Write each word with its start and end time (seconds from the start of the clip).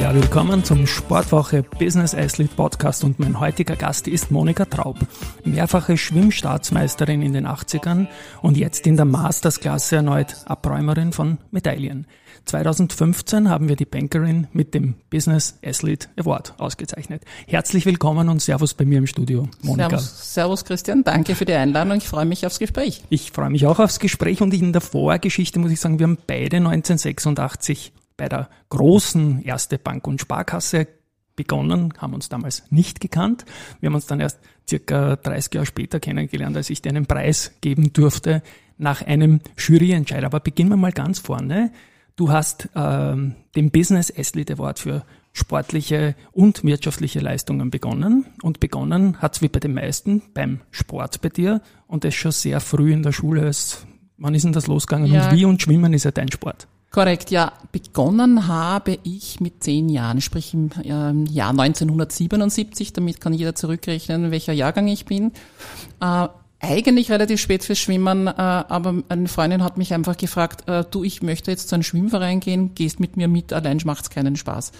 Sport. 0.00 0.14
willkommen 0.14 0.64
zum 0.64 0.86
Sportwoche 0.86 1.62
Business 1.62 2.14
Athlete 2.14 2.54
Podcast 2.54 3.04
und 3.04 3.18
mein 3.18 3.38
heutiger 3.38 3.76
Gast 3.76 4.08
ist 4.08 4.30
Monika 4.30 4.64
Traub, 4.64 4.96
mehrfache 5.44 5.96
Schwimmstaatsmeisterin 5.98 7.20
in 7.20 7.34
den 7.34 7.46
80ern 7.46 8.06
und 8.40 8.56
jetzt 8.56 8.86
in 8.86 8.96
der 8.96 9.04
Mastersklasse 9.04 9.96
erneut 9.96 10.36
Abräumerin 10.46 11.12
von 11.12 11.38
Medaillen. 11.50 12.06
2015 12.46 13.50
haben 13.50 13.68
wir 13.68 13.76
die 13.76 13.84
Bankerin 13.84 14.46
mit 14.52 14.72
dem 14.72 14.94
Business 15.10 15.58
Athlete 15.64 16.08
Award 16.16 16.54
ausgezeichnet. 16.58 17.22
Herzlich 17.46 17.84
willkommen 17.84 18.28
und 18.30 18.40
Servus 18.40 18.72
bei 18.72 18.86
mir 18.86 18.98
im 18.98 19.06
Studio, 19.06 19.48
Monika. 19.62 19.90
Servus, 19.98 20.34
Servus 20.34 20.64
Christian, 20.64 21.04
danke 21.04 21.34
für 21.34 21.44
die 21.44 21.52
Einladung. 21.52 21.98
Ich 21.98 22.08
freue 22.08 22.24
mich 22.24 22.46
aufs 22.46 22.58
Gespräch. 22.58 23.02
Ich 23.10 23.32
freue 23.32 23.50
mich 23.50 23.66
auch 23.66 23.78
aufs 23.78 23.98
Gespräch 23.98 24.40
und 24.40 24.54
in 24.54 24.72
der 24.72 24.80
Vorgeschichte 24.80 25.58
muss 25.58 25.70
ich 25.70 25.80
sagen, 25.80 25.98
wir 25.98 26.06
haben 26.06 26.18
beide 26.26 26.56
1986 26.56 27.92
bei 28.20 28.28
der 28.28 28.50
großen 28.68 29.42
Erste 29.42 29.78
Bank 29.78 30.06
und 30.06 30.20
Sparkasse 30.20 30.86
begonnen, 31.36 31.94
haben 31.96 32.12
uns 32.12 32.28
damals 32.28 32.64
nicht 32.68 33.00
gekannt. 33.00 33.46
Wir 33.80 33.86
haben 33.86 33.94
uns 33.94 34.04
dann 34.04 34.20
erst 34.20 34.40
circa 34.68 35.16
30 35.16 35.54
Jahre 35.54 35.64
später 35.64 36.00
kennengelernt, 36.00 36.54
als 36.54 36.68
ich 36.68 36.82
dir 36.82 36.90
einen 36.90 37.06
Preis 37.06 37.52
geben 37.62 37.94
durfte 37.94 38.42
nach 38.76 39.00
einem 39.00 39.40
Juryentscheid. 39.56 40.22
Aber 40.22 40.40
beginnen 40.40 40.68
wir 40.68 40.76
mal 40.76 40.92
ganz 40.92 41.18
vorne. 41.18 41.72
Du 42.14 42.30
hast 42.30 42.68
ähm, 42.76 43.36
den 43.56 43.70
Business 43.70 44.12
Athlete 44.14 44.52
Award 44.52 44.80
für 44.80 45.04
sportliche 45.32 46.14
und 46.30 46.62
wirtschaftliche 46.62 47.20
Leistungen 47.20 47.70
begonnen. 47.70 48.26
Und 48.42 48.60
begonnen 48.60 49.16
hat 49.22 49.36
es 49.36 49.40
wie 49.40 49.48
bei 49.48 49.60
den 49.60 49.72
meisten 49.72 50.20
beim 50.34 50.60
Sport 50.70 51.22
bei 51.22 51.30
dir 51.30 51.62
und 51.86 52.04
das 52.04 52.14
schon 52.14 52.32
sehr 52.32 52.60
früh 52.60 52.92
in 52.92 53.02
der 53.02 53.12
Schule. 53.12 53.50
wann 54.18 54.34
ist 54.34 54.44
denn 54.44 54.52
das 54.52 54.66
losgegangen 54.66 55.10
ja. 55.10 55.30
und 55.30 55.36
wie 55.36 55.46
und 55.46 55.62
Schwimmen 55.62 55.94
ist 55.94 56.04
ja 56.04 56.10
dein 56.10 56.30
Sport? 56.30 56.68
Korrekt, 56.90 57.30
ja. 57.30 57.52
Begonnen 57.70 58.48
habe 58.48 58.98
ich 59.04 59.40
mit 59.40 59.62
zehn 59.62 59.88
Jahren, 59.88 60.20
sprich 60.20 60.54
im 60.54 60.70
Jahr 60.82 61.50
1977. 61.50 62.92
Damit 62.92 63.20
kann 63.20 63.32
jeder 63.32 63.54
zurückrechnen, 63.54 64.32
welcher 64.32 64.52
Jahrgang 64.52 64.88
ich 64.88 65.04
bin. 65.04 65.30
Äh, 66.00 66.28
eigentlich 66.58 67.10
relativ 67.10 67.40
spät 67.40 67.64
fürs 67.64 67.78
Schwimmen, 67.78 68.26
äh, 68.26 68.32
aber 68.34 69.02
eine 69.08 69.28
Freundin 69.28 69.62
hat 69.62 69.78
mich 69.78 69.94
einfach 69.94 70.16
gefragt, 70.16 70.68
äh, 70.68 70.84
du, 70.90 71.04
ich 71.04 71.22
möchte 71.22 71.50
jetzt 71.50 71.68
zu 71.68 71.76
einem 71.76 71.84
Schwimmverein 71.84 72.40
gehen, 72.40 72.74
gehst 72.74 73.00
mit 73.00 73.16
mir 73.16 73.28
mit, 73.28 73.52
allein 73.52 73.80
macht's 73.84 74.10
keinen 74.10 74.36
Spaß. 74.36 74.72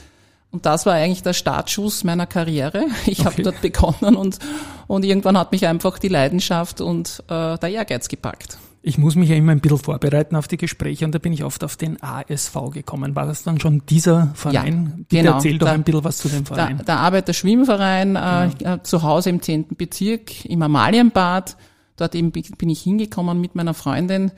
Und 0.51 0.67
das 0.67 0.85
war 0.85 0.95
eigentlich 0.95 1.23
der 1.23 1.33
Startschuss 1.33 2.03
meiner 2.03 2.27
Karriere. 2.27 2.87
Ich 3.07 3.21
okay. 3.21 3.29
habe 3.31 3.43
dort 3.43 3.61
begonnen 3.63 4.17
und, 4.17 4.41
und 4.89 5.05
irgendwann 5.05 5.39
hat 5.39 5.53
mich 5.53 5.67
einfach 5.67 5.99
die 5.99 6.09
Leidenschaft 6.09 6.81
und 6.81 7.23
äh, 7.29 7.57
der 7.57 7.69
Ehrgeiz 7.71 8.09
gepackt. 8.09 8.59
Ich 8.83 8.97
muss 8.97 9.15
mich 9.15 9.29
ja 9.29 9.37
immer 9.37 9.53
ein 9.53 9.61
bisschen 9.61 9.79
vorbereiten 9.79 10.37
auf 10.37 10.49
die 10.49 10.57
Gespräche 10.57 11.05
und 11.05 11.15
da 11.15 11.19
bin 11.19 11.35
ich 11.35 11.45
oft 11.45 11.63
auf 11.65 11.77
den 11.77 12.03
ASV 12.03 12.71
gekommen. 12.73 13.15
War 13.15 13.27
das 13.27 13.43
dann 13.43 13.61
schon 13.61 13.83
dieser 13.87 14.33
Verein? 14.35 15.07
Ja, 15.13 15.23
genau. 15.23 15.35
erzähl 15.35 15.59
doch 15.59 15.67
da, 15.67 15.75
ein 15.75 15.83
bisschen 15.83 16.05
was 16.05 16.17
zu 16.17 16.29
dem 16.29 16.47
Verein. 16.47 16.79
Der, 16.79 16.87
der 16.87 16.97
Arbeiter-Schwimmverein 17.01 18.17
äh, 18.17 18.47
äh, 18.47 18.83
zu 18.83 19.03
Hause 19.03 19.31
im 19.31 19.43
10. 19.43 19.77
Bezirk 19.77 20.47
im 20.47 20.63
Amalienbad. 20.63 21.57
Dort 21.97 22.15
eben 22.15 22.33
bin 22.33 22.71
ich 22.71 22.81
hingekommen 22.81 23.39
mit 23.39 23.55
meiner 23.55 23.75
Freundin, 23.75 24.33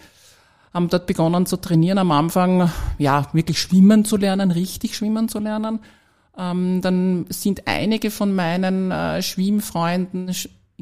haben 0.75 0.89
dort 0.89 1.07
begonnen 1.07 1.47
zu 1.47 1.57
trainieren. 1.59 1.99
Am 1.99 2.11
Anfang, 2.11 2.69
ja, 2.99 3.29
wirklich 3.33 3.61
schwimmen 3.61 4.05
zu 4.05 4.17
lernen, 4.17 4.51
richtig 4.51 4.97
schwimmen 4.97 5.29
zu 5.29 5.39
lernen. 5.39 5.79
Ähm, 6.37 6.81
dann 6.81 7.27
sind 7.29 7.69
einige 7.69 8.11
von 8.11 8.35
meinen 8.35 8.91
äh, 8.91 9.23
Schwimmfreunden 9.23 10.31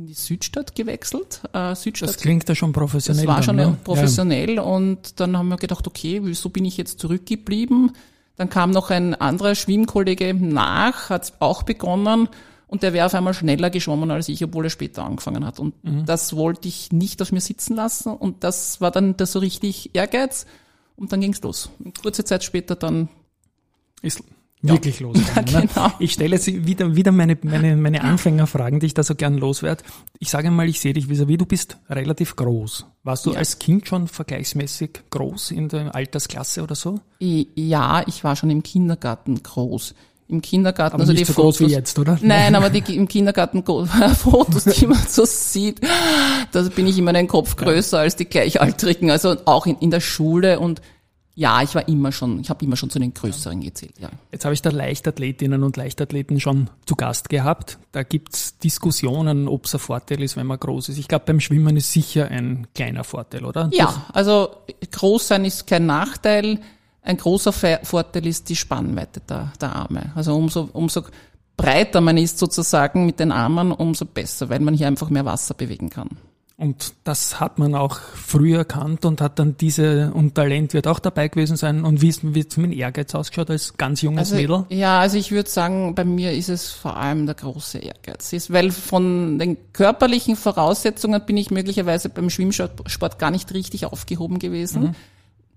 in 0.00 0.06
die 0.06 0.14
Südstadt 0.14 0.74
gewechselt. 0.74 1.42
Äh, 1.52 1.74
Südstadt, 1.74 2.08
das 2.08 2.16
klingt 2.16 2.48
ja 2.48 2.54
schon 2.54 2.72
professionell. 2.72 3.26
Das 3.26 3.34
war 3.34 3.42
schon 3.42 3.56
ne? 3.56 3.76
professionell 3.84 4.56
ja. 4.56 4.62
und 4.62 5.20
dann 5.20 5.36
haben 5.36 5.48
wir 5.48 5.56
gedacht, 5.56 5.86
okay, 5.86 6.20
wieso 6.24 6.48
bin 6.48 6.64
ich 6.64 6.76
jetzt 6.76 6.98
zurückgeblieben? 7.00 7.92
Dann 8.36 8.48
kam 8.48 8.70
noch 8.70 8.90
ein 8.90 9.14
anderer 9.14 9.54
Schwimmkollege 9.54 10.32
nach, 10.32 11.10
hat 11.10 11.34
auch 11.40 11.62
begonnen 11.62 12.28
und 12.66 12.82
der 12.82 12.94
wäre 12.94 13.04
auf 13.06 13.14
einmal 13.14 13.34
schneller 13.34 13.68
geschwommen 13.68 14.10
als 14.10 14.28
ich, 14.28 14.42
obwohl 14.42 14.64
er 14.64 14.70
später 14.70 15.04
angefangen 15.04 15.44
hat. 15.44 15.60
Und 15.60 15.84
mhm. 15.84 16.06
das 16.06 16.34
wollte 16.34 16.66
ich 16.66 16.90
nicht 16.92 17.20
auf 17.20 17.32
mir 17.32 17.42
sitzen 17.42 17.76
lassen 17.76 18.14
und 18.14 18.42
das 18.42 18.80
war 18.80 18.90
dann 18.90 19.16
das 19.18 19.32
so 19.32 19.40
richtig 19.40 19.94
Ehrgeiz 19.94 20.46
und 20.96 21.12
dann 21.12 21.20
ging's 21.20 21.42
los. 21.42 21.68
kurze 22.00 22.24
Zeit 22.24 22.42
später 22.42 22.76
dann 22.76 23.10
ist 24.62 24.71
wirklich 24.71 25.00
ja. 25.00 25.06
loswerden. 25.06 25.53
Ja, 25.53 25.60
genau. 25.60 25.93
Ich 25.98 26.12
stelle 26.12 26.37
jetzt 26.37 26.47
wieder, 26.47 26.94
wieder 26.94 27.12
meine, 27.12 27.38
meine, 27.43 27.76
meine 27.76 28.03
Anfängerfragen, 28.03 28.81
die 28.81 28.87
ich 28.87 28.94
da 28.94 29.03
so 29.03 29.15
gern 29.15 29.38
loswerde. 29.38 29.82
Ich 30.19 30.31
sage 30.31 30.50
mal, 30.50 30.69
ich 30.69 30.81
sehe 30.81 30.93
dich 30.93 31.09
vis-à-vis, 31.09 31.38
du 31.38 31.47
bist 31.47 31.78
relativ 31.88 32.37
groß. 32.37 32.87
Warst 33.03 33.26
du 33.26 33.32
ja. 33.32 33.38
als 33.38 33.59
Kind 33.59 33.88
schon 33.88 34.09
vergleichsmäßig 34.09 34.91
groß 35.10 35.53
in 35.53 35.69
der 35.69 35.94
Altersklasse 35.94 36.62
oder 36.62 36.75
so? 36.75 37.00
Ja, 37.19 38.03
ich 38.06 38.25
war 38.25 38.37
schon 38.37 38.50
im 38.50 38.62
Kindergarten 38.62 39.43
groß. 39.43 39.94
Im 40.28 40.43
Kindergarten, 40.43 40.94
aber 40.94 41.03
also 41.03 41.12
nicht 41.12 41.22
die 41.22 41.32
so 41.32 41.32
Fotos. 41.32 41.59
Groß 41.59 41.69
wie 41.69 41.72
jetzt, 41.72 41.98
oder? 41.98 42.16
Nein, 42.22 42.54
aber 42.54 42.71
die 42.71 42.78
im 42.97 43.09
Kindergarten 43.09 43.65
Fotos, 44.15 44.65
die 44.65 44.87
man 44.87 45.03
so 45.09 45.25
sieht, 45.25 45.81
da 46.53 46.62
bin 46.62 46.87
ich 46.87 46.98
immer 46.98 47.12
einen 47.12 47.27
Kopf 47.27 47.56
größer 47.56 47.98
als 47.98 48.15
die 48.15 48.27
Gleichaltrigen. 48.27 49.10
Also 49.10 49.37
auch 49.47 49.66
in, 49.66 49.77
in 49.78 49.91
der 49.91 50.00
Schule 50.00 50.60
und 50.60 50.82
ja, 51.40 51.62
ich 51.62 51.74
war 51.74 51.88
immer 51.88 52.12
schon, 52.12 52.38
ich 52.38 52.50
habe 52.50 52.62
immer 52.66 52.76
schon 52.76 52.90
zu 52.90 52.98
den 52.98 53.14
Größeren 53.14 53.62
gezählt, 53.62 53.94
ja. 53.98 54.10
Jetzt 54.30 54.44
habe 54.44 54.52
ich 54.52 54.60
da 54.60 54.68
Leichtathletinnen 54.68 55.62
und 55.62 55.74
Leichtathleten 55.74 56.38
schon 56.38 56.68
zu 56.84 56.96
Gast 56.96 57.30
gehabt. 57.30 57.78
Da 57.92 58.02
gibt's 58.02 58.58
Diskussionen, 58.58 59.48
ob 59.48 59.64
es 59.64 59.74
ein 59.74 59.80
Vorteil 59.80 60.22
ist, 60.22 60.36
wenn 60.36 60.46
man 60.46 60.60
groß 60.60 60.90
ist. 60.90 60.98
Ich 60.98 61.08
glaube, 61.08 61.24
beim 61.24 61.40
Schwimmen 61.40 61.78
ist 61.78 61.92
sicher 61.92 62.28
ein 62.28 62.66
kleiner 62.74 63.04
Vorteil, 63.04 63.46
oder? 63.46 63.70
Ja, 63.72 64.04
also 64.12 64.50
groß 64.90 65.28
sein 65.28 65.46
ist 65.46 65.66
kein 65.66 65.86
Nachteil. 65.86 66.60
Ein 67.00 67.16
großer 67.16 67.54
Vorteil 67.54 68.26
ist 68.26 68.50
die 68.50 68.56
Spannweite 68.56 69.20
der, 69.20 69.50
der 69.58 69.74
Arme. 69.74 70.12
Also 70.14 70.36
umso, 70.36 70.68
umso 70.74 71.04
breiter 71.56 72.02
man 72.02 72.18
ist 72.18 72.38
sozusagen 72.38 73.06
mit 73.06 73.18
den 73.18 73.32
Armen, 73.32 73.72
umso 73.72 74.04
besser, 74.04 74.50
weil 74.50 74.60
man 74.60 74.74
hier 74.74 74.88
einfach 74.88 75.08
mehr 75.08 75.24
Wasser 75.24 75.54
bewegen 75.54 75.88
kann. 75.88 76.10
Und 76.60 76.93
das 77.04 77.41
hat 77.41 77.59
man 77.59 77.75
auch 77.75 77.98
früh 77.98 78.54
erkannt 78.54 79.06
und 79.06 79.22
hat 79.22 79.38
dann 79.38 79.56
diese, 79.56 80.12
und 80.12 80.34
Talent 80.34 80.75
wird 80.75 80.87
auch 80.87 80.98
dabei 80.98 81.28
gewesen 81.28 81.56
sein. 81.56 81.87
Und 81.87 82.03
wie 82.03 82.09
ist 82.10 82.22
es 82.22 82.56
mit 82.59 82.75
Ehrgeiz 82.75 83.15
ausgeschaut 83.15 83.48
als 83.48 83.78
ganz 83.78 84.03
junges 84.03 84.31
also, 84.31 84.34
Mädel? 84.34 84.66
Ja, 84.69 85.00
also 85.00 85.16
ich 85.16 85.32
würde 85.32 85.48
sagen, 85.48 85.94
bei 85.94 86.04
mir 86.04 86.32
ist 86.32 86.50
es 86.50 86.69
vor 86.69 86.98
allem 86.98 87.25
der 87.25 87.34
große 87.34 87.78
Ehrgeiz. 87.78 88.34
Ist, 88.34 88.53
weil 88.53 88.72
von 88.72 89.38
den 89.38 89.56
körperlichen 89.72 90.37
Voraussetzungen 90.37 91.25
bin 91.25 91.38
ich 91.38 91.50
möglicherweise 91.50 92.10
beim 92.10 92.28
Schwimmsport 92.28 93.19
gar 93.19 93.31
nicht 93.31 93.54
richtig 93.54 93.87
aufgehoben 93.87 94.38
gewesen. 94.38 94.82
Mhm. 94.82 94.94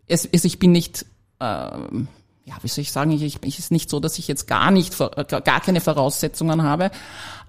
Es, 0.08 0.24
es, 0.26 0.46
ich 0.46 0.58
bin 0.58 0.72
nicht, 0.72 1.06
äh, 1.40 1.44
ja, 1.44 2.56
wie 2.62 2.68
soll 2.70 2.82
ich 2.82 2.94
sagen, 2.94 3.12
ich, 3.12 3.44
ich 3.44 3.60
ist 3.60 3.72
nicht 3.72 3.90
so, 3.90 4.00
dass 4.00 4.18
ich 4.20 4.30
jetzt 4.30 4.48
gar 4.48 4.72
nicht, 4.72 4.98
gar 4.98 5.60
keine 5.60 5.82
Voraussetzungen 5.82 6.64
habe. 6.64 6.92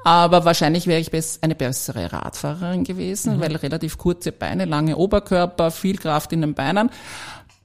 Aber 0.05 0.45
wahrscheinlich 0.45 0.87
wäre 0.87 1.01
ich 1.01 1.11
eine 1.41 1.55
bessere 1.55 2.13
Radfahrerin 2.13 2.85
gewesen, 2.85 3.37
mhm. 3.37 3.41
weil 3.41 3.57
relativ 3.57 3.97
kurze 3.97 4.33
Beine, 4.33 4.67
lange 4.67 4.99
Oberkörper, 4.99 5.71
viel 5.71 5.97
Kraft 5.97 6.33
in 6.35 6.43
den 6.43 6.53
Beinen. 6.53 6.89
Äh, 6.89 6.91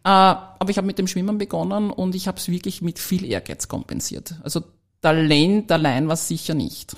aber 0.05 0.69
ich 0.69 0.77
habe 0.77 0.87
mit 0.87 0.97
dem 0.97 1.07
Schwimmen 1.07 1.37
begonnen 1.37 1.91
und 1.91 2.15
ich 2.15 2.29
habe 2.29 2.37
es 2.37 2.47
wirklich 2.47 2.81
mit 2.81 2.97
viel 2.97 3.25
Ehrgeiz 3.25 3.67
kompensiert. 3.67 4.35
Also 4.41 4.63
Talent 5.01 5.69
allein 5.71 6.07
war 6.07 6.15
sicher 6.15 6.53
nicht. 6.53 6.95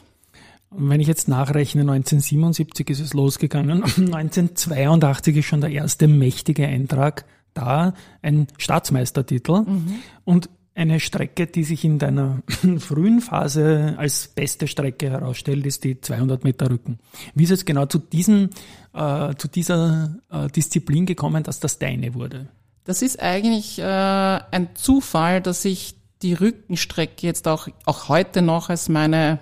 Wenn 0.70 1.02
ich 1.02 1.08
jetzt 1.08 1.28
nachrechne, 1.28 1.82
1977 1.82 2.90
ist 2.92 3.00
es 3.00 3.14
losgegangen, 3.14 3.84
1982 3.98 5.38
ist 5.38 5.46
schon 5.46 5.62
der 5.62 5.72
erste 5.72 6.08
mächtige 6.08 6.68
Eintrag 6.68 7.26
da, 7.56 7.94
ein 8.22 8.48
Staatsmeistertitel. 8.58 9.62
Mhm. 9.62 9.96
Und 10.24 10.50
eine 10.74 11.00
Strecke, 11.00 11.48
die 11.48 11.64
sich 11.64 11.84
in 11.84 12.00
deiner 12.00 12.42
frühen 12.80 13.22
Phase 13.22 13.96
als 13.98 14.30
beste 14.30 14.68
Strecke 14.68 15.10
herausstellt, 15.10 15.66
ist 15.66 15.84
die 15.84 16.00
200 16.00 16.44
Meter 16.44 16.70
Rücken. 16.70 17.00
Wie 17.36 17.44
ist 17.44 17.52
es 17.52 17.66
genau 17.66 17.86
zu, 17.86 18.00
diesen, 18.00 18.52
äh, 18.94 19.36
zu 19.36 19.48
dieser 19.48 20.16
äh, 20.32 20.48
Disziplin 20.48 21.06
gekommen, 21.06 21.44
dass 21.44 21.60
das 21.60 21.80
deine 21.80 22.14
wurde? 22.14 22.48
Das 22.86 23.02
ist 23.02 23.22
eigentlich 23.22 23.80
äh, 23.80 23.84
ein 23.84 24.70
Zufall, 24.74 25.42
dass 25.42 25.66
ich 25.66 25.96
die 26.22 26.34
Rückenstrecke 26.34 27.28
jetzt 27.28 27.48
auch, 27.48 27.68
auch 27.86 28.10
heute 28.10 28.42
noch 28.42 28.70
als 28.70 28.90
meine 28.90 29.40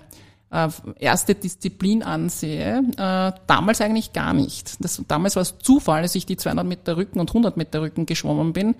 äh, 0.50 0.68
erste 0.98 1.34
Disziplin 1.34 2.02
ansehe. 2.02 2.82
Äh, 2.96 3.32
damals 3.46 3.80
eigentlich 3.80 4.12
gar 4.12 4.34
nicht. 4.34 4.82
Das, 4.84 5.02
damals 5.06 5.36
war 5.36 5.42
es 5.42 5.58
Zufall, 5.58 6.02
dass 6.02 6.14
ich 6.14 6.26
die 6.26 6.36
200 6.36 6.66
Meter 6.66 6.96
Rücken 6.96 7.20
und 7.20 7.30
100 7.30 7.56
Meter 7.56 7.82
Rücken 7.82 8.06
geschwommen 8.06 8.52
bin 8.52 8.74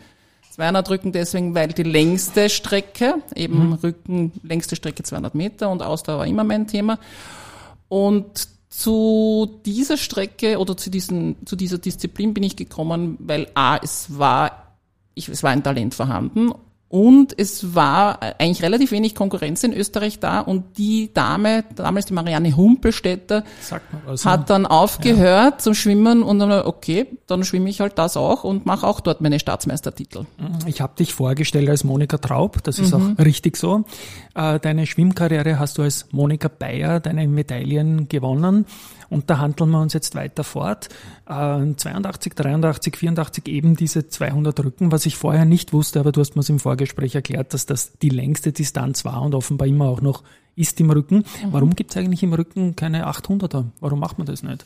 200 0.51 0.91
Rücken 0.91 1.13
deswegen, 1.13 1.55
weil 1.55 1.69
die 1.69 1.83
längste 1.83 2.49
Strecke, 2.49 3.17
eben 3.35 3.69
mhm. 3.69 3.73
Rücken, 3.75 4.33
längste 4.43 4.77
Strecke 4.77 5.03
200 5.03 5.35
Meter 5.35 5.71
und 5.71 5.83
Ausdauer 5.83 6.19
war 6.19 6.27
immer 6.27 6.45
mein 6.45 6.67
Thema. 6.67 6.99
Und 7.89 8.49
zu 8.69 9.61
dieser 9.67 9.97
Strecke 9.97 10.59
oder 10.59 10.77
zu, 10.77 10.91
diesen, 10.91 11.37
zu 11.45 11.57
dieser 11.57 11.79
Disziplin 11.79 12.35
bin 12.35 12.45
ich 12.45 12.57
gekommen, 12.57 13.17
weil 13.19 13.49
A, 13.55 13.77
es 13.77 14.19
war, 14.19 14.77
ich, 15.15 15.29
es 15.29 15.43
war 15.43 15.51
ein 15.51 15.63
Talent 15.63 15.95
vorhanden 15.95 16.53
und 16.91 17.39
es 17.39 17.77
war 17.77 18.21
eigentlich 18.21 18.65
relativ 18.65 18.91
wenig 18.91 19.15
Konkurrenz 19.15 19.63
in 19.63 19.73
Österreich 19.73 20.19
da 20.19 20.41
und 20.41 20.77
die 20.77 21.15
Dame, 21.15 21.63
damals 21.77 22.07
die 22.07 22.15
Marianne 22.15 22.57
Humpelstädter, 22.57 23.45
also, 24.09 24.29
hat 24.29 24.51
dann 24.51 24.67
aufgehört 24.67 25.53
ja. 25.53 25.59
zum 25.59 25.75
Schwimmen 25.75 26.25
und 26.25 26.41
dann, 26.41 26.51
okay, 26.67 27.07
dann 27.29 27.45
schwimme 27.45 27.71
ich 27.71 27.81
halt 27.81 27.97
das 27.97 28.17
auch 28.17 28.43
und 28.43 28.67
mache 28.67 28.85
auch 28.89 28.99
dort 28.99 29.21
meine 29.21 29.39
Staatsmeistertitel. 29.39 30.25
Ich 30.67 30.81
habe 30.81 30.97
dich 30.97 31.15
vorgestellt 31.15 31.71
als 31.71 31.85
Monika 31.85 32.19
Traub, 32.19 32.61
das 32.65 32.81
ist 32.81 32.93
mhm. 32.93 33.15
auch 33.21 33.25
richtig 33.25 33.57
so. 33.57 33.85
Äh, 34.35 34.59
deine 34.59 34.85
Schwimmkarriere 34.85 35.61
hast 35.61 35.79
du 35.79 35.83
als 35.83 36.09
Monika 36.11 36.49
Bayer 36.49 36.99
deine 36.99 37.29
Medaillen 37.29 38.09
gewonnen. 38.09 38.67
Und 39.11 39.29
da 39.29 39.39
handeln 39.39 39.71
wir 39.71 39.81
uns 39.81 39.93
jetzt 39.93 40.15
weiter 40.15 40.45
fort. 40.45 40.89
Äh, 41.29 41.75
82, 41.77 42.35
83, 42.35 42.97
84 42.97 43.49
eben 43.49 43.77
diese 43.77 44.09
200 44.09 44.59
Rücken, 44.65 44.93
was 44.93 45.05
ich 45.05 45.17
vorher 45.17 45.45
nicht 45.45 45.73
wusste, 45.73 46.01
aber 46.01 46.13
du 46.13 46.21
hast 46.21 46.37
mir 46.37 46.41
es 46.41 46.49
im 46.49 46.61
Vorgespräch 46.61 47.17
erklärt, 47.17 47.53
dass 47.53 47.67
das 47.67 47.99
die 47.99 48.09
längste 48.09 48.53
Distanz 48.53 49.05
war 49.05 49.21
und 49.23 49.35
offenbar 49.35 49.67
immer 49.67 49.87
auch 49.87 50.01
noch 50.01 50.23
ist 50.57 50.81
im 50.81 50.91
Rücken. 50.91 51.17
Mhm. 51.17 51.53
Warum 51.53 51.75
gibt 51.75 51.91
es 51.91 51.97
eigentlich 51.97 52.23
im 52.23 52.33
Rücken 52.33 52.77
keine 52.77 53.09
800er? 53.09 53.67
Warum 53.81 53.99
macht 53.99 54.19
man 54.19 54.27
das 54.27 54.43
nicht? 54.43 54.65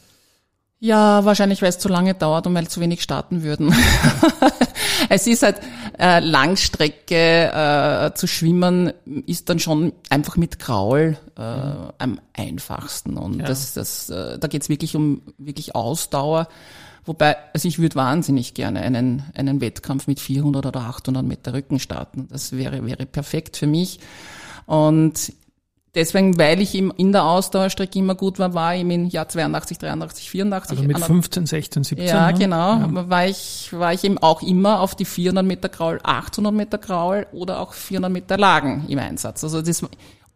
Ja, 0.80 1.24
wahrscheinlich, 1.24 1.62
weil 1.62 1.70
es 1.70 1.78
zu 1.78 1.88
lange 1.88 2.12
dauert 2.12 2.46
und 2.46 2.54
weil 2.54 2.68
zu 2.68 2.80
wenig 2.80 3.02
starten 3.02 3.42
würden. 3.42 3.74
es 5.08 5.26
ist 5.26 5.42
halt 5.42 5.56
äh, 5.98 6.20
Langstrecke 6.20 7.52
äh, 7.52 8.14
zu 8.14 8.26
schwimmen 8.26 8.92
ist 9.26 9.48
dann 9.48 9.58
schon 9.58 9.92
einfach 10.10 10.36
mit 10.36 10.58
Kraul 10.58 11.16
äh, 11.36 11.56
mhm. 11.56 11.92
am 11.98 12.20
einfachsten 12.32 13.16
und 13.16 13.40
ja. 13.40 13.46
das 13.46 13.74
das 13.74 14.10
äh, 14.10 14.38
da 14.38 14.48
geht's 14.48 14.68
wirklich 14.68 14.96
um 14.96 15.22
wirklich 15.38 15.74
Ausdauer. 15.74 16.48
Wobei, 17.06 17.36
also 17.52 17.68
ich 17.68 17.78
würde 17.78 17.96
wahnsinnig 17.96 18.54
gerne 18.54 18.80
einen, 18.80 19.24
einen 19.34 19.60
Wettkampf 19.60 20.06
mit 20.06 20.20
400 20.20 20.64
oder 20.64 20.80
800 20.80 21.22
Meter 21.22 21.52
Rücken 21.52 21.78
starten. 21.78 22.28
Das 22.30 22.52
wäre, 22.52 22.86
wäre 22.86 23.04
perfekt 23.04 23.58
für 23.58 23.66
mich. 23.66 24.00
Und 24.64 25.34
Deswegen, 25.94 26.36
weil 26.38 26.60
ich 26.60 26.74
in 26.74 27.12
der 27.12 27.24
Ausdauerstrecke 27.24 27.98
immer 28.00 28.16
gut 28.16 28.40
war, 28.40 28.52
war 28.52 28.74
ich 28.74 28.80
im 28.80 29.06
Jahr 29.06 29.28
82, 29.28 29.78
83, 29.78 30.28
84. 30.28 30.78
Also 30.78 30.88
mit 30.88 30.98
15, 30.98 31.46
16, 31.46 31.84
17. 31.84 32.06
Ja, 32.08 32.32
ne? 32.32 32.38
genau. 32.38 32.78
Ja. 32.78 33.08
War 33.08 33.26
ich, 33.26 33.68
war 33.72 33.92
ich 33.92 34.02
eben 34.02 34.18
auch 34.18 34.42
immer 34.42 34.80
auf 34.80 34.96
die 34.96 35.04
400 35.04 35.44
Meter 35.44 35.68
Kraul, 35.68 36.00
800 36.02 36.52
Meter 36.52 36.78
Kraul 36.78 37.26
oder 37.32 37.60
auch 37.60 37.74
400 37.74 38.10
Meter 38.10 38.36
Lagen 38.36 38.86
im 38.88 38.98
Einsatz. 38.98 39.44
Also 39.44 39.62
das, 39.62 39.84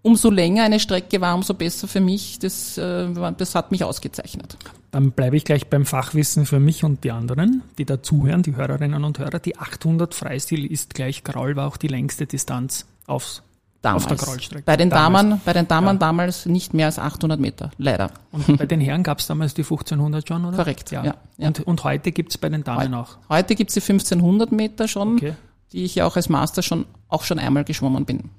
umso 0.02 0.30
länger 0.30 0.62
eine 0.62 0.78
Strecke 0.78 1.20
war, 1.20 1.34
umso 1.34 1.54
besser 1.54 1.88
für 1.88 2.00
mich. 2.00 2.38
Das, 2.38 2.78
äh, 2.78 3.08
das 3.36 3.54
hat 3.56 3.72
mich 3.72 3.82
ausgezeichnet. 3.82 4.56
Dann 4.92 5.10
bleibe 5.10 5.36
ich 5.36 5.44
gleich 5.44 5.66
beim 5.66 5.84
Fachwissen 5.84 6.46
für 6.46 6.60
mich 6.60 6.84
und 6.84 7.02
die 7.02 7.10
anderen, 7.10 7.62
die 7.78 7.84
da 7.84 8.02
zuhören, 8.02 8.42
die 8.42 8.54
Hörerinnen 8.54 9.04
und 9.04 9.18
Hörer. 9.18 9.40
Die 9.40 9.58
800 9.58 10.14
Freistil 10.14 10.64
ist 10.70 10.94
gleich 10.94 11.24
Kraul, 11.24 11.56
war 11.56 11.66
auch 11.66 11.76
die 11.76 11.88
längste 11.88 12.26
Distanz 12.26 12.86
aufs 13.06 13.42
Damals. 13.80 14.06
Auf 14.06 14.08
der 14.08 14.18
Grollstrecke. 14.18 14.64
Bei 14.64 14.76
den 14.76 14.90
damals. 14.90 15.28
Damen, 15.28 15.40
bei 15.44 15.52
den 15.52 15.68
Damen 15.68 15.86
ja. 15.86 15.94
damals 15.94 16.46
nicht 16.46 16.74
mehr 16.74 16.86
als 16.86 16.98
800 16.98 17.38
Meter, 17.38 17.70
leider. 17.78 18.10
Und 18.32 18.58
bei 18.58 18.66
den 18.66 18.80
Herren 18.80 19.04
gab 19.04 19.20
es 19.20 19.28
damals 19.28 19.54
die 19.54 19.62
1500 19.62 20.26
schon, 20.26 20.44
oder? 20.44 20.56
Korrekt, 20.56 20.90
ja. 20.90 21.04
ja. 21.04 21.14
Und, 21.36 21.60
und 21.60 21.84
heute 21.84 22.10
gibt 22.10 22.32
es 22.32 22.38
bei 22.38 22.48
den 22.48 22.64
Damen 22.64 22.88
He 22.88 22.94
auch? 22.94 23.18
Heute 23.28 23.54
gibt 23.54 23.70
es 23.70 23.74
die 23.74 23.80
1500 23.80 24.50
Meter 24.50 24.88
schon, 24.88 25.14
okay. 25.14 25.34
die 25.72 25.84
ich 25.84 25.94
ja 25.94 26.06
auch 26.06 26.16
als 26.16 26.28
Master 26.28 26.62
schon, 26.62 26.86
auch 27.06 27.22
schon 27.22 27.38
einmal 27.38 27.64
geschwommen 27.64 28.04
bin. 28.04 28.30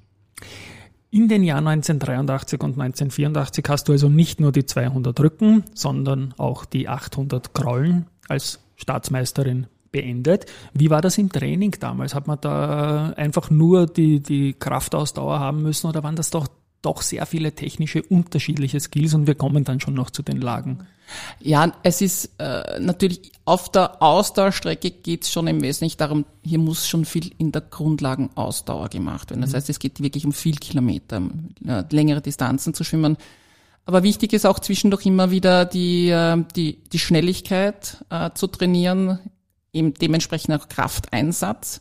In 1.10 1.28
den 1.28 1.42
Jahren 1.42 1.66
1983 1.66 2.60
und 2.60 2.78
1984 2.78 3.64
hast 3.68 3.88
du 3.88 3.92
also 3.92 4.08
nicht 4.08 4.40
nur 4.40 4.52
die 4.52 4.66
200 4.66 5.18
Rücken, 5.20 5.64
sondern 5.74 6.34
auch 6.36 6.66
die 6.66 6.88
800 6.88 7.54
Krollen 7.54 8.06
als 8.28 8.60
Staatsmeisterin 8.76 9.66
beendet. 9.90 10.46
Wie 10.72 10.90
war 10.90 11.00
das 11.00 11.18
im 11.18 11.30
Training 11.30 11.76
damals? 11.80 12.14
Hat 12.14 12.26
man 12.26 12.40
da 12.40 13.10
einfach 13.16 13.50
nur 13.50 13.86
die, 13.86 14.20
die 14.20 14.54
Kraftausdauer 14.54 15.38
haben 15.40 15.62
müssen 15.62 15.86
oder 15.86 16.02
waren 16.02 16.16
das 16.16 16.30
doch, 16.30 16.48
doch 16.82 17.02
sehr 17.02 17.26
viele 17.26 17.54
technische 17.54 18.02
unterschiedliche 18.02 18.80
Skills 18.80 19.14
und 19.14 19.26
wir 19.26 19.34
kommen 19.34 19.64
dann 19.64 19.80
schon 19.80 19.94
noch 19.94 20.10
zu 20.10 20.22
den 20.22 20.40
Lagen? 20.40 20.86
Ja, 21.40 21.72
es 21.82 22.00
ist 22.00 22.30
äh, 22.38 22.78
natürlich 22.78 23.32
auf 23.44 23.70
der 23.70 24.00
Ausdauerstrecke 24.02 24.90
geht 24.90 25.24
es 25.24 25.32
schon 25.32 25.46
im 25.48 25.60
Wesentlichen 25.62 25.98
darum, 25.98 26.24
hier 26.44 26.58
muss 26.58 26.86
schon 26.86 27.04
viel 27.04 27.32
in 27.38 27.50
der 27.50 27.62
Grundlagenausdauer 27.62 28.88
gemacht 28.88 29.30
werden. 29.30 29.40
Das 29.40 29.50
mhm. 29.50 29.56
heißt, 29.56 29.70
es 29.70 29.78
geht 29.78 30.00
wirklich 30.00 30.24
um 30.24 30.32
viel 30.32 30.56
Kilometer, 30.56 31.20
äh, 31.66 31.82
längere 31.90 32.20
Distanzen 32.20 32.74
zu 32.74 32.84
schwimmen. 32.84 33.16
Aber 33.86 34.02
wichtig 34.02 34.32
ist 34.32 34.46
auch 34.46 34.60
zwischendurch 34.60 35.06
immer 35.06 35.30
wieder 35.30 35.64
die, 35.64 36.10
äh, 36.10 36.44
die, 36.54 36.78
die 36.92 36.98
Schnelligkeit 36.98 38.04
äh, 38.10 38.30
zu 38.34 38.46
trainieren, 38.46 39.18
eben 39.72 39.94
dementsprechend 39.94 40.54
auch 40.54 40.68
Krafteinsatz. 40.68 41.80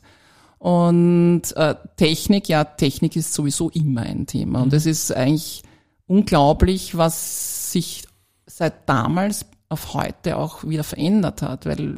Und 0.58 1.44
äh, 1.56 1.76
Technik, 1.96 2.50
ja, 2.50 2.64
Technik 2.64 3.16
ist 3.16 3.34
sowieso 3.34 3.70
immer 3.70 4.02
ein 4.02 4.28
Thema. 4.28 4.62
Und 4.62 4.74
es 4.74 4.86
ist 4.86 5.12
eigentlich 5.16 5.64
unglaublich, 6.06 6.98
was 6.98 7.72
sich 7.72 8.06
seit 8.46 8.90
damals 8.90 9.46
auf 9.70 9.94
heute 9.94 10.38
auch 10.38 10.64
wieder 10.64 10.84
verändert 10.84 11.42
hat. 11.42 11.66
Weil 11.66 11.96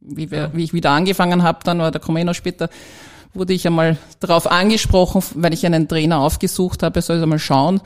wie, 0.00 0.30
wir, 0.30 0.50
wie 0.52 0.64
ich 0.64 0.74
wieder 0.74 0.90
angefangen 0.90 1.42
habe, 1.42 1.60
dann, 1.64 1.80
oder 1.80 1.90
da 1.90 1.98
komme 1.98 2.20
ich 2.20 2.26
noch 2.26 2.34
später, 2.34 2.68
wurde 3.32 3.54
ich 3.54 3.66
einmal 3.66 3.96
darauf 4.20 4.50
angesprochen, 4.50 5.22
weil 5.34 5.54
ich 5.54 5.64
einen 5.64 5.88
Trainer 5.88 6.20
aufgesucht 6.20 6.82
habe, 6.82 6.96
er 6.98 7.02
soll 7.02 7.22
einmal 7.22 7.38
schauen. 7.38 7.80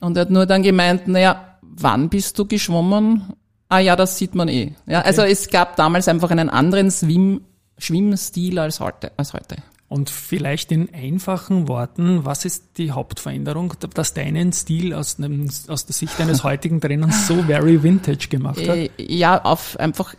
Und 0.00 0.16
er 0.16 0.22
hat 0.22 0.30
nur 0.30 0.46
dann 0.46 0.62
gemeint, 0.62 1.08
naja, 1.08 1.58
wann 1.62 2.08
bist 2.08 2.38
du 2.38 2.46
geschwommen? 2.46 3.32
Ah 3.68 3.78
ja, 3.78 3.96
das 3.96 4.18
sieht 4.18 4.34
man 4.34 4.48
eh. 4.48 4.72
Ja, 4.86 5.00
okay. 5.00 5.08
Also 5.08 5.22
es 5.22 5.50
gab 5.50 5.76
damals 5.76 6.08
einfach 6.08 6.30
einen 6.30 6.48
anderen 6.48 6.90
Swim, 6.90 7.42
Schwimmstil 7.78 8.58
als 8.58 8.80
heute, 8.80 9.12
als 9.16 9.32
heute. 9.32 9.56
Und 9.88 10.10
vielleicht 10.10 10.72
in 10.72 10.92
einfachen 10.92 11.68
Worten, 11.68 12.24
was 12.24 12.44
ist 12.44 12.78
die 12.78 12.90
Hauptveränderung, 12.90 13.74
dass 13.94 14.14
deinen 14.14 14.52
Stil 14.52 14.92
aus, 14.92 15.18
einem, 15.18 15.48
aus 15.68 15.86
der 15.86 15.94
Sicht 15.94 16.20
eines 16.20 16.42
heutigen 16.44 16.80
Trainers 16.80 17.28
so 17.28 17.42
very 17.42 17.82
vintage 17.82 18.28
gemacht 18.28 18.58
hat? 18.58 18.76
Äh, 18.76 18.90
ja, 18.98 19.42
auf 19.42 19.78
einfach, 19.78 20.14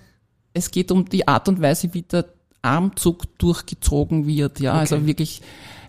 es 0.54 0.72
geht 0.72 0.92
um 0.92 1.10
die 1.10 1.28
Art 1.28 1.50
und 1.50 1.62
Weise, 1.62 1.94
wie 1.94 2.04
der 2.04 2.26
Armzug 2.62 3.38
durchgezogen 3.40 4.26
wird. 4.26 4.60
Ja, 4.62 4.74
also 4.74 4.96
okay. 4.96 5.02
also 5.02 5.08
wirklich, 5.08 5.42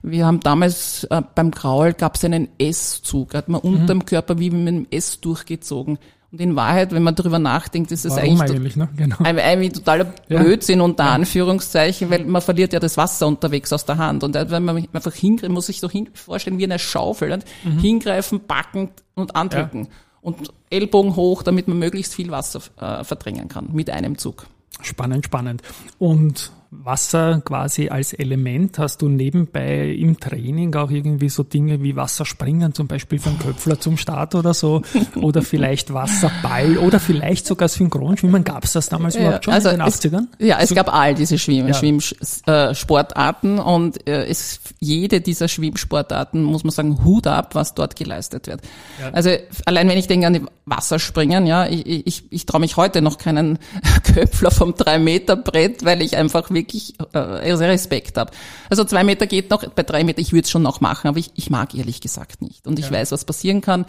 wir 0.03 0.27
haben 0.27 0.41
damals 0.41 1.05
äh, 1.05 1.23
beim 1.35 1.53
Graul 1.53 1.93
gab 1.93 2.17
es 2.17 2.25
einen 2.25 2.49
S-Zug, 2.59 3.35
hat 3.35 3.49
man 3.49 3.61
mhm. 3.63 3.75
unterm 3.75 4.05
Körper 4.05 4.41
wie 4.41 4.51
mit 4.51 4.67
einem 4.67 4.87
S 4.91 5.21
durchgezogen. 5.21 5.99
Und 6.31 6.41
in 6.43 6.57
Wahrheit, 6.57 6.93
wenn 6.93 7.03
man 7.03 7.15
darüber 7.15 7.39
nachdenkt, 7.39 7.91
ist 7.91 8.05
es 8.05 8.19
eigentlich, 8.19 8.51
eigentlich 8.51 8.77
ne? 8.77 8.89
genau. 8.97 9.17
ein, 9.21 9.39
ein, 9.39 9.73
totaler 9.73 10.05
Blödsinn 10.29 10.81
ja. 10.81 10.85
unter 10.85 11.05
ja. 11.05 11.13
Anführungszeichen, 11.13 12.11
weil 12.11 12.27
man 12.27 12.43
verliert 12.43 12.75
ja 12.75 12.81
das 12.81 12.99
Wasser 12.99 13.27
unterwegs 13.27 13.73
aus 13.73 13.87
der 13.87 13.97
Hand. 13.97 14.23
Und 14.25 14.35
wenn 14.35 14.65
man 14.65 14.87
einfach 14.93 15.15
hingreift, 15.15 15.51
muss 15.51 15.67
sich 15.67 15.81
so 15.81 15.89
vorstellen 16.13 16.59
wie 16.59 16.65
eine 16.65 16.79
Schaufel. 16.79 17.39
Mhm. 17.65 17.79
Hingreifen, 17.79 18.41
backen 18.47 18.91
und 19.15 19.37
andrücken. 19.37 19.85
Ja. 19.85 19.91
Und 20.21 20.53
Ellbogen 20.69 21.17
hoch, 21.17 21.43
damit 21.43 21.67
man 21.67 21.79
möglichst 21.79 22.15
viel 22.15 22.31
Wasser 22.31 22.61
äh, 22.79 23.05
verdrängen 23.05 23.49
kann 23.49 23.71
mit 23.73 23.89
einem 23.89 24.19
Zug. 24.19 24.47
Spannend, 24.83 25.25
spannend. 25.25 25.63
Und 25.99 26.53
Wasser 26.71 27.41
quasi 27.45 27.89
als 27.89 28.13
Element? 28.13 28.79
Hast 28.79 29.01
du 29.01 29.09
nebenbei 29.09 29.89
im 29.89 30.21
Training 30.21 30.75
auch 30.75 30.91
irgendwie 30.91 31.31
so 31.31 31.43
Dinge 31.43 31.83
wie 31.83 31.97
Wasserspringen 31.97 32.75
zum 32.75 32.87
Beispiel 32.87 33.19
einen 33.25 33.39
Köpfler 33.39 33.81
zum 33.81 33.97
Start 33.97 34.35
oder 34.35 34.53
so? 34.53 34.83
Oder 35.17 35.43
vielleicht 35.43 35.93
Wasserball 35.93 36.79
oder 36.79 37.01
vielleicht 37.01 37.47
sogar 37.47 37.69
Synchronschwimmen? 37.69 38.45
Gab 38.45 38.65
es 38.65 38.73
das 38.73 38.89
damals 38.89 39.15
ja, 39.15 39.23
überhaupt 39.23 39.45
schon 39.45 39.55
also 39.55 39.71
in 39.71 39.79
den 39.79 39.87
80ern? 39.87 40.27
Es, 40.39 40.47
ja, 40.47 40.59
es 40.61 40.69
so, 40.69 40.75
gab 40.75 40.93
all 40.95 41.15
diese 41.15 41.39
Schwimm 41.39 41.69
ja. 41.69 41.75
Schwimmsportarten 41.75 43.59
und 43.59 44.07
äh, 44.07 44.27
es, 44.27 44.61
jede 44.79 45.21
dieser 45.21 45.49
Schwimmsportarten, 45.49 46.43
muss 46.43 46.65
man 46.65 46.71
sagen, 46.71 47.05
Hut 47.05 47.27
ab, 47.27 47.55
was 47.55 47.75
dort 47.75 47.97
geleistet 47.97 48.47
wird. 48.47 48.61
Ja. 49.01 49.11
Also 49.11 49.31
allein 49.65 49.89
wenn 49.89 49.99
ich 49.99 50.07
denke 50.07 50.27
an 50.27 50.35
die 50.35 50.43
Wasserspringen, 50.67 51.47
ja, 51.47 51.67
ich, 51.67 52.07
ich, 52.07 52.25
ich 52.31 52.47
traue 52.47 52.61
mich 52.61 52.77
heute 52.77 53.03
noch 53.03 53.19
keinen 53.19 53.59
Köpfler 54.15 54.51
vom 54.51 54.73
3-Meter-Brett, 54.73 55.85
weil 55.85 56.03
ich 56.03 56.17
einfach 56.17 56.51
wirklich 56.59 56.95
äh, 57.13 57.57
sehr 57.57 57.69
Respekt 57.69 58.19
habe. 58.19 58.33
Also 58.69 58.85
zwei 58.85 59.05
Meter 59.05 59.27
geht 59.27 59.51
noch, 59.51 59.65
bei 59.69 59.83
drei 59.83 60.05
Meter, 60.05 60.21
ich 60.21 60.33
würde 60.33 60.45
es 60.45 60.51
schon 60.51 60.63
noch 60.63 60.81
machen, 60.81 61.09
aber 61.09 61.19
ich, 61.19 61.31
ich 61.35 61.51
mag 61.51 61.75
ehrlich 61.75 62.01
gesagt 62.01 62.43
nicht. 62.43 62.67
Und 62.67 62.79
ich 62.79 62.87
ja. 62.87 62.93
weiß, 62.93 63.13
was 63.13 63.25
passieren 63.25 63.61
kann. 63.61 63.87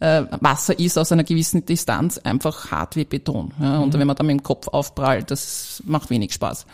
Äh, 0.00 0.24
Wasser 0.40 0.78
ist 0.78 0.98
aus 0.98 1.12
einer 1.12 1.24
gewissen 1.24 1.66
Distanz 1.66 2.18
einfach 2.18 2.70
hart 2.70 2.96
wie 2.96 3.04
Beton. 3.04 3.52
Ja? 3.60 3.78
Und 3.78 3.94
mhm. 3.94 3.98
wenn 3.98 4.06
man 4.06 4.16
dann 4.16 4.26
mit 4.26 4.38
dem 4.38 4.42
Kopf 4.42 4.68
aufprallt, 4.68 5.30
das 5.30 5.82
macht 5.86 6.10
wenig 6.10 6.32
Spaß. 6.32 6.66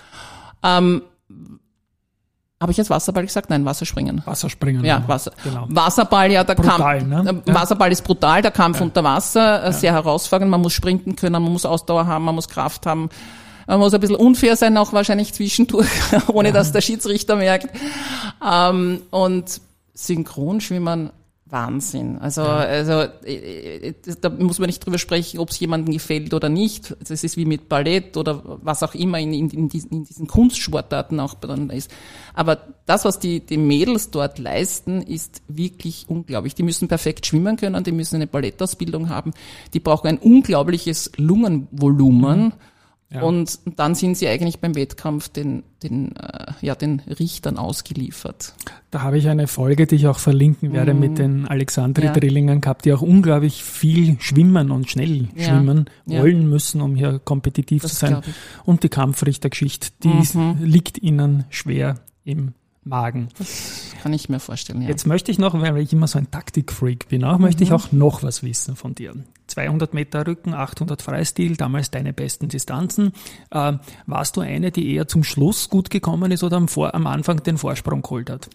Ähm, 0.63 1.03
habe 2.59 2.73
ich 2.73 2.79
jetzt 2.79 2.89
Wasserball 2.89 3.27
gesagt? 3.27 3.51
Nein, 3.51 3.67
Wasserspringen. 3.67 4.23
Wasserspringen. 4.25 4.83
Ja, 4.85 5.03
Wasser. 5.07 5.33
Genau. 5.45 5.67
Wasserball, 5.69 6.33
ja, 6.33 6.43
der 6.43 6.55
brutal, 6.55 7.01
Kampf. 7.01 7.25
Ne? 7.25 7.43
Äh, 7.45 7.55
Wasserball 7.55 7.93
ist 7.93 8.03
brutal, 8.03 8.41
der 8.41 8.51
Kampf 8.51 8.79
ja. 8.79 8.85
unter 8.85 9.05
Wasser, 9.05 9.63
äh, 9.63 9.67
ja. 9.67 9.73
sehr 9.73 9.93
herausfordernd. 9.93 10.51
Man 10.51 10.63
muss 10.63 10.73
sprinten 10.73 11.17
können, 11.17 11.43
man 11.43 11.53
muss 11.53 11.67
Ausdauer 11.67 12.07
haben, 12.07 12.25
man 12.25 12.35
muss 12.35 12.49
Kraft 12.49 12.87
haben. 12.87 13.11
Man 13.67 13.81
muss 13.81 13.95
ein 13.95 14.01
bisschen 14.01 14.17
unfair 14.17 14.57
sein, 14.57 14.77
auch 14.77 14.93
wahrscheinlich 14.93 15.33
zwischendurch, 15.33 15.89
ohne 16.29 16.49
ja. 16.49 16.55
dass 16.55 16.73
der 16.73 16.81
Schiedsrichter 16.81 17.37
merkt. 17.37 17.69
Ähm, 18.45 19.03
und 19.11 19.61
Synchronschwimmen 19.95 21.11
Wahnsinn. 21.49 22.19
Also, 22.19 22.43
ja. 22.43 22.57
also 22.57 22.93
äh, 23.25 23.89
äh, 23.89 23.95
da 24.21 24.31
muss 24.31 24.59
man 24.59 24.67
nicht 24.67 24.85
drüber 24.85 24.99
sprechen, 24.99 25.39
ob 25.39 25.51
es 25.51 25.61
jemandem 25.61 25.93
gefällt 25.93 26.35
oder 26.35 26.49
nicht. 26.49 26.97
Das 27.09 27.23
ist 27.23 27.37
wie 27.37 27.45
mit 27.45 27.69
Ballett 27.69 28.17
oder 28.17 28.43
was 28.45 28.83
auch 28.83 28.95
immer 28.95 29.21
in, 29.21 29.33
in, 29.33 29.51
in, 29.51 29.69
diesen, 29.69 29.93
in 29.93 30.05
diesen 30.05 30.27
Kunstsportarten 30.27 31.21
auch 31.21 31.35
dann 31.35 31.71
ist. 31.71 31.89
Aber 32.35 32.59
das, 32.85 33.05
was 33.05 33.21
die, 33.21 33.41
die 33.41 33.59
Mädels 33.59 34.11
dort 34.11 34.41
leisten, 34.41 35.03
ist 35.03 35.41
wirklich 35.47 36.07
unglaublich. 36.09 36.57
Die 36.57 36.65
müssen 36.65 36.89
perfekt 36.89 37.27
schwimmen 37.27 37.57
können, 37.57 37.85
die 37.85 37.93
müssen 37.93 38.17
eine 38.17 38.27
Ballettausbildung 38.27 39.09
haben, 39.09 39.33
die 39.73 39.81
brauchen 39.81 40.09
ein 40.09 40.19
unglaubliches 40.19 41.13
Lungenvolumen. 41.17 42.47
Mhm 42.47 42.53
ja. 43.09 43.23
Und 43.23 43.61
dann 43.77 43.95
sind 43.95 44.17
sie 44.17 44.27
eigentlich 44.27 44.59
beim 44.59 44.75
Wettkampf 44.75 45.29
den, 45.29 45.63
den, 45.83 46.17
äh, 46.17 46.53
ja, 46.61 46.75
den 46.75 47.01
Richtern 47.01 47.57
ausgeliefert. 47.57 48.55
Da 48.91 49.03
habe 49.03 49.17
ich 49.19 49.29
eine 49.29 49.47
Folge, 49.47 49.87
die 49.87 49.95
ich 49.95 50.09
auch 50.09 50.19
verlinken 50.19 50.73
werde, 50.73 50.93
mm. 50.93 50.99
mit 50.99 51.19
den 51.19 51.47
Alexandri-Drillingen 51.47 52.57
ja. 52.57 52.61
gehabt, 52.61 52.85
die 52.85 52.93
auch 52.93 53.03
unglaublich 53.03 53.63
viel 53.63 54.17
schwimmen 54.21 54.73
und 54.73 54.91
schnell 54.91 55.29
ja. 55.37 55.45
schwimmen 55.45 55.89
wollen 56.05 56.49
müssen, 56.49 56.81
um 56.81 56.97
hier 56.97 57.21
kompetitiv 57.21 57.83
das 57.83 57.93
zu 57.93 58.07
sein. 58.07 58.23
Und 58.65 58.83
die 58.83 58.89
Kampfrichtergeschichte, 58.89 59.91
die 60.03 60.09
mhm. 60.09 60.57
liegt 60.65 61.01
ihnen 61.01 61.45
schwer 61.51 62.01
im 62.25 62.55
Magen. 62.83 63.29
Das 63.39 63.95
kann 64.03 64.13
ich 64.13 64.29
mir 64.29 64.41
vorstellen, 64.41 64.83
ja. 64.83 64.89
Jetzt 64.89 65.07
möchte 65.07 65.31
ich 65.31 65.39
noch, 65.39 65.55
weil 65.55 65.79
ich 65.79 65.93
immer 65.93 66.09
so 66.09 66.19
ein 66.19 66.31
Taktikfreak 66.31 67.09
bin, 67.09 67.23
auch, 67.23 67.39
mhm. 67.39 67.45
möchte 67.45 67.63
ich 67.63 67.71
mhm. 67.71 67.77
auch 67.77 67.93
noch 67.93 68.25
was 68.25 68.43
wissen 68.43 68.75
von 68.75 68.97
dir. 68.97 69.15
200 69.47 69.95
Meter 69.95 70.27
Rücken, 70.27 70.55
800 70.55 71.03
Freistil, 71.03 71.57
damals 71.57 71.91
deine 71.91 72.13
besten 72.13 72.49
Distanzen. 72.49 73.13
Äh, 73.51 73.75
warst 74.07 74.37
du 74.37 74.41
eine, 74.41 74.71
die 74.71 74.95
eher 74.95 75.09
zum 75.09 75.25
Schluss 75.25 75.69
gut 75.69 75.91
gekommen 75.91 76.33
ist 76.33 76.43
oder 76.43 76.57
am, 76.57 76.69
Vor 76.69 76.95
am 76.95 77.07
Anfang 77.07 77.43
den 77.43 77.59
Vorsprung 77.59 78.03
geholt 78.03 78.31
hat? 78.31 78.49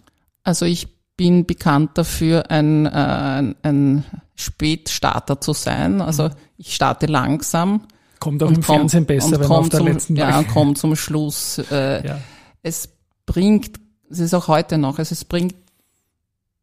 Also 0.44 0.66
ich 0.66 0.88
bin 1.16 1.46
bekannt 1.46 1.90
dafür, 1.94 2.50
ein, 2.50 2.86
äh, 2.86 3.54
ein 3.62 4.04
Spätstarter 4.34 5.40
zu 5.40 5.52
sein. 5.52 6.00
Also 6.00 6.24
mhm. 6.24 6.34
ich 6.56 6.74
starte 6.74 7.06
langsam. 7.06 7.82
Kommt 8.18 8.42
auch 8.42 8.48
im 8.48 8.54
komm, 8.56 8.62
Fernsehen 8.62 9.06
besser, 9.06 9.40
wenn 9.40 9.48
man 9.48 9.58
auf 9.58 9.68
der 9.68 9.78
zum, 9.78 9.88
letzten 9.88 10.16
Ja, 10.16 10.42
kommt 10.44 10.78
zum 10.78 10.94
Schluss. 10.96 11.58
Äh, 11.70 12.06
ja. 12.06 12.18
Es 12.62 12.88
bringt 13.26 13.82
es 14.12 14.20
ist 14.20 14.34
auch 14.34 14.46
heute 14.46 14.78
noch, 14.78 14.98
also 14.98 15.12
es 15.12 15.24
bringt 15.24 15.54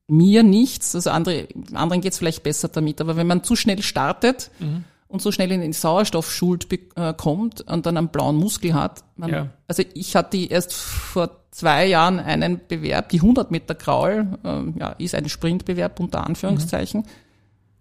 mir 0.10 0.44
nichts, 0.44 0.96
also 0.96 1.12
andere, 1.12 1.48
anderen 1.74 2.01
geht 2.01 2.13
es 2.13 2.18
vielleicht 2.18 2.44
besser 2.44 2.68
damit, 2.68 3.00
aber 3.01 3.16
wenn 3.16 3.28
man 3.28 3.44
zu 3.44 3.56
schnell 3.56 3.82
startet 3.82 4.51
mhm. 4.60 4.84
und 5.08 5.22
so 5.22 5.32
schnell 5.32 5.51
in 5.51 5.62
den 5.62 5.74
Sauerstoffschuld 5.74 6.68
äh, 6.96 7.13
kommt 7.13 7.62
und 7.62 7.86
dann 7.86 7.98
einen 7.98 8.10
blauen 8.10 8.36
Muskel 8.36 8.74
hat, 8.74 9.04
man, 9.16 9.30
ja. 9.30 9.48
also 9.68 9.84
ich 9.94 10.16
hatte 10.16 10.38
erst 10.38 10.74
vor 10.74 11.32
zwei 11.51 11.86
Jahren 11.86 12.20
einen 12.20 12.60
Bewerb, 12.68 13.10
die 13.10 13.18
100 13.18 13.51
Meter 13.51 13.75
Kraul, 13.75 14.28
äh, 14.44 14.80
ja, 14.80 14.89
ist 14.94 15.16
ein 15.16 15.30
Sprintbewerb 15.30 16.00
unter 16.00 16.25
Anführungszeichen, 16.25 17.01
mhm. 17.01 17.08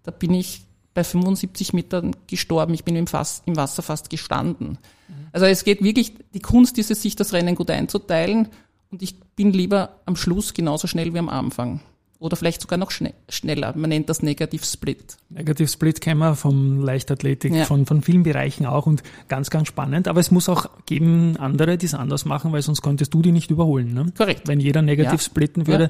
da 0.03 0.11
bin 0.11 0.33
ich 0.33 0.61
bei 0.93 1.03
75 1.03 1.73
Metern 1.73 2.15
gestorben, 2.27 2.73
ich 2.73 2.83
bin 2.83 2.95
im, 2.95 3.07
fast, 3.07 3.47
im 3.47 3.55
Wasser 3.55 3.81
fast 3.81 4.09
gestanden. 4.09 4.77
Mhm. 5.07 5.13
Also 5.31 5.45
es 5.45 5.63
geht 5.63 5.83
wirklich, 5.83 6.13
die 6.33 6.41
Kunst 6.41 6.77
ist 6.77 6.91
es, 6.91 7.01
sich 7.01 7.15
das 7.15 7.33
Rennen 7.33 7.55
gut 7.55 7.71
einzuteilen 7.71 8.49
und 8.91 9.01
ich 9.01 9.19
bin 9.35 9.51
lieber 9.51 9.97
am 10.05 10.15
Schluss 10.15 10.53
genauso 10.53 10.87
schnell 10.87 11.13
wie 11.13 11.19
am 11.19 11.29
Anfang 11.29 11.79
oder 12.19 12.35
vielleicht 12.35 12.61
sogar 12.61 12.77
noch 12.77 12.91
schneller. 12.91 13.73
Man 13.77 13.89
nennt 13.89 14.09
das 14.09 14.21
Negativ 14.21 14.65
Split. 14.65 15.15
Negativ 15.29 15.71
Split 15.71 16.01
kennen 16.01 16.19
wir 16.19 16.35
vom 16.35 16.81
Leichtathletik, 16.81 17.55
ja. 17.55 17.63
von, 17.63 17.85
von 17.85 18.01
vielen 18.01 18.23
Bereichen 18.23 18.65
auch 18.65 18.87
und 18.87 19.03
ganz, 19.29 19.49
ganz 19.49 19.69
spannend. 19.69 20.09
Aber 20.09 20.19
es 20.19 20.29
muss 20.29 20.49
auch 20.49 20.69
geben 20.85 21.37
andere, 21.37 21.77
die 21.77 21.85
es 21.85 21.93
anders 21.93 22.25
machen, 22.25 22.51
weil 22.51 22.61
sonst 22.61 22.81
könntest 22.81 23.13
du 23.13 23.21
die 23.21 23.31
nicht 23.31 23.51
überholen. 23.51 23.93
Ne? 23.93 24.11
Korrekt. 24.17 24.49
Wenn 24.49 24.59
jeder 24.59 24.81
negativ 24.81 25.13
ja. 25.13 25.19
splitten 25.19 25.65
würde, 25.65 25.85
ja. 25.85 25.89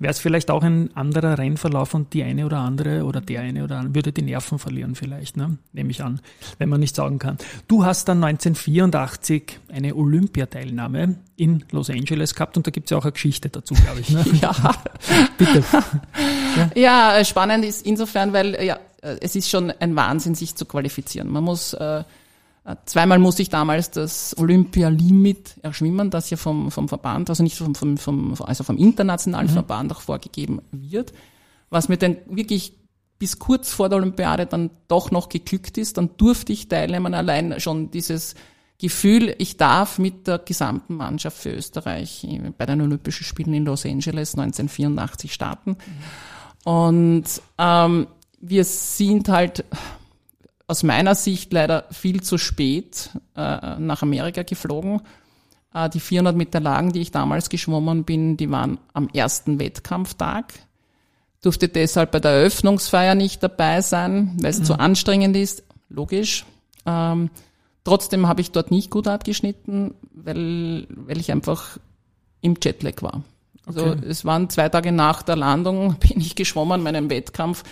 wäre 0.00 0.10
es 0.10 0.18
vielleicht 0.18 0.50
auch 0.50 0.64
ein 0.64 0.96
anderer 0.96 1.38
Rennverlauf 1.38 1.94
und 1.94 2.12
die 2.12 2.24
eine 2.24 2.44
oder 2.44 2.58
andere 2.58 3.04
oder 3.04 3.20
der 3.20 3.42
eine 3.42 3.62
oder 3.62 3.78
andere 3.78 3.94
würde 3.94 4.12
die 4.12 4.22
Nerven 4.22 4.58
verlieren 4.58 4.96
vielleicht, 4.96 5.36
ne? 5.36 5.58
nehme 5.72 5.90
ich 5.90 6.02
an, 6.02 6.20
wenn 6.58 6.68
man 6.68 6.80
nicht 6.80 6.96
sagen 6.96 7.20
kann. 7.20 7.38
Du 7.68 7.84
hast 7.84 8.08
dann 8.08 8.22
1984 8.24 9.60
eine 9.68 9.94
Olympiateilnahme 9.94 11.18
in 11.38 11.64
Los 11.70 11.88
Angeles 11.88 12.34
gehabt 12.34 12.56
und 12.56 12.66
da 12.66 12.70
gibt 12.70 12.86
es 12.86 12.90
ja 12.90 12.98
auch 12.98 13.04
eine 13.04 13.12
Geschichte 13.12 13.48
dazu, 13.48 13.74
glaube 13.74 14.00
ich. 14.00 14.10
Ne? 14.10 14.24
ja. 14.42 14.52
Bitte. 15.38 15.64
ja. 16.74 17.14
ja, 17.14 17.24
spannend 17.24 17.64
ist 17.64 17.86
insofern, 17.86 18.32
weil 18.32 18.62
ja, 18.62 18.78
es 19.00 19.36
ist 19.36 19.48
schon 19.48 19.70
ein 19.70 19.94
Wahnsinn, 19.94 20.34
sich 20.34 20.56
zu 20.56 20.66
qualifizieren. 20.66 21.28
Man 21.28 21.44
muss 21.44 21.72
äh, 21.74 22.02
Zweimal 22.84 23.18
musste 23.18 23.40
ich 23.40 23.48
damals 23.48 23.90
das 23.90 24.36
Olympia-Limit 24.36 25.56
erschwimmen, 25.62 26.10
das 26.10 26.28
ja 26.28 26.36
vom, 26.36 26.70
vom 26.70 26.86
Verband, 26.86 27.30
also 27.30 27.42
nicht 27.42 27.56
vom, 27.56 27.74
vom, 27.74 27.96
vom, 27.96 28.34
also 28.42 28.62
vom 28.62 28.76
internationalen 28.76 29.46
mhm. 29.46 29.52
Verband 29.52 29.90
auch 29.90 30.02
vorgegeben 30.02 30.60
wird. 30.70 31.14
Was 31.70 31.88
mir 31.88 31.96
dann 31.96 32.18
wirklich 32.26 32.74
bis 33.18 33.38
kurz 33.38 33.72
vor 33.72 33.88
der 33.88 33.96
Olympiade 33.96 34.44
dann 34.44 34.70
doch 34.86 35.10
noch 35.10 35.30
geglückt 35.30 35.78
ist, 35.78 35.96
dann 35.96 36.10
durfte 36.18 36.52
ich 36.52 36.68
teilnehmen, 36.68 37.14
allein 37.14 37.58
schon 37.58 37.90
dieses 37.90 38.34
Gefühl, 38.80 39.34
ich 39.38 39.56
darf 39.56 39.98
mit 39.98 40.28
der 40.28 40.38
gesamten 40.38 40.94
Mannschaft 40.94 41.38
für 41.38 41.50
Österreich 41.50 42.26
bei 42.56 42.64
den 42.64 42.80
Olympischen 42.80 43.24
Spielen 43.24 43.54
in 43.54 43.64
Los 43.64 43.84
Angeles 43.84 44.36
1984 44.36 45.34
starten. 45.34 45.76
Und 46.64 47.24
ähm, 47.58 48.06
wir 48.40 48.64
sind 48.64 49.28
halt 49.28 49.64
aus 50.68 50.82
meiner 50.82 51.14
Sicht 51.14 51.52
leider 51.52 51.86
viel 51.90 52.22
zu 52.22 52.38
spät 52.38 53.10
äh, 53.34 53.78
nach 53.78 54.02
Amerika 54.02 54.42
geflogen. 54.42 55.00
Äh, 55.74 55.88
die 55.88 56.00
400 56.00 56.36
Meter 56.36 56.60
Lagen, 56.60 56.92
die 56.92 57.00
ich 57.00 57.10
damals 57.10 57.48
geschwommen 57.48 58.04
bin, 58.04 58.36
die 58.36 58.50
waren 58.50 58.78
am 58.92 59.08
ersten 59.08 59.58
Wettkampftag. 59.58 60.52
Durfte 61.42 61.68
deshalb 61.68 62.10
bei 62.12 62.20
der 62.20 62.32
Eröffnungsfeier 62.32 63.14
nicht 63.14 63.42
dabei 63.42 63.80
sein, 63.80 64.36
weil 64.40 64.50
es 64.50 64.60
mhm. 64.60 64.64
zu 64.64 64.74
anstrengend 64.78 65.36
ist. 65.36 65.62
Logisch. 65.88 66.44
Ähm, 66.84 67.30
Trotzdem 67.88 68.28
habe 68.28 68.42
ich 68.42 68.50
dort 68.50 68.70
nicht 68.70 68.90
gut 68.90 69.08
abgeschnitten, 69.08 69.94
weil, 70.12 70.86
weil 70.90 71.18
ich 71.18 71.32
einfach 71.32 71.78
im 72.42 72.56
Jetlag 72.62 73.00
war. 73.00 73.22
Also 73.64 73.86
okay. 73.86 74.00
es 74.06 74.26
waren 74.26 74.50
zwei 74.50 74.68
Tage 74.68 74.92
nach 74.92 75.22
der 75.22 75.36
Landung, 75.36 75.96
bin 76.00 76.20
ich 76.20 76.34
geschwommen, 76.34 76.82
meinem 76.82 77.08
Wettkampf. 77.08 77.64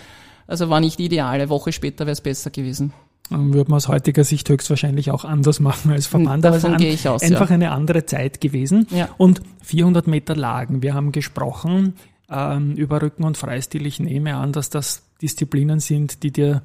Also 0.47 0.71
war 0.71 0.81
nicht 0.81 1.01
ideal. 1.01 1.35
Eine 1.35 1.51
Woche 1.51 1.71
später 1.71 2.07
wäre 2.07 2.13
es 2.13 2.23
besser 2.23 2.49
gewesen. 2.49 2.95
Dann 3.29 3.53
würde 3.53 3.71
man 3.71 3.77
aus 3.77 3.89
heutiger 3.89 4.25
Sicht 4.25 4.49
höchstwahrscheinlich 4.49 5.11
auch 5.11 5.27
anders 5.27 5.61
machen 5.61 5.91
als 5.91 6.07
Verband. 6.07 6.43
Davon 6.43 6.77
Aber 6.77 6.83
es 6.83 6.95
ist 6.95 7.07
aus, 7.07 7.23
einfach 7.23 7.51
ja. 7.51 7.55
eine 7.55 7.73
andere 7.73 8.07
Zeit 8.07 8.41
gewesen. 8.41 8.87
Ja. 8.93 9.11
Und 9.19 9.43
400 9.65 10.07
Meter 10.07 10.35
Lagen. 10.35 10.81
Wir 10.81 10.95
haben 10.95 11.13
gesprochen 11.13 11.93
ähm, 12.31 12.73
über 12.73 13.03
Rücken 13.03 13.25
und 13.25 13.37
Freistil. 13.37 13.85
Ich 13.85 14.01
nehme 14.01 14.37
an, 14.37 14.53
dass 14.53 14.71
das 14.71 15.03
Disziplinen 15.21 15.81
sind, 15.81 16.23
die 16.23 16.31
dir 16.31 16.63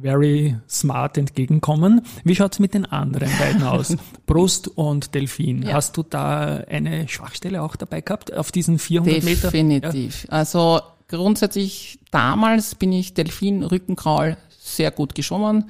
very 0.00 0.56
smart 0.68 1.18
entgegenkommen. 1.18 2.02
Wie 2.24 2.34
schaut's 2.34 2.58
mit 2.58 2.74
den 2.74 2.86
anderen 2.86 3.30
beiden 3.38 3.62
aus? 3.62 3.96
Brust 4.26 4.68
und 4.68 5.14
Delfin. 5.14 5.62
Ja. 5.62 5.74
Hast 5.74 5.96
du 5.96 6.02
da 6.02 6.64
eine 6.68 7.08
Schwachstelle 7.08 7.62
auch 7.62 7.76
dabei 7.76 8.00
gehabt 8.00 8.32
auf 8.32 8.52
diesen 8.52 8.78
400 8.78 9.16
Definitiv. 9.16 9.42
Meter? 9.42 9.50
Definitiv. 9.50 10.24
Ja. 10.24 10.28
Also 10.30 10.80
grundsätzlich 11.08 11.98
damals 12.10 12.74
bin 12.74 12.92
ich 12.92 13.14
Delfin, 13.14 13.62
Rückenkraul 13.62 14.36
sehr 14.58 14.90
gut 14.90 15.14
geschwommen. 15.14 15.64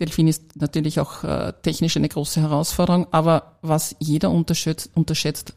Delfin 0.00 0.26
ist 0.26 0.56
natürlich 0.56 0.98
auch 0.98 1.22
äh, 1.22 1.52
technisch 1.62 1.96
eine 1.96 2.08
große 2.08 2.40
Herausforderung, 2.40 3.06
aber 3.12 3.58
was 3.62 3.94
jeder 4.00 4.30
unterschätzt, 4.30 4.90
unterschätzt, 4.94 5.54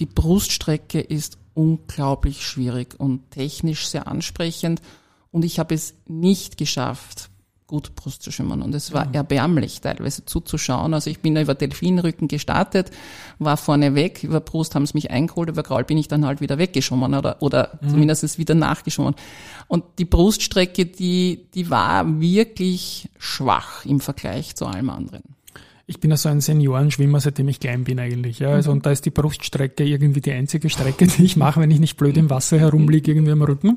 die 0.00 0.06
Bruststrecke 0.06 1.00
ist 1.00 1.38
unglaublich 1.54 2.44
schwierig 2.44 2.98
und 2.98 3.30
technisch 3.30 3.86
sehr 3.86 4.08
ansprechend 4.08 4.80
und 5.32 5.44
ich 5.44 5.58
habe 5.58 5.74
es 5.74 5.94
nicht 6.06 6.56
geschafft, 6.56 7.30
gut 7.70 7.94
Brust 7.94 8.24
zu 8.24 8.32
schwimmen. 8.32 8.62
Und 8.62 8.74
es 8.74 8.92
war 8.92 9.06
mhm. 9.06 9.14
erbärmlich, 9.14 9.80
teilweise 9.80 10.24
zuzuschauen. 10.24 10.92
Also 10.92 11.08
ich 11.08 11.20
bin 11.20 11.36
über 11.36 11.54
Delfinrücken 11.54 12.26
gestartet, 12.26 12.90
war 13.38 13.56
vorne 13.56 13.94
weg, 13.94 14.24
über 14.24 14.40
Brust 14.40 14.74
haben 14.74 14.84
sie 14.86 14.94
mich 14.94 15.12
eingeholt, 15.12 15.48
über 15.48 15.62
Graul 15.62 15.84
bin 15.84 15.96
ich 15.96 16.08
dann 16.08 16.26
halt 16.26 16.40
wieder 16.40 16.58
weggeschwommen 16.58 17.14
oder, 17.14 17.40
oder 17.40 17.78
mhm. 17.80 17.90
zumindest 17.90 18.38
wieder 18.38 18.56
nachgeschwommen. 18.56 19.14
Und 19.68 19.84
die 19.98 20.04
Bruststrecke, 20.04 20.84
die, 20.84 21.46
die 21.54 21.70
war 21.70 22.20
wirklich 22.20 23.08
schwach 23.18 23.84
im 23.84 24.00
Vergleich 24.00 24.56
zu 24.56 24.66
allem 24.66 24.90
anderen. 24.90 25.22
Ich 25.90 25.98
bin 25.98 26.12
ja 26.12 26.16
so 26.16 26.28
ein 26.28 26.40
Seniorenschwimmer, 26.40 27.18
seitdem 27.18 27.48
ich 27.48 27.58
klein 27.58 27.82
bin 27.82 27.98
eigentlich. 27.98 28.38
Ja. 28.38 28.50
Also, 28.50 28.70
mhm. 28.70 28.76
und 28.76 28.86
da 28.86 28.92
ist 28.92 29.06
die 29.06 29.10
Bruststrecke 29.10 29.82
irgendwie 29.82 30.20
die 30.20 30.30
einzige 30.30 30.70
Strecke, 30.70 31.06
die 31.18 31.24
ich 31.24 31.36
mache, 31.36 31.60
wenn 31.60 31.70
ich 31.72 31.80
nicht 31.80 31.96
blöd 31.96 32.16
im 32.16 32.30
Wasser 32.30 32.60
herumliege, 32.60 33.10
irgendwie 33.10 33.32
am 33.32 33.42
Rücken. 33.42 33.76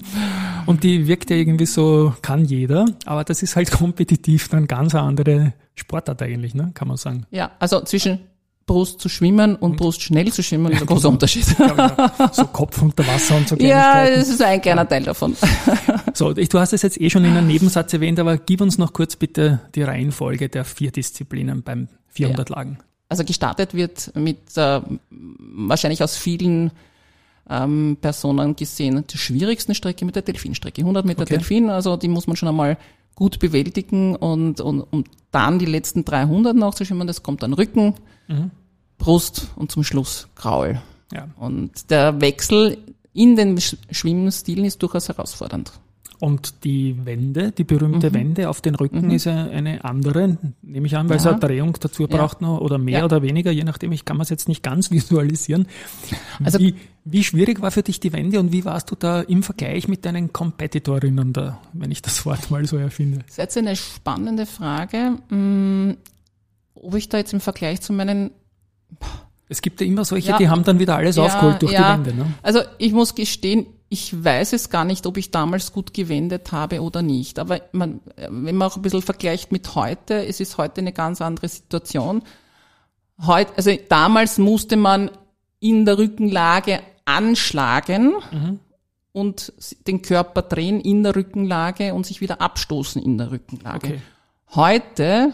Und 0.67 0.83
die 0.83 1.07
wirkt 1.07 1.31
ja 1.31 1.37
irgendwie 1.37 1.65
so, 1.65 2.13
kann 2.21 2.45
jeder, 2.45 2.85
aber 3.07 3.23
das 3.23 3.41
ist 3.41 3.55
halt 3.55 3.71
kompetitiv 3.79 4.47
dann 4.49 4.67
ganz 4.67 4.93
eine 4.93 5.05
andere 5.05 5.53
Sportart 5.73 6.21
eigentlich, 6.21 6.53
ne? 6.53 6.69
kann 6.75 6.87
man 6.87 6.97
sagen. 6.97 7.25
Ja, 7.31 7.53
also 7.57 7.81
zwischen 7.81 8.19
Brust 8.65 9.01
zu 9.01 9.09
schwimmen 9.09 9.55
und 9.55 9.75
Brust 9.75 10.01
schnell 10.01 10.31
zu 10.31 10.41
schwimmen 10.41 10.71
ist 10.71 10.81
ein 10.81 10.87
großer 10.87 11.09
Unterschied. 11.09 11.45
so 12.31 12.45
Kopf 12.45 12.81
unter 12.81 13.05
Wasser 13.05 13.35
und 13.35 13.47
so 13.47 13.55
Ja, 13.59 14.09
das 14.09 14.29
ist 14.29 14.41
ein 14.41 14.61
kleiner 14.61 14.87
Teil 14.87 15.03
davon. 15.03 15.35
So, 16.15 16.31
du 16.31 16.59
hast 16.59 16.73
es 16.73 16.83
jetzt 16.83 17.01
eh 17.01 17.09
schon 17.09 17.25
in 17.25 17.31
einem 17.31 17.47
Nebensatz 17.47 17.91
erwähnt, 17.91 18.19
aber 18.19 18.37
gib 18.37 18.61
uns 18.61 18.77
noch 18.77 18.93
kurz 18.93 19.15
bitte 19.15 19.61
die 19.73 19.81
Reihenfolge 19.81 20.47
der 20.47 20.63
vier 20.63 20.91
Disziplinen 20.91 21.63
beim 21.63 21.87
400 22.09 22.49
ja. 22.49 22.55
Lagen. 22.55 22.77
Also 23.09 23.23
gestartet 23.23 23.73
wird 23.73 24.11
mit 24.15 24.55
äh, 24.55 24.81
wahrscheinlich 25.09 26.03
aus 26.03 26.15
vielen 26.15 26.71
ähm, 27.49 27.97
Personen 27.99 28.55
gesehen 28.55 29.03
der 29.11 29.17
schwierigsten 29.17 29.73
Strecke 29.75 30.05
mit 30.05 30.15
der 30.15 30.21
Delfinstrecke. 30.21 30.81
100 30.81 31.05
Meter 31.05 31.23
okay. 31.23 31.35
Delfin, 31.35 31.69
also 31.69 31.97
die 31.97 32.07
muss 32.07 32.27
man 32.27 32.35
schon 32.35 32.49
einmal 32.49 32.77
gut 33.15 33.39
bewältigen 33.39 34.15
und, 34.15 34.61
und, 34.61 34.81
und 34.81 35.07
dann 35.31 35.59
die 35.59 35.65
letzten 35.65 36.05
300 36.05 36.55
noch 36.55 36.75
zu 36.75 36.85
schwimmen, 36.85 37.07
das 37.07 37.23
kommt 37.23 37.43
dann 37.43 37.53
Rücken, 37.53 37.95
mhm. 38.27 38.51
Brust 38.97 39.47
und 39.55 39.71
zum 39.71 39.83
Schluss 39.83 40.27
Kraul. 40.35 40.81
Ja. 41.11 41.27
Und 41.37 41.89
der 41.89 42.21
Wechsel 42.21 42.77
in 43.13 43.35
den 43.35 43.59
Schwimmstilen 43.59 44.65
ist 44.65 44.81
durchaus 44.81 45.09
herausfordernd. 45.09 45.71
Und 46.23 46.63
die 46.63 47.05
Wende, 47.05 47.51
die 47.51 47.65
berühmte 47.65 48.09
mhm. 48.09 48.13
Wende 48.13 48.49
auf 48.49 48.61
den 48.61 48.75
Rücken 48.75 49.07
mhm. 49.07 49.11
ist 49.11 49.27
eine 49.27 49.83
andere, 49.83 50.37
nehme 50.61 50.87
ich 50.87 50.95
an, 50.95 51.09
weil 51.09 51.17
ja. 51.17 51.21
es 51.21 51.27
eine 51.27 51.37
Drehung 51.37 51.75
dazu 51.81 52.07
braucht 52.07 52.39
noch 52.39 52.61
oder 52.61 52.77
mehr 52.77 52.99
ja. 52.99 53.05
oder 53.05 53.21
weniger, 53.21 53.51
je 53.51 53.65
nachdem, 53.65 53.91
ich 53.91 54.05
kann 54.05 54.21
es 54.21 54.29
jetzt 54.29 54.47
nicht 54.47 54.63
ganz 54.63 54.89
visualisieren. 54.91 55.67
Also, 56.41 56.59
wie, 56.59 56.75
wie 57.03 57.25
schwierig 57.25 57.61
war 57.61 57.71
für 57.71 57.83
dich 57.83 57.99
die 57.99 58.13
Wende 58.13 58.39
und 58.39 58.53
wie 58.53 58.63
warst 58.63 58.89
du 58.89 58.95
da 58.95 59.19
im 59.19 59.43
Vergleich 59.43 59.89
mit 59.89 60.05
deinen 60.05 60.31
Competitorinnen 60.31 61.33
da, 61.33 61.59
wenn 61.73 61.91
ich 61.91 62.01
das 62.01 62.25
Wort 62.25 62.49
mal 62.49 62.65
so 62.65 62.77
erfinde? 62.77 63.19
Das 63.19 63.31
ist 63.31 63.37
jetzt 63.37 63.57
eine 63.57 63.75
spannende 63.75 64.45
Frage, 64.45 65.17
hm, 65.27 65.97
ob 66.75 66.95
ich 66.95 67.09
da 67.09 67.17
jetzt 67.17 67.33
im 67.33 67.39
Vergleich 67.39 67.81
zu 67.81 67.93
meinen 67.93 68.31
es 69.49 69.61
gibt 69.61 69.81
ja 69.81 69.87
immer 69.87 70.05
solche, 70.05 70.31
ja, 70.31 70.37
die 70.37 70.49
haben 70.49 70.63
dann 70.63 70.79
wieder 70.79 70.95
alles 70.95 71.15
ja, 71.15 71.25
aufgeholt 71.25 71.61
durch 71.61 71.73
ja. 71.73 71.97
die 71.97 72.07
Wende. 72.07 72.23
Ne? 72.23 72.33
Also 72.41 72.61
ich 72.77 72.91
muss 72.93 73.13
gestehen, 73.13 73.67
ich 73.89 74.23
weiß 74.23 74.53
es 74.53 74.71
gar 74.71 74.85
nicht, 74.85 75.05
ob 75.05 75.17
ich 75.17 75.29
damals 75.29 75.73
gut 75.73 75.93
gewendet 75.93 76.51
habe 76.51 76.81
oder 76.81 77.03
nicht. 77.03 77.37
Aber 77.37 77.61
man, 77.71 77.99
wenn 78.15 78.55
man 78.55 78.67
auch 78.67 78.75
ein 78.77 78.81
bisschen 78.81 79.03
vergleicht 79.03 79.51
mit 79.51 79.75
heute, 79.75 80.25
es 80.25 80.39
ist 80.39 80.57
heute 80.57 80.81
eine 80.81 80.93
ganz 80.93 81.21
andere 81.21 81.47
Situation. 81.47 82.23
Heute, 83.21 83.55
also 83.55 83.71
damals 83.89 84.39
musste 84.39 84.75
man 84.75 85.11
in 85.59 85.85
der 85.85 85.99
Rückenlage 85.99 86.79
anschlagen 87.05 88.13
mhm. 88.31 88.59
und 89.11 89.53
den 89.85 90.01
Körper 90.01 90.41
drehen 90.41 90.79
in 90.81 91.03
der 91.03 91.15
Rückenlage 91.15 91.93
und 91.93 92.07
sich 92.07 92.21
wieder 92.21 92.41
abstoßen 92.41 93.03
in 93.03 93.19
der 93.19 93.29
Rückenlage. 93.29 93.87
Okay. 93.87 94.01
Heute 94.55 95.33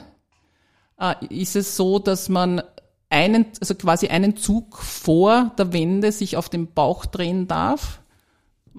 ist 1.29 1.55
es 1.55 1.75
so, 1.75 1.99
dass 1.99 2.29
man 2.29 2.61
einen, 3.09 3.45
also 3.59 3.75
quasi 3.75 4.07
einen 4.07 4.37
Zug 4.37 4.77
vor 4.77 5.51
der 5.57 5.73
Wende 5.73 6.11
sich 6.11 6.37
auf 6.37 6.49
den 6.49 6.73
Bauch 6.73 7.05
drehen 7.05 7.47
darf 7.47 8.01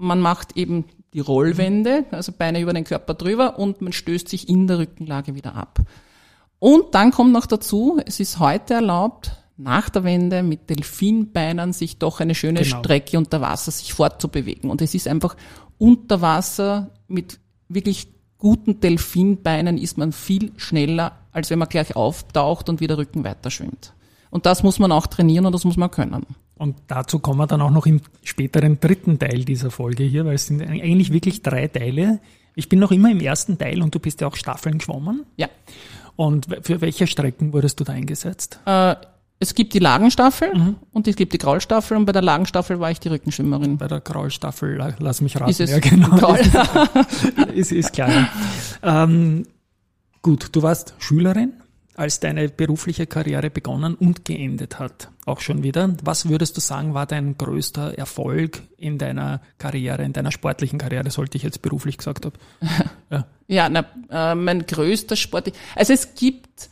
man 0.01 0.19
macht 0.19 0.57
eben 0.57 0.85
die 1.13 1.19
Rollwände, 1.19 2.05
also 2.11 2.31
Beine 2.31 2.61
über 2.61 2.73
den 2.73 2.83
Körper 2.83 3.13
drüber 3.13 3.59
und 3.59 3.81
man 3.81 3.93
stößt 3.93 4.27
sich 4.27 4.49
in 4.49 4.67
der 4.67 4.79
Rückenlage 4.79 5.35
wieder 5.35 5.55
ab. 5.55 5.79
Und 6.59 6.95
dann 6.95 7.11
kommt 7.11 7.33
noch 7.33 7.45
dazu, 7.45 7.99
es 8.05 8.19
ist 8.19 8.39
heute 8.39 8.75
erlaubt, 8.75 9.31
nach 9.57 9.89
der 9.89 10.03
Wende 10.03 10.41
mit 10.41 10.69
Delfinbeinen 10.69 11.73
sich 11.73 11.99
doch 11.99 12.19
eine 12.19 12.33
schöne 12.33 12.61
genau. 12.61 12.79
Strecke 12.79 13.17
unter 13.17 13.41
Wasser 13.41 13.71
sich 13.71 13.93
fortzubewegen. 13.93 14.69
Und 14.69 14.81
es 14.81 14.95
ist 14.95 15.07
einfach 15.07 15.35
unter 15.77 16.21
Wasser 16.21 16.91
mit 17.07 17.39
wirklich 17.67 18.07
guten 18.41 18.79
Delfinbeinen 18.81 19.77
ist 19.77 19.97
man 19.97 20.11
viel 20.11 20.51
schneller, 20.57 21.13
als 21.31 21.49
wenn 21.49 21.59
man 21.59 21.69
gleich 21.69 21.95
auftaucht 21.95 22.67
und 22.67 22.81
wieder 22.81 22.97
Rücken 22.97 23.23
weiter 23.23 23.51
schwimmt. 23.51 23.93
Und 24.31 24.45
das 24.45 24.63
muss 24.63 24.79
man 24.79 24.91
auch 24.91 25.07
trainieren 25.07 25.45
und 25.45 25.53
das 25.53 25.63
muss 25.63 25.77
man 25.77 25.91
können. 25.91 26.25
Und 26.57 26.75
dazu 26.87 27.19
kommen 27.19 27.39
wir 27.39 27.47
dann 27.47 27.61
auch 27.61 27.69
noch 27.69 27.85
im 27.85 28.01
späteren 28.23 28.79
dritten 28.79 29.19
Teil 29.19 29.45
dieser 29.45 29.71
Folge 29.71 30.03
hier, 30.03 30.25
weil 30.25 30.35
es 30.35 30.47
sind 30.47 30.61
eigentlich 30.61 31.13
wirklich 31.13 31.43
drei 31.43 31.67
Teile. 31.67 32.19
Ich 32.55 32.67
bin 32.67 32.79
noch 32.79 32.91
immer 32.91 33.11
im 33.11 33.19
ersten 33.19 33.57
Teil 33.57 33.81
und 33.81 33.93
du 33.93 33.99
bist 33.99 34.21
ja 34.21 34.27
auch 34.27 34.35
Staffeln 34.35 34.79
geschwommen. 34.79 35.25
Ja. 35.37 35.49
Und 36.15 36.47
für 36.63 36.81
welche 36.81 37.07
Strecken 37.07 37.53
wurdest 37.53 37.79
du 37.79 37.83
da 37.83 37.93
eingesetzt? 37.93 38.59
Äh, 38.65 38.95
es 39.41 39.55
gibt 39.55 39.73
die 39.73 39.79
Lagenstaffel 39.79 40.55
mhm. 40.55 40.75
und 40.91 41.07
es 41.07 41.15
gibt 41.15 41.33
die 41.33 41.39
Graulstaffel 41.39 41.97
und 41.97 42.05
bei 42.05 42.11
der 42.11 42.21
Lagenstaffel 42.21 42.79
war 42.79 42.91
ich 42.91 42.99
die 42.99 43.07
Rückenschwimmerin. 43.07 43.75
Bei 43.77 43.87
der 43.87 43.99
Graulstaffel, 43.99 44.95
lass 44.99 45.21
mich 45.21 45.35
raten. 45.35 45.49
Ist 45.49 45.59
es 45.59 45.71
ja, 45.71 45.79
genau. 45.79 46.35
ist, 47.55 47.71
ist 47.71 47.91
klar. 47.91 48.29
ähm, 48.83 49.47
gut, 50.21 50.49
du 50.51 50.61
warst 50.61 50.93
Schülerin 50.99 51.53
als 51.95 52.19
deine 52.19 52.49
berufliche 52.49 53.07
Karriere 53.07 53.49
begonnen 53.49 53.95
und 53.95 54.25
geendet 54.25 54.77
hat, 54.77 55.09
auch 55.25 55.39
schon 55.39 55.63
wieder. 55.63 55.95
Was 56.03 56.29
würdest 56.29 56.55
du 56.55 56.61
sagen, 56.61 56.93
war 56.93 57.07
dein 57.07 57.35
größter 57.35 57.97
Erfolg 57.97 58.61
in 58.77 58.99
deiner 58.99 59.41
Karriere, 59.57 60.03
in 60.03 60.13
deiner 60.13 60.31
sportlichen 60.31 60.77
Karriere, 60.77 61.09
sollte 61.09 61.37
ich 61.37 61.43
jetzt 61.43 61.63
beruflich 61.63 61.97
gesagt 61.97 62.25
haben? 62.25 62.35
Ja, 63.09 63.25
ja 63.47 63.69
na, 63.69 63.85
äh, 64.09 64.35
mein 64.35 64.67
größter 64.67 65.15
Sport. 65.15 65.51
Also 65.75 65.93
es 65.93 66.13
gibt, 66.13 66.69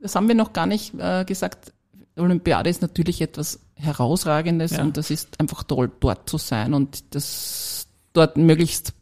das 0.00 0.14
haben 0.14 0.28
wir 0.28 0.34
noch 0.36 0.52
gar 0.52 0.66
nicht 0.66 0.94
äh, 0.98 1.24
gesagt, 1.24 1.74
Olympiade 2.16 2.70
ist 2.70 2.82
natürlich 2.82 3.20
etwas 3.20 3.60
Herausragendes 3.74 4.72
ja. 4.72 4.82
und 4.82 4.96
das 4.96 5.10
ist 5.10 5.40
einfach 5.40 5.64
toll, 5.64 5.90
dort 6.00 6.28
zu 6.28 6.38
sein 6.38 6.74
und 6.74 7.14
das 7.14 7.88
dort 8.12 8.36
möglichst 8.36 8.92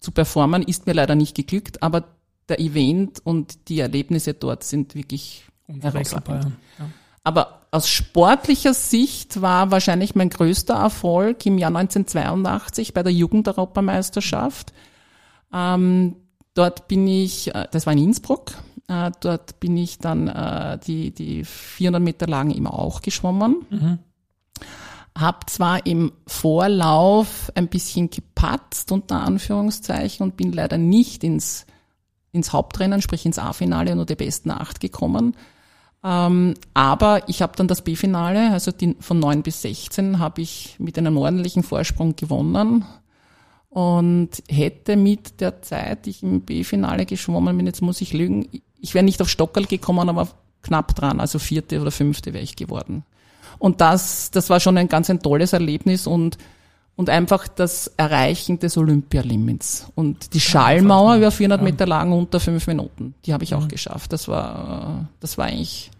zu 0.00 0.10
performen, 0.10 0.62
ist 0.62 0.86
mir 0.86 0.94
leider 0.94 1.14
nicht 1.14 1.34
geglückt, 1.34 1.82
aber 1.82 2.04
der 2.48 2.60
Event 2.60 3.20
und 3.24 3.68
die 3.68 3.80
Erlebnisse 3.80 4.34
dort 4.34 4.64
sind 4.64 4.94
wirklich 4.94 5.44
herausragend. 5.68 6.52
Ja. 6.78 6.88
Aber 7.24 7.62
aus 7.70 7.88
sportlicher 7.88 8.74
Sicht 8.74 9.40
war 9.40 9.70
wahrscheinlich 9.70 10.14
mein 10.14 10.28
größter 10.28 10.74
Erfolg 10.74 11.46
im 11.46 11.56
Jahr 11.58 11.74
1982 11.74 12.94
bei 12.94 13.02
der 13.02 13.12
Jugendeuropameisterschaft. 13.12 14.72
Ähm, 15.52 16.16
dort 16.54 16.88
bin 16.88 17.06
ich, 17.06 17.54
äh, 17.54 17.68
das 17.70 17.86
war 17.86 17.92
in 17.92 18.00
Innsbruck, 18.00 18.52
äh, 18.92 19.10
dort 19.20 19.60
bin 19.60 19.76
ich 19.76 19.98
dann 19.98 20.28
äh, 20.28 20.78
die, 20.78 21.12
die 21.12 21.44
400 21.44 22.02
Meter 22.02 22.26
Lagen 22.26 22.50
immer 22.50 22.78
auch 22.78 23.02
geschwommen. 23.02 23.66
Mhm. 23.70 23.98
Hab 25.16 25.50
zwar 25.50 25.86
im 25.86 26.12
Vorlauf 26.26 27.52
ein 27.54 27.68
bisschen 27.68 28.10
gepatzt, 28.10 28.92
unter 28.92 29.20
Anführungszeichen, 29.20 30.24
und 30.24 30.36
bin 30.36 30.52
leider 30.52 30.78
nicht 30.78 31.22
ins 31.22 31.66
ins 32.32 32.52
Hauptrennen, 32.52 33.02
sprich 33.02 33.24
ins 33.26 33.38
A-Finale 33.38 33.94
nur 33.94 34.06
die 34.06 34.16
besten 34.16 34.50
acht 34.50 34.80
gekommen. 34.80 35.36
Ähm, 36.02 36.54
aber 36.74 37.28
ich 37.28 37.42
habe 37.42 37.52
dann 37.56 37.68
das 37.68 37.82
B-Finale, 37.82 38.50
also 38.50 38.72
die, 38.72 38.96
von 38.98 39.20
neun 39.20 39.42
bis 39.42 39.62
16, 39.62 40.18
habe 40.18 40.40
ich 40.40 40.76
mit 40.78 40.98
einem 40.98 41.16
ordentlichen 41.16 41.62
Vorsprung 41.62 42.16
gewonnen 42.16 42.84
und 43.68 44.30
hätte 44.48 44.96
mit 44.96 45.40
der 45.40 45.62
Zeit, 45.62 46.06
die 46.06 46.10
ich 46.10 46.22
im 46.22 46.40
B-Finale 46.40 47.06
geschwommen 47.06 47.56
bin, 47.56 47.66
jetzt 47.66 47.82
muss 47.82 48.00
ich 48.00 48.12
lügen, 48.12 48.48
ich 48.82 48.92
wäre 48.92 49.04
nicht 49.04 49.22
auf 49.22 49.30
Stockerl 49.30 49.64
gekommen, 49.64 50.10
aber 50.10 50.28
knapp 50.60 50.94
dran, 50.94 51.20
also 51.20 51.38
vierte 51.38 51.80
oder 51.80 51.90
fünfte 51.90 52.34
wäre 52.34 52.44
ich 52.44 52.56
geworden. 52.56 53.04
Und 53.58 53.80
das, 53.80 54.30
das 54.30 54.50
war 54.50 54.60
schon 54.60 54.76
ein 54.76 54.88
ganz 54.88 55.08
ein 55.08 55.20
tolles 55.20 55.54
Erlebnis 55.54 56.06
und 56.06 56.36
und 56.94 57.08
einfach 57.08 57.48
das 57.48 57.90
Erreichen 57.96 58.58
des 58.58 58.76
Olympialimits. 58.76 59.86
Und 59.94 60.34
die 60.34 60.40
Schallmauer 60.40 61.16
über 61.16 61.30
400 61.30 61.58
ja. 61.58 61.64
Meter 61.64 61.86
lang 61.86 62.12
unter 62.12 62.38
fünf 62.38 62.66
Minuten, 62.66 63.14
die 63.24 63.32
habe 63.32 63.44
ich 63.44 63.54
auch 63.54 63.66
geschafft. 63.66 64.12
Das 64.12 64.28
war, 64.28 65.08
das 65.18 65.38
war 65.38 65.46
eigentlich 65.46 65.90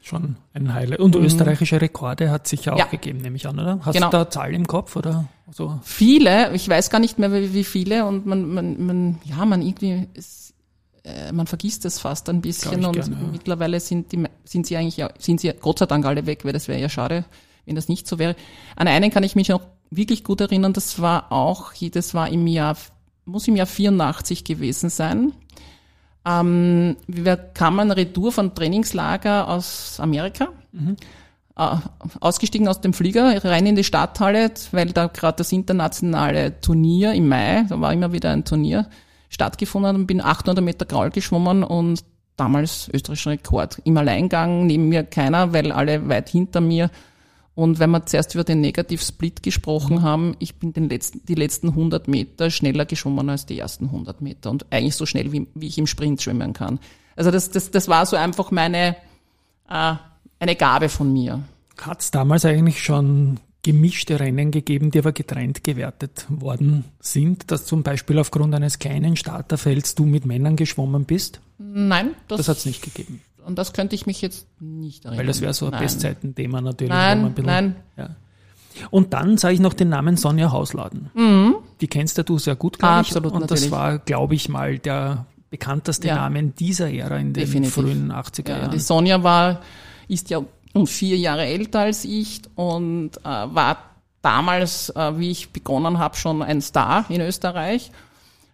schon 0.00 0.36
ein 0.54 0.72
Highlight. 0.72 1.00
Und 1.00 1.16
mhm. 1.16 1.24
österreichische 1.24 1.80
Rekorde 1.80 2.30
hat 2.30 2.48
sich 2.48 2.64
ja 2.64 2.72
auch 2.72 2.78
ja. 2.78 2.86
gegeben, 2.86 3.20
nehme 3.20 3.36
ich 3.36 3.46
an, 3.46 3.58
oder? 3.60 3.80
Hast 3.82 3.94
genau. 3.94 4.10
du 4.10 4.16
da 4.16 4.30
Zahlen 4.30 4.54
im 4.54 4.66
Kopf 4.66 4.96
oder 4.96 5.26
so? 5.50 5.78
Viele, 5.82 6.54
ich 6.54 6.66
weiß 6.68 6.88
gar 6.88 6.98
nicht 6.98 7.18
mehr, 7.18 7.32
wie 7.32 7.64
viele 7.64 8.06
und 8.06 8.24
man, 8.24 8.48
man, 8.48 8.86
man 8.86 9.18
ja, 9.24 9.44
man 9.44 9.60
irgendwie, 9.60 10.08
es, 10.14 10.54
äh, 11.04 11.32
man 11.32 11.46
vergisst 11.46 11.84
es 11.84 11.98
fast 11.98 12.28
ein 12.28 12.40
bisschen 12.40 12.84
und 12.84 12.92
gerne, 12.92 13.12
ja. 13.12 13.28
mittlerweile 13.32 13.80
sind 13.80 14.12
die, 14.12 14.24
sind 14.44 14.66
sie 14.66 14.76
eigentlich, 14.76 15.04
sind 15.18 15.40
sie 15.40 15.52
Gott 15.60 15.78
sei 15.78 15.86
Dank 15.86 16.04
alle 16.04 16.26
weg, 16.26 16.44
weil 16.44 16.52
das 16.52 16.68
wäre 16.68 16.80
ja 16.80 16.88
schade, 16.88 17.24
wenn 17.64 17.74
das 17.74 17.88
nicht 17.88 18.06
so 18.06 18.18
wäre. 18.18 18.36
An 18.76 18.88
einen 18.88 19.10
kann 19.10 19.22
ich 19.22 19.36
mich 19.36 19.48
noch 19.48 19.62
wirklich 19.90 20.24
gut 20.24 20.40
erinnern, 20.40 20.72
das 20.72 21.00
war 21.00 21.32
auch, 21.32 21.72
das 21.92 22.14
war 22.14 22.28
im 22.28 22.46
Jahr, 22.46 22.76
muss 23.24 23.48
im 23.48 23.56
Jahr 23.56 23.66
84 23.66 24.44
gewesen 24.44 24.90
sein. 24.90 25.32
Ähm, 26.26 26.96
wir 27.06 27.36
kamen 27.36 27.90
retour 27.90 28.30
von 28.30 28.54
Trainingslager 28.54 29.48
aus 29.48 29.98
Amerika, 30.00 30.48
mhm. 30.72 30.96
äh, 31.56 31.76
ausgestiegen 32.20 32.68
aus 32.68 32.82
dem 32.82 32.92
Flieger, 32.92 33.42
rein 33.44 33.66
in 33.66 33.76
die 33.76 33.84
Stadthalle, 33.84 34.52
weil 34.72 34.92
da 34.92 35.06
gerade 35.06 35.38
das 35.38 35.50
internationale 35.50 36.60
Turnier 36.60 37.14
im 37.14 37.28
Mai, 37.28 37.64
da 37.68 37.80
war 37.80 37.92
immer 37.92 38.12
wieder 38.12 38.30
ein 38.30 38.44
Turnier, 38.44 38.88
stattgefunden 39.30 39.96
und 39.96 40.06
bin 40.06 40.20
800 40.20 40.62
Meter 40.62 40.84
Graul 40.84 41.10
geschwommen 41.10 41.64
und 41.64 42.04
damals 42.36 42.90
österreichischer 42.92 43.30
Rekord. 43.30 43.80
Im 43.84 43.96
Alleingang, 43.96 44.66
neben 44.66 44.88
mir 44.88 45.04
keiner, 45.04 45.54
weil 45.54 45.72
alle 45.72 46.08
weit 46.08 46.28
hinter 46.28 46.60
mir 46.60 46.90
und 47.60 47.78
wenn 47.78 47.90
wir 47.90 48.06
zuerst 48.06 48.34
über 48.34 48.44
den 48.44 48.62
Negativ-Split 48.62 49.42
gesprochen 49.42 49.96
mhm. 49.96 50.02
haben, 50.02 50.36
ich 50.38 50.56
bin 50.56 50.72
den 50.72 50.88
letzten, 50.88 51.24
die 51.26 51.34
letzten 51.34 51.68
100 51.68 52.08
Meter 52.08 52.50
schneller 52.50 52.86
geschwommen 52.86 53.28
als 53.28 53.44
die 53.44 53.58
ersten 53.58 53.86
100 53.86 54.22
Meter 54.22 54.50
und 54.50 54.72
eigentlich 54.72 54.96
so 54.96 55.04
schnell, 55.04 55.32
wie, 55.32 55.46
wie 55.54 55.66
ich 55.66 55.76
im 55.76 55.86
Sprint 55.86 56.22
schwimmen 56.22 56.52
kann. 56.52 56.78
Also 57.16 57.30
das, 57.30 57.50
das, 57.50 57.70
das 57.70 57.88
war 57.88 58.06
so 58.06 58.16
einfach 58.16 58.50
meine, 58.50 58.96
äh, 59.68 59.94
eine 60.38 60.56
Gabe 60.56 60.88
von 60.88 61.12
mir. 61.12 61.42
Hat 61.78 62.00
es 62.00 62.10
damals 62.10 62.44
eigentlich 62.46 62.82
schon 62.82 63.40
gemischte 63.62 64.18
Rennen 64.18 64.50
gegeben, 64.50 64.90
die 64.90 64.98
aber 65.00 65.12
getrennt 65.12 65.64
gewertet 65.64 66.26
worden 66.28 66.84
sind, 66.98 67.50
dass 67.50 67.66
zum 67.66 67.82
Beispiel 67.82 68.18
aufgrund 68.18 68.54
eines 68.54 68.78
kleinen 68.78 69.16
Starterfelds 69.16 69.94
du 69.94 70.06
mit 70.06 70.24
Männern 70.24 70.56
geschwommen 70.56 71.04
bist? 71.04 71.40
Nein, 71.58 72.14
das, 72.28 72.38
das 72.38 72.48
hat 72.48 72.56
es 72.58 72.66
nicht 72.66 72.82
gegeben. 72.82 73.20
Und 73.44 73.58
das 73.58 73.72
könnte 73.72 73.94
ich 73.94 74.06
mich 74.06 74.22
jetzt 74.22 74.46
nicht 74.60 75.04
erinnern. 75.04 75.20
Weil 75.20 75.26
das 75.26 75.40
wäre 75.40 75.54
so 75.54 75.70
ein 75.70 75.78
Bestzeitenthema 75.78 76.60
natürlich. 76.60 76.90
Nein, 76.90 77.34
bisschen, 77.34 77.46
nein. 77.46 77.76
Ja. 77.96 78.16
Und 78.90 79.12
dann 79.12 79.36
sage 79.36 79.54
ich 79.54 79.60
noch 79.60 79.74
den 79.74 79.88
Namen 79.88 80.16
Sonja 80.16 80.52
Hausladen. 80.52 81.10
Mhm. 81.14 81.56
Die 81.80 81.88
kennst 81.88 82.16
ja 82.16 82.22
du 82.22 82.38
sehr 82.38 82.56
gut, 82.56 82.78
glaube 82.78 82.94
ah, 82.94 83.00
ich. 83.00 83.08
Absolut, 83.08 83.32
Und 83.32 83.40
natürlich. 83.40 83.64
das 83.64 83.70
war, 83.70 83.98
glaube 83.98 84.34
ich, 84.34 84.48
mal 84.48 84.78
der 84.78 85.26
bekannteste 85.50 86.08
ja. 86.08 86.16
Name 86.16 86.44
dieser 86.44 86.90
Ära 86.90 87.16
in 87.16 87.32
den 87.32 87.44
Definitiv. 87.44 87.74
frühen 87.74 88.12
80er 88.12 88.48
Jahren. 88.48 88.62
Ja, 88.62 88.68
die 88.68 88.78
Sonja 88.78 89.22
war, 89.22 89.60
ist 90.08 90.30
ja 90.30 90.42
um 90.72 90.86
vier 90.86 91.16
Jahre 91.16 91.46
älter 91.46 91.80
als 91.80 92.04
ich 92.04 92.42
und 92.54 93.16
äh, 93.18 93.24
war 93.24 93.78
damals, 94.22 94.90
äh, 94.90 95.18
wie 95.18 95.30
ich 95.30 95.50
begonnen 95.50 95.98
habe, 95.98 96.16
schon 96.16 96.42
ein 96.42 96.60
Star 96.60 97.04
in 97.08 97.20
Österreich. 97.20 97.90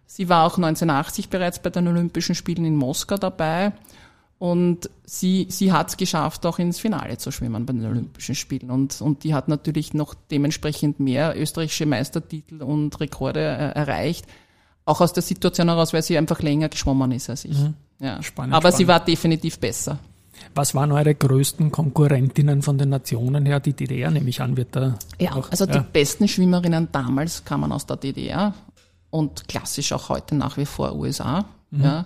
Sie 0.05 0.29
war 0.29 0.45
auch 0.45 0.57
1980 0.57 1.29
bereits 1.29 1.59
bei 1.61 1.69
den 1.69 1.87
Olympischen 1.87 2.35
Spielen 2.35 2.65
in 2.65 2.75
Moskau 2.75 3.17
dabei 3.17 3.73
und 4.39 4.89
sie, 5.03 5.47
sie 5.49 5.71
hat 5.71 5.89
es 5.89 5.97
geschafft, 5.97 6.45
auch 6.45 6.59
ins 6.59 6.79
Finale 6.79 7.17
zu 7.17 7.31
schwimmen 7.31 7.65
bei 7.65 7.73
den 7.73 7.85
Olympischen 7.85 8.35
Spielen. 8.35 8.69
Und, 8.69 9.01
und 9.01 9.23
die 9.23 9.33
hat 9.33 9.47
natürlich 9.47 9.93
noch 9.93 10.13
dementsprechend 10.13 10.99
mehr 10.99 11.39
österreichische 11.39 11.87
Meistertitel 11.87 12.61
und 12.61 12.99
Rekorde 12.99 13.39
äh, 13.39 13.71
erreicht. 13.79 14.25
Auch 14.85 15.01
aus 15.01 15.11
der 15.11 15.23
Situation 15.23 15.69
heraus, 15.69 15.91
weil 15.91 16.03
sie 16.03 16.17
einfach 16.17 16.41
länger 16.41 16.69
geschwommen 16.69 17.11
ist 17.11 17.29
als 17.29 17.45
ich. 17.45 17.57
Mhm. 17.57 17.73
Ja. 17.99 18.21
Spannend, 18.21 18.53
Aber 18.53 18.69
spannend. 18.69 18.77
sie 18.77 18.87
war 18.87 18.99
definitiv 19.03 19.59
besser. 19.59 19.97
Was 20.55 20.75
waren 20.75 20.91
eure 20.91 21.15
größten 21.15 21.71
Konkurrentinnen 21.71 22.61
von 22.61 22.77
den 22.77 22.89
Nationen 22.89 23.45
her? 23.45 23.59
Die 23.59 23.73
DDR, 23.73 24.11
nehme 24.11 24.29
ich 24.29 24.41
an, 24.41 24.57
wird 24.57 24.75
da. 24.75 24.97
Ja, 25.19 25.33
auch, 25.33 25.51
also 25.51 25.65
ja. 25.65 25.79
die 25.79 25.85
besten 25.91 26.27
Schwimmerinnen 26.27 26.89
damals 26.91 27.45
kamen 27.45 27.71
aus 27.71 27.85
der 27.85 27.97
DDR 27.97 28.53
und 29.09 29.47
klassisch 29.47 29.93
auch 29.93 30.09
heute 30.09 30.35
nach 30.35 30.57
wie 30.57 30.65
vor 30.65 30.95
USA. 30.95 31.45
Mhm. 31.71 31.83
Ja. 31.83 32.05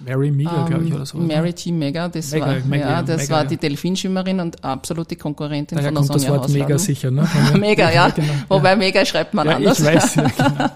Mary 0.00 0.30
Mega, 0.30 0.62
ähm, 0.62 0.66
glaube 0.66 0.84
ich, 0.84 0.94
oder 0.94 1.06
so. 1.06 1.18
Mary 1.18 1.52
T. 1.52 1.72
Mega, 1.72 2.08
das 2.08 2.32
Mega, 2.32 2.46
war, 2.46 2.54
Mega, 2.60 2.90
ja, 2.90 3.02
das 3.02 3.22
Mega, 3.22 3.34
war 3.34 3.44
die 3.44 3.56
Delfinschwimmerin 3.56 4.40
und 4.40 4.62
absolute 4.64 5.16
Konkurrentin 5.16 5.76
Daher 5.76 5.92
von 5.92 5.94
der 5.94 6.08
kommt 6.08 6.20
Sonja 6.20 6.38
das 6.38 6.48
Wort 6.48 6.52
Mega 6.52 6.78
sicher, 6.78 7.10
ne? 7.10 7.28
Mega, 7.58 7.90
ja. 7.90 8.10
Genau, 8.14 8.32
Wobei 8.48 8.70
ja. 8.70 8.76
Mega 8.76 9.04
schreibt 9.06 9.34
man 9.34 9.46
ja, 9.46 9.56
anders. 9.56 9.80
Ich 9.80 9.86
weiß, 9.86 10.14
ja, 10.16 10.22
genau. 10.36 10.70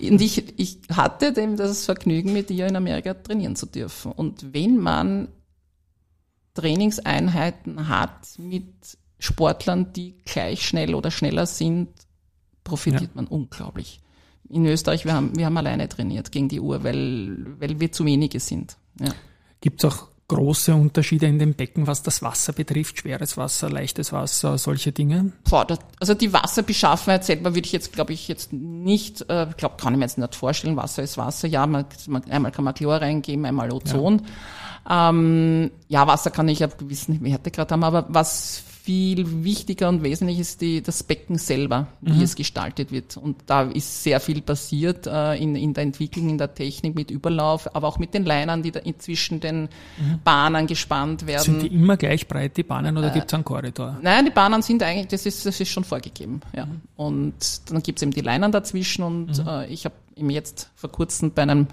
Und 0.00 0.20
ich, 0.20 0.58
ich 0.58 0.78
hatte 0.94 1.32
dem 1.32 1.56
das 1.56 1.84
Vergnügen, 1.84 2.32
mit 2.32 2.50
ihr 2.50 2.66
in 2.66 2.76
Amerika 2.76 3.14
trainieren 3.14 3.56
zu 3.56 3.66
dürfen. 3.66 4.12
Und 4.12 4.52
wenn 4.52 4.78
man 4.78 5.28
Trainingseinheiten 6.60 7.88
hat 7.88 8.38
mit 8.38 8.66
Sportlern, 9.18 9.92
die 9.92 10.14
gleich 10.24 10.66
schnell 10.66 10.94
oder 10.94 11.10
schneller 11.10 11.46
sind, 11.46 11.88
profitiert 12.64 13.02
ja. 13.02 13.08
man 13.14 13.26
unglaublich 13.26 14.00
in 14.48 14.66
Österreich, 14.66 15.04
wir 15.04 15.12
haben, 15.12 15.36
wir 15.36 15.46
haben 15.46 15.56
alleine 15.56 15.88
trainiert 15.88 16.32
gegen 16.32 16.48
die 16.48 16.60
Uhr, 16.60 16.82
weil, 16.84 17.46
weil 17.58 17.80
wir 17.80 17.92
zu 17.92 18.04
wenige 18.04 18.40
sind. 18.40 18.76
Ja. 19.00 19.12
Gibt 19.60 19.84
es 19.84 19.92
auch 19.92 20.08
große 20.28 20.74
Unterschiede 20.74 21.26
in 21.26 21.38
dem 21.38 21.54
Becken, 21.54 21.86
was 21.86 22.02
das 22.02 22.22
Wasser 22.22 22.52
betrifft? 22.52 22.98
Schweres 22.98 23.36
Wasser, 23.36 23.70
leichtes 23.70 24.12
Wasser, 24.12 24.58
solche 24.58 24.92
Dinge? 24.92 25.32
Boah, 25.48 25.64
das, 25.64 25.78
also 26.00 26.14
die 26.14 26.32
Wasserbeschaffenheit 26.32 27.24
selber 27.24 27.54
würde 27.54 27.66
ich 27.66 27.72
jetzt, 27.72 27.92
glaube 27.92 28.12
ich, 28.12 28.28
jetzt 28.28 28.52
nicht, 28.52 29.22
äh, 29.28 29.46
glaube, 29.56 29.76
kann 29.78 29.94
ich 29.94 29.98
mir 29.98 30.04
jetzt 30.04 30.18
nicht 30.18 30.34
vorstellen. 30.34 30.76
Wasser 30.76 31.02
ist 31.02 31.16
Wasser. 31.16 31.48
Ja, 31.48 31.66
man, 31.66 31.86
man, 32.06 32.24
einmal 32.30 32.52
kann 32.52 32.64
man 32.64 32.74
Chlor 32.74 32.96
reingeben, 32.96 33.44
einmal 33.44 33.72
Ozon. 33.72 34.18
Ja. 34.18 34.24
Ähm, 34.88 35.70
ja, 35.88 36.06
Wasser 36.06 36.30
kann 36.30 36.48
ich 36.48 36.64
ab 36.64 36.78
gewissen 36.78 37.22
Härtegrad 37.24 37.70
haben, 37.72 37.84
aber 37.84 38.06
was 38.08 38.62
viel 38.88 39.44
wichtiger 39.44 39.90
und 39.90 40.02
wesentlich 40.02 40.38
ist 40.38 40.62
die, 40.62 40.82
das 40.82 41.02
Becken 41.02 41.36
selber, 41.36 41.88
wie 42.00 42.14
mhm. 42.14 42.22
es 42.22 42.34
gestaltet 42.36 42.90
wird. 42.90 43.18
Und 43.18 43.36
da 43.44 43.64
ist 43.64 44.02
sehr 44.02 44.18
viel 44.18 44.40
passiert 44.40 45.06
äh, 45.06 45.34
in, 45.34 45.56
in 45.56 45.74
der 45.74 45.82
Entwicklung, 45.82 46.30
in 46.30 46.38
der 46.38 46.54
Technik 46.54 46.94
mit 46.94 47.10
Überlauf, 47.10 47.74
aber 47.76 47.86
auch 47.86 47.98
mit 47.98 48.14
den 48.14 48.24
Leinern, 48.24 48.62
die 48.62 48.70
da 48.70 48.80
inzwischen 48.80 49.40
den 49.40 49.64
mhm. 49.98 50.20
Bahnen 50.24 50.66
gespannt 50.66 51.26
werden. 51.26 51.42
Sind 51.42 51.62
die 51.64 51.66
immer 51.66 51.98
gleich 51.98 52.26
breit, 52.26 52.56
die 52.56 52.62
Bahnen, 52.62 52.96
oder 52.96 53.10
äh, 53.10 53.12
gibt 53.12 53.26
es 53.26 53.34
einen 53.34 53.44
Korridor? 53.44 53.98
Nein, 54.00 54.24
die 54.24 54.30
Bahnen 54.30 54.62
sind 54.62 54.82
eigentlich, 54.82 55.08
das 55.08 55.26
ist, 55.26 55.44
das 55.44 55.60
ist 55.60 55.68
schon 55.68 55.84
vorgegeben. 55.84 56.40
Ja. 56.56 56.64
Mhm. 56.64 56.80
Und 56.96 57.70
dann 57.70 57.82
gibt 57.82 57.98
es 57.98 58.04
eben 58.04 58.12
die 58.12 58.22
Leinern 58.22 58.52
dazwischen 58.52 59.02
und 59.02 59.38
mhm. 59.38 59.48
äh, 59.48 59.66
ich 59.66 59.84
habe 59.84 59.96
eben 60.16 60.30
jetzt 60.30 60.70
vor 60.76 60.90
kurzem 60.90 61.32
bei 61.32 61.42
einem, 61.42 61.66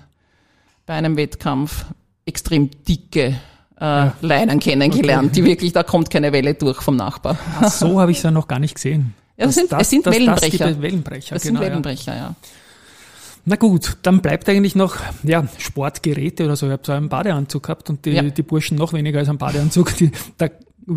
bei 0.86 0.95
einem 0.95 1.15
Wettkampf 1.15 1.86
extrem 2.26 2.70
dicke 2.88 3.36
äh, 3.80 3.84
ja. 3.84 4.14
Leinen 4.22 4.60
kennengelernt, 4.60 5.32
okay. 5.32 5.42
die 5.42 5.46
wirklich, 5.46 5.74
da 5.74 5.84
kommt 5.84 6.10
keine 6.10 6.32
Welle 6.32 6.54
durch 6.54 6.82
vom 6.82 6.96
Nachbar. 6.96 7.38
Ach, 7.60 7.72
so 7.72 8.00
habe 8.00 8.12
ich 8.12 8.18
es 8.18 8.24
ja 8.24 8.32
noch 8.32 8.48
gar 8.48 8.60
nicht 8.60 8.76
gesehen. 8.76 9.14
Ja, 9.38 9.46
das 9.46 9.56
sind, 9.56 9.72
das, 9.72 9.82
es 9.82 9.90
sind 9.90 10.06
das, 10.06 10.16
Wellenbrecher. 10.16 10.70
Das 10.70 10.82
Wellenbrecher. 10.82 11.36
Das 11.36 11.44
genau, 11.44 11.60
sind 11.60 11.70
Wellenbrecher, 11.70 12.14
ja. 12.14 12.20
ja. 12.20 12.36
Na 13.48 13.58
gut, 13.58 13.98
dann 14.02 14.22
bleibt 14.22 14.50
eigentlich 14.50 14.76
noch 14.76 14.96
ja, 15.24 15.48
Sportgeräte 15.60 16.46
oder 16.46 16.56
so. 16.56 16.66
Ich 16.66 16.72
habe 16.72 16.82
so 16.84 16.94
einen 16.94 17.10
Badeanzug 17.10 17.64
gehabt 17.64 17.90
und 17.90 18.04
die, 18.06 18.12
ja. 18.12 18.24
die 18.24 18.42
Burschen 18.42 18.76
noch 18.78 18.94
weniger 18.94 19.20
als 19.20 19.30
einen 19.30 19.38
Badeanzug. 19.38 19.96
Die, 19.98 20.12
da 20.38 20.50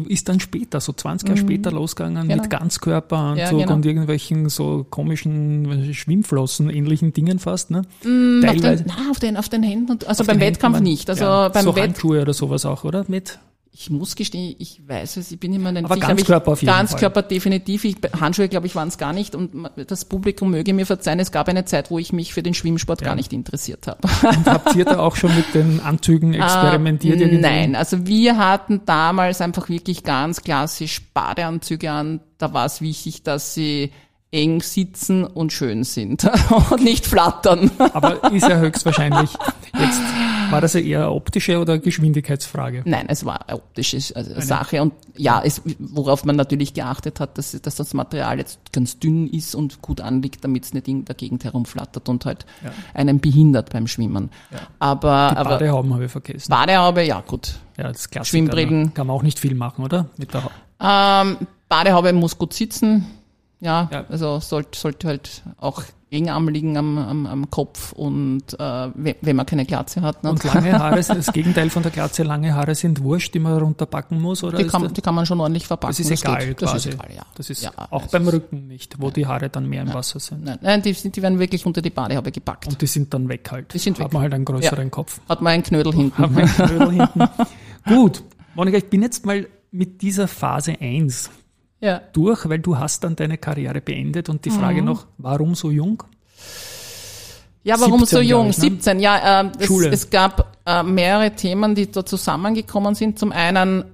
ist 0.08 0.28
dann 0.28 0.40
später, 0.40 0.80
so 0.80 0.92
20 0.92 1.28
Jahre 1.28 1.40
mhm. 1.40 1.46
später 1.46 1.70
losgegangen 1.70 2.28
genau. 2.28 2.42
mit 2.42 2.50
Ganzkörperanzug 2.50 3.58
ja, 3.58 3.64
genau. 3.64 3.74
und 3.74 3.86
irgendwelchen 3.86 4.48
so 4.48 4.86
komischen 4.88 5.94
Schwimmflossen, 5.94 6.70
ähnlichen 6.70 7.12
Dingen 7.12 7.38
fast, 7.38 7.70
ne? 7.70 7.82
Mm, 8.04 8.42
Teilweise. 8.42 8.84
Auf 8.84 8.86
den, 8.86 8.86
na, 8.86 9.10
auf 9.10 9.18
den, 9.18 9.36
auf 9.36 9.48
den 9.48 9.62
Händen, 9.62 9.92
und, 9.92 10.06
also 10.06 10.24
beim 10.24 10.40
Wettkampf 10.40 10.76
Händen, 10.76 10.90
nicht. 10.90 11.08
Also 11.08 11.24
ja, 11.24 11.48
beim 11.48 11.64
so 11.64 11.74
Wett 11.74 11.84
Handschuhe 11.84 12.22
oder 12.22 12.34
sowas 12.34 12.66
auch, 12.66 12.84
oder? 12.84 13.04
Mit? 13.08 13.38
Ich 13.80 13.90
muss 13.90 14.16
gestehen, 14.16 14.56
ich 14.58 14.80
weiß 14.88 15.18
es, 15.18 15.30
ich 15.30 15.38
bin 15.38 15.52
immer 15.52 15.70
nicht 15.70 15.84
Aber 15.84 15.94
sicher. 15.94 16.08
Ganzkörper 16.08 16.50
auf 16.50 16.62
jeden 16.62 16.74
Ganzkörper 16.74 17.20
Fall. 17.20 17.28
definitiv. 17.28 17.84
Ich, 17.84 17.94
Handschuhe, 18.20 18.48
glaube 18.48 18.66
ich, 18.66 18.74
waren 18.74 18.88
es 18.88 18.98
gar 18.98 19.12
nicht. 19.12 19.36
Und 19.36 19.70
das 19.86 20.04
Publikum 20.04 20.50
möge 20.50 20.74
mir 20.74 20.84
verzeihen, 20.84 21.20
es 21.20 21.30
gab 21.30 21.46
eine 21.46 21.64
Zeit, 21.64 21.88
wo 21.88 22.00
ich 22.00 22.12
mich 22.12 22.34
für 22.34 22.42
den 22.42 22.54
Schwimmsport 22.54 23.02
ja. 23.02 23.06
gar 23.06 23.14
nicht 23.14 23.32
interessiert 23.32 23.86
habe. 23.86 24.00
Und 24.02 24.46
habt 24.46 24.74
ihr 24.74 24.84
da 24.84 24.98
auch 24.98 25.14
schon 25.14 25.32
mit 25.36 25.54
den 25.54 25.78
Anzügen 25.78 26.34
ah, 26.40 26.44
experimentiert? 26.44 27.20
Uh, 27.20 27.38
nein, 27.38 27.76
also 27.76 28.04
wir 28.04 28.36
hatten 28.36 28.80
damals 28.84 29.40
einfach 29.40 29.68
wirklich 29.68 30.02
ganz 30.02 30.42
klassisch 30.42 31.00
Badeanzüge 31.14 31.88
an. 31.88 32.18
Da 32.38 32.52
war 32.52 32.66
es 32.66 32.80
wichtig, 32.80 33.22
dass 33.22 33.54
sie 33.54 33.92
eng 34.30 34.60
sitzen 34.60 35.24
und 35.24 35.52
schön 35.52 35.84
sind 35.84 36.28
und 36.70 36.82
nicht 36.82 37.06
flattern. 37.06 37.70
Aber 37.78 38.32
ist 38.32 38.48
ja 38.48 38.58
höchstwahrscheinlich 38.58 39.30
jetzt, 39.78 40.00
war 40.50 40.60
das 40.60 40.74
eher 40.74 41.12
optische 41.12 41.58
oder 41.60 41.78
Geschwindigkeitsfrage? 41.78 42.82
Nein, 42.84 43.06
es 43.08 43.24
war 43.24 43.48
eine 43.48 43.58
optische 43.58 43.98
also 44.14 44.40
Sache 44.40 44.82
und 44.82 44.92
ja, 45.16 45.42
es, 45.44 45.62
worauf 45.78 46.24
man 46.24 46.36
natürlich 46.36 46.74
geachtet 46.74 47.20
hat, 47.20 47.38
dass, 47.38 47.52
dass 47.60 47.76
das 47.76 47.94
Material 47.94 48.38
jetzt 48.38 48.72
ganz 48.72 48.98
dünn 48.98 49.28
ist 49.28 49.54
und 49.54 49.82
gut 49.82 50.00
anliegt, 50.00 50.44
damit 50.44 50.64
es 50.64 50.74
nicht 50.74 50.88
in 50.88 51.04
der 51.04 51.14
Gegend 51.14 51.44
herumflattert 51.44 52.08
und 52.08 52.24
halt 52.24 52.46
ja. 52.64 52.70
einen 52.94 53.20
behindert 53.20 53.70
beim 53.70 53.86
Schwimmen. 53.86 54.30
Ja. 54.50 54.58
Aber, 54.78 55.34
Die 55.36 55.44
Badehauben 55.44 55.94
habe 55.94 56.04
ich 56.06 56.12
vergessen. 56.12 56.50
Badehaube, 56.50 57.02
ja 57.02 57.20
gut. 57.20 57.54
Ja, 57.76 57.88
das 57.88 58.10
Klassiker, 58.10 58.24
Schwimmbrillen. 58.24 58.82
Ne? 58.82 58.90
Kann 58.94 59.06
man 59.06 59.16
auch 59.16 59.22
nicht 59.22 59.38
viel 59.38 59.54
machen, 59.54 59.84
oder? 59.84 60.06
Mit 60.16 60.34
der 60.34 60.50
ähm, 60.80 61.38
Badehaube 61.68 62.12
muss 62.12 62.38
gut 62.38 62.52
sitzen 62.52 63.06
ja, 63.60 63.88
ja. 63.90 64.04
also 64.08 64.40
sollte, 64.40 64.78
sollte 64.78 65.08
halt 65.08 65.42
auch 65.58 65.82
Engarm 66.10 66.48
liegen 66.48 66.76
am, 66.76 66.96
am, 66.96 67.26
am 67.26 67.50
Kopf 67.50 67.92
und 67.92 68.42
äh, 68.58 68.88
wenn 69.20 69.36
man 69.36 69.44
keine 69.44 69.66
Glatze 69.66 70.00
hat. 70.00 70.24
Ne? 70.24 70.30
Und 70.30 70.42
lange 70.42 70.78
Haare, 70.78 70.96
das 70.96 71.32
Gegenteil 71.32 71.68
von 71.68 71.82
der 71.82 71.92
Glatze, 71.92 72.22
lange 72.22 72.54
Haare 72.54 72.74
sind 72.74 73.02
wurscht, 73.02 73.34
die 73.34 73.38
man 73.38 73.58
runterpacken 73.58 74.20
muss? 74.20 74.42
Oder 74.42 74.58
die, 74.58 74.66
kann, 74.66 74.92
die 74.92 75.00
kann 75.02 75.14
man 75.14 75.26
schon 75.26 75.40
ordentlich 75.40 75.66
verpacken. 75.66 75.90
Das 75.90 76.00
ist 76.00 76.10
das 76.10 76.22
egal 76.22 76.54
quasi. 76.54 76.74
Das 76.74 76.86
ist 76.86 76.94
egal, 76.94 77.08
ja. 77.14 77.22
Das 77.34 77.50
ist 77.50 77.62
ja, 77.62 77.72
auch 77.90 78.06
beim 78.06 78.26
Rücken 78.26 78.68
nicht, 78.68 79.00
wo 79.00 79.06
ja. 79.06 79.12
die 79.12 79.26
Haare 79.26 79.50
dann 79.50 79.68
mehr 79.68 79.82
im 79.82 79.92
Wasser 79.92 80.18
sind. 80.18 80.44
Nein, 80.44 80.58
nein 80.62 80.82
die, 80.82 80.94
sind, 80.94 81.14
die 81.14 81.22
werden 81.22 81.38
wirklich 81.38 81.66
unter 81.66 81.82
die 81.82 81.90
Badehaube 81.90 82.32
gepackt. 82.32 82.68
Und 82.68 82.80
die 82.80 82.86
sind 82.86 83.12
dann 83.12 83.28
weg 83.28 83.48
halt. 83.50 83.74
Die 83.74 83.78
sind 83.78 83.98
weg. 83.98 84.06
Hat 84.06 84.12
man 84.12 84.22
halt 84.22 84.34
einen 84.34 84.44
größeren 84.44 84.90
Kopf. 84.90 85.20
Hat 85.28 85.42
man 85.42 85.52
einen 85.52 85.62
Knödel 85.62 85.92
hinten. 85.92 86.18
Hat 86.18 86.30
man 86.30 86.44
einen 86.44 86.54
Knödel 86.54 86.90
hinten. 86.92 87.22
Gut, 87.86 88.22
Monika, 88.54 88.78
ich 88.78 88.88
bin 88.88 89.02
jetzt 89.02 89.26
mal 89.26 89.46
mit 89.70 90.00
dieser 90.00 90.26
Phase 90.26 90.76
1 90.80 91.30
ja. 91.80 92.00
durch, 92.12 92.48
weil 92.48 92.58
du 92.58 92.78
hast 92.78 93.04
dann 93.04 93.16
deine 93.16 93.38
Karriere 93.38 93.80
beendet 93.80 94.28
und 94.28 94.44
die 94.44 94.50
Frage 94.50 94.80
mhm. 94.80 94.86
noch, 94.86 95.06
warum 95.18 95.54
so 95.54 95.70
jung? 95.70 96.02
Ja, 97.64 97.78
warum 97.80 98.00
17, 98.00 98.16
so 98.18 98.22
jung? 98.22 98.50
Ich, 98.50 98.58
ne? 98.58 98.62
17, 98.62 99.00
ja. 99.00 99.42
Äh, 99.42 99.50
es, 99.58 99.70
es, 99.70 100.10
gab 100.10 100.58
äh, 100.64 100.82
mehrere 100.82 101.32
Themen, 101.32 101.74
die 101.74 101.90
da 101.90 102.04
zusammengekommen 102.04 102.94
sind. 102.94 103.18
Zum 103.18 103.32
einen 103.32 103.84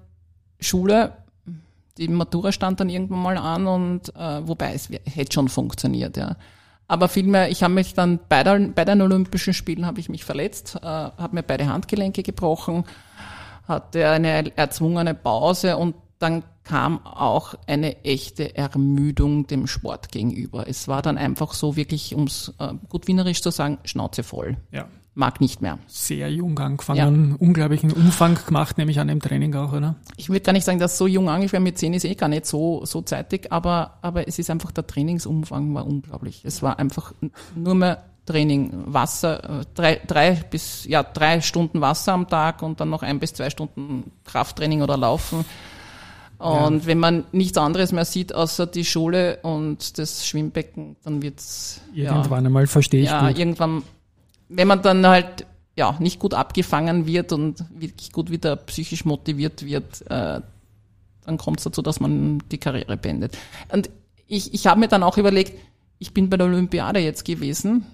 Schule, 0.61 1.13
die 1.99 2.09
Matura 2.09 2.53
stand 2.53 2.81
dann 2.81 2.89
irgendwann 2.89 3.23
mal 3.23 3.39
an 3.39 3.67
und 3.67 4.15
äh, 4.17 4.47
wobei 4.47 4.75
es 4.75 4.89
hätte 4.91 5.33
schon 5.33 5.49
funktioniert, 5.49 6.17
ja. 6.17 6.37
Aber 6.87 7.09
vielmehr, 7.09 7.51
ich 7.51 7.63
habe 7.63 7.73
mich 7.73 7.95
dann 7.95 8.21
bei, 8.29 8.43
der, 8.43 8.59
bei 8.59 8.85
den 8.85 9.01
Olympischen 9.01 9.55
Spielen 9.55 9.87
habe 9.87 10.01
ich 10.01 10.09
mich 10.09 10.25
verletzt, 10.25 10.77
äh, 10.77 10.87
habe 10.87 11.31
mir 11.33 11.43
beide 11.43 11.67
Handgelenke 11.67 12.23
gebrochen, 12.23 12.85
hatte 13.67 14.07
eine 14.09 14.55
erzwungene 14.57 15.15
Pause 15.15 15.79
und 15.79 15.95
dann 16.19 16.45
kam 16.65 17.05
auch 17.05 17.55
eine 17.67 18.05
echte 18.05 18.57
Ermüdung 18.57 19.47
dem 19.47 19.67
Sport 19.67 20.11
gegenüber. 20.11 20.69
Es 20.69 20.89
war 20.89 21.03
dann 21.03 21.19
einfach 21.19 21.53
so 21.53 21.77
wirklich, 21.77 22.15
ums 22.15 22.55
äh, 22.59 22.75
gut 22.89 23.07
wienerisch 23.07 23.43
zu 23.43 23.51
sagen, 23.51 23.79
Schnauze 23.85 24.23
voll. 24.23 24.57
Ja. 24.73 24.87
mag 25.15 25.41
nicht 25.41 25.63
mehr. 25.63 25.79
Sehr 25.87 26.31
jung 26.31 26.59
angefangen, 26.59 26.99
ja. 27.31 27.37
unglaublichen 27.39 27.93
Umfang 27.93 28.39
gemacht, 28.47 28.79
nämlich 28.79 28.99
an 28.99 29.09
dem 29.09 29.21
Training 29.21 29.55
auch, 29.55 29.73
oder? 29.73 29.97
Ich 30.17 30.29
würde 30.29 30.41
gar 30.41 30.53
nicht 30.53 30.65
sagen, 30.65 30.79
dass 30.79 30.99
so 30.99 31.07
jung 31.07 31.29
angefangen 31.29 31.65
mit 31.65 31.79
zehn 31.79 31.95
ist 31.95 32.05
eh 32.05 32.15
gar 32.15 32.29
nicht 32.29 32.47
so, 32.47 32.85
so 32.85 33.03
zeitig, 33.03 33.53
aber, 33.53 33.99
aber 34.03 34.27
es 34.27 34.39
ist 34.39 34.51
einfach, 34.51 34.73
der 34.73 34.87
Trainingsumfang 34.87 35.75
war 35.75 35.87
unglaublich. 35.87 36.43
Es 36.45 36.63
war 36.63 36.79
einfach 36.79 37.13
nur 37.55 37.75
mehr 37.75 38.05
Training, 38.27 38.73
Wasser, 38.87 39.61
äh, 39.61 39.65
drei, 39.75 40.01
drei 40.07 40.33
bis, 40.51 40.87
ja, 40.87 41.03
drei 41.03 41.41
Stunden 41.43 41.81
Wasser 41.81 42.15
am 42.15 42.29
Tag 42.29 42.63
und 42.63 42.81
dann 42.81 42.91
noch 42.91 43.03
ein 43.03 43.21
bis 43.21 43.35
zwei 43.35 43.51
Stunden 43.51 44.11
Krafttraining 44.25 44.83
oder 44.83 44.97
Laufen. 44.97 45.45
Und 46.45 46.81
ja. 46.81 46.87
wenn 46.87 46.99
man 46.99 47.25
nichts 47.33 47.57
anderes 47.57 47.93
mehr 47.93 48.05
sieht 48.05 48.35
außer 48.35 48.67
die 48.67 48.85
Schule 48.85 49.39
und 49.43 49.99
das 49.99 50.27
Schwimmbecken, 50.27 50.97
dann 51.03 51.23
wird's 51.23 51.81
irgendwann 51.95 52.43
ja, 52.43 52.47
einmal 52.49 52.67
verstehe 52.67 53.03
ich 53.03 53.09
ja, 53.09 53.29
gut. 53.29 53.39
irgendwann 53.39 53.83
wenn 54.49 54.69
man 54.69 54.83
dann 54.83 55.07
halt 55.07 55.47
ja 55.77 55.97
nicht 55.99 56.21
gut 56.21 56.35
abgefangen 56.35 57.07
wird 57.07 57.33
und 57.33 57.65
wirklich 57.71 58.13
gut 58.13 58.31
wieder 58.31 58.57
psychisch 58.57 59.05
motiviert 59.05 59.65
wird, 59.65 60.03
äh, 60.11 60.41
dann 61.25 61.39
kommt 61.39 61.59
es 61.59 61.65
dazu, 61.65 61.83
dass 61.83 62.01
man 62.01 62.43
die 62.51 62.59
Karriere 62.59 62.97
beendet. 62.97 63.37
Und 63.73 63.91
ich, 64.27 64.55
ich 64.55 64.67
habe 64.67 64.81
mir 64.81 64.89
dann 64.89 65.03
auch 65.03 65.17
überlegt, 65.17 65.59
ich 65.99 66.13
bin 66.13 66.29
bei 66.29 66.37
der 66.37 66.47
Olympiade 66.47 67.01
jetzt 67.01 67.25
gewesen, 67.25 67.87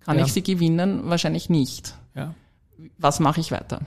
kann 0.00 0.18
ja. 0.18 0.24
ich 0.24 0.32
sie 0.32 0.42
gewinnen? 0.42 1.08
Wahrscheinlich 1.08 1.48
nicht. 1.48 1.94
Ja. 2.14 2.34
Was 2.98 3.20
mache 3.20 3.40
ich 3.40 3.50
weiter? 3.52 3.80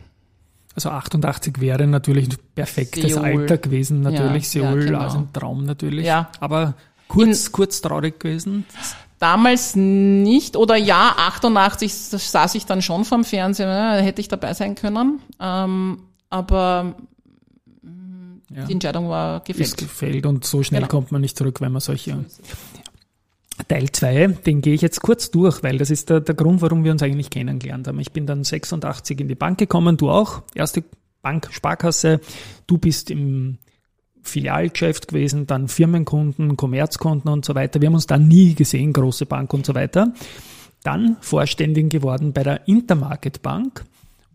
Also 0.77 0.91
88 0.91 1.59
wäre 1.59 1.87
natürlich 1.87 2.29
ein 2.29 2.37
perfektes 2.53 3.13
Seoul. 3.13 3.25
Alter 3.25 3.57
gewesen, 3.57 4.01
natürlich. 4.01 4.53
Ja, 4.53 4.61
Seoul, 4.61 4.79
ja, 4.81 4.85
genau. 4.85 4.99
also 4.99 5.17
ein 5.17 5.33
Traum 5.33 5.65
natürlich. 5.65 6.05
Ja. 6.05 6.29
Aber 6.39 6.75
kurz, 7.07 7.47
In, 7.47 7.51
kurz 7.51 7.81
traurig 7.81 8.19
gewesen. 8.19 8.63
Damals 9.17 9.75
nicht 9.75 10.55
oder 10.55 10.75
ja, 10.75 11.15
88 11.17 11.91
saß 11.91 12.53
ich 12.53 12.67
dann 12.67 12.83
schon 12.83 13.05
vom 13.05 13.23
Fernsehen, 13.23 13.67
äh, 13.67 14.03
hätte 14.03 14.21
ich 14.21 14.27
dabei 14.27 14.53
sein 14.53 14.75
können. 14.75 15.19
Ähm, 15.39 16.03
aber 16.29 16.93
die 17.81 18.73
Entscheidung 18.73 19.09
war 19.09 19.39
gefällt. 19.39 19.69
Ist 19.69 19.77
gefällt 19.77 20.27
und 20.27 20.45
so 20.45 20.61
schnell 20.61 20.81
genau. 20.81 20.91
kommt 20.91 21.11
man 21.11 21.21
nicht 21.21 21.35
zurück, 21.35 21.59
wenn 21.59 21.71
man 21.71 21.81
solche. 21.81 22.23
Teil 23.67 23.91
2, 23.91 24.27
den 24.45 24.61
gehe 24.61 24.73
ich 24.73 24.81
jetzt 24.81 25.01
kurz 25.01 25.31
durch, 25.31 25.63
weil 25.63 25.77
das 25.77 25.89
ist 25.89 26.09
der, 26.09 26.21
der 26.21 26.35
Grund, 26.35 26.61
warum 26.61 26.83
wir 26.83 26.91
uns 26.91 27.01
eigentlich 27.01 27.29
kennengelernt 27.29 27.87
haben. 27.87 27.99
Ich 27.99 28.11
bin 28.11 28.25
dann 28.25 28.43
86 28.43 29.19
in 29.19 29.27
die 29.27 29.35
Bank 29.35 29.57
gekommen, 29.57 29.97
du 29.97 30.09
auch. 30.09 30.43
Erste 30.53 30.83
Bank, 31.21 31.49
Sparkasse. 31.51 32.21
Du 32.67 32.77
bist 32.77 33.09
im 33.09 33.57
Filialgeschäft 34.21 35.07
gewesen, 35.07 35.47
dann 35.47 35.67
Firmenkunden, 35.67 36.57
Kommerzkunden 36.57 37.31
und 37.31 37.45
so 37.45 37.55
weiter. 37.55 37.81
Wir 37.81 37.87
haben 37.87 37.95
uns 37.95 38.07
da 38.07 38.17
nie 38.17 38.53
gesehen, 38.53 38.93
große 38.93 39.25
Bank 39.25 39.53
und 39.53 39.65
so 39.65 39.73
weiter. 39.73 40.13
Dann 40.83 41.17
Vorständin 41.21 41.89
geworden 41.89 42.33
bei 42.33 42.43
der 42.43 42.67
Intermarket 42.67 43.41
Bank 43.41 43.83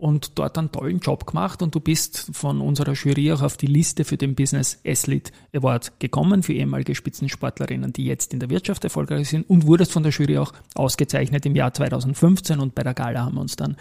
und 0.02 0.36
dort 0.36 0.58
einen 0.58 0.72
tollen 0.72 0.98
Job 0.98 1.28
gemacht 1.28 1.62
und 1.62 1.76
du 1.76 1.78
bist 1.78 2.30
von 2.32 2.60
unserer 2.60 2.94
Jury 2.94 3.30
auch 3.30 3.40
auf 3.40 3.56
die 3.56 3.68
Liste 3.68 4.04
für 4.04 4.16
den 4.16 4.34
Business 4.34 4.80
Athlete 4.84 5.30
Award 5.54 6.00
gekommen 6.00 6.42
für 6.42 6.52
ehemalige 6.52 6.96
Spitzensportlerinnen, 6.96 7.92
die 7.92 8.06
jetzt 8.06 8.32
in 8.32 8.40
der 8.40 8.50
Wirtschaft 8.50 8.82
erfolgreich 8.82 9.28
sind 9.28 9.48
und 9.48 9.64
wurdest 9.68 9.92
von 9.92 10.02
der 10.02 10.10
Jury 10.10 10.38
auch 10.38 10.52
ausgezeichnet 10.74 11.46
im 11.46 11.54
Jahr 11.54 11.72
2015 11.72 12.58
und 12.58 12.74
bei 12.74 12.82
der 12.82 12.94
Gala 12.94 13.20
haben 13.20 13.36
wir 13.36 13.42
uns 13.42 13.54
dann 13.54 13.76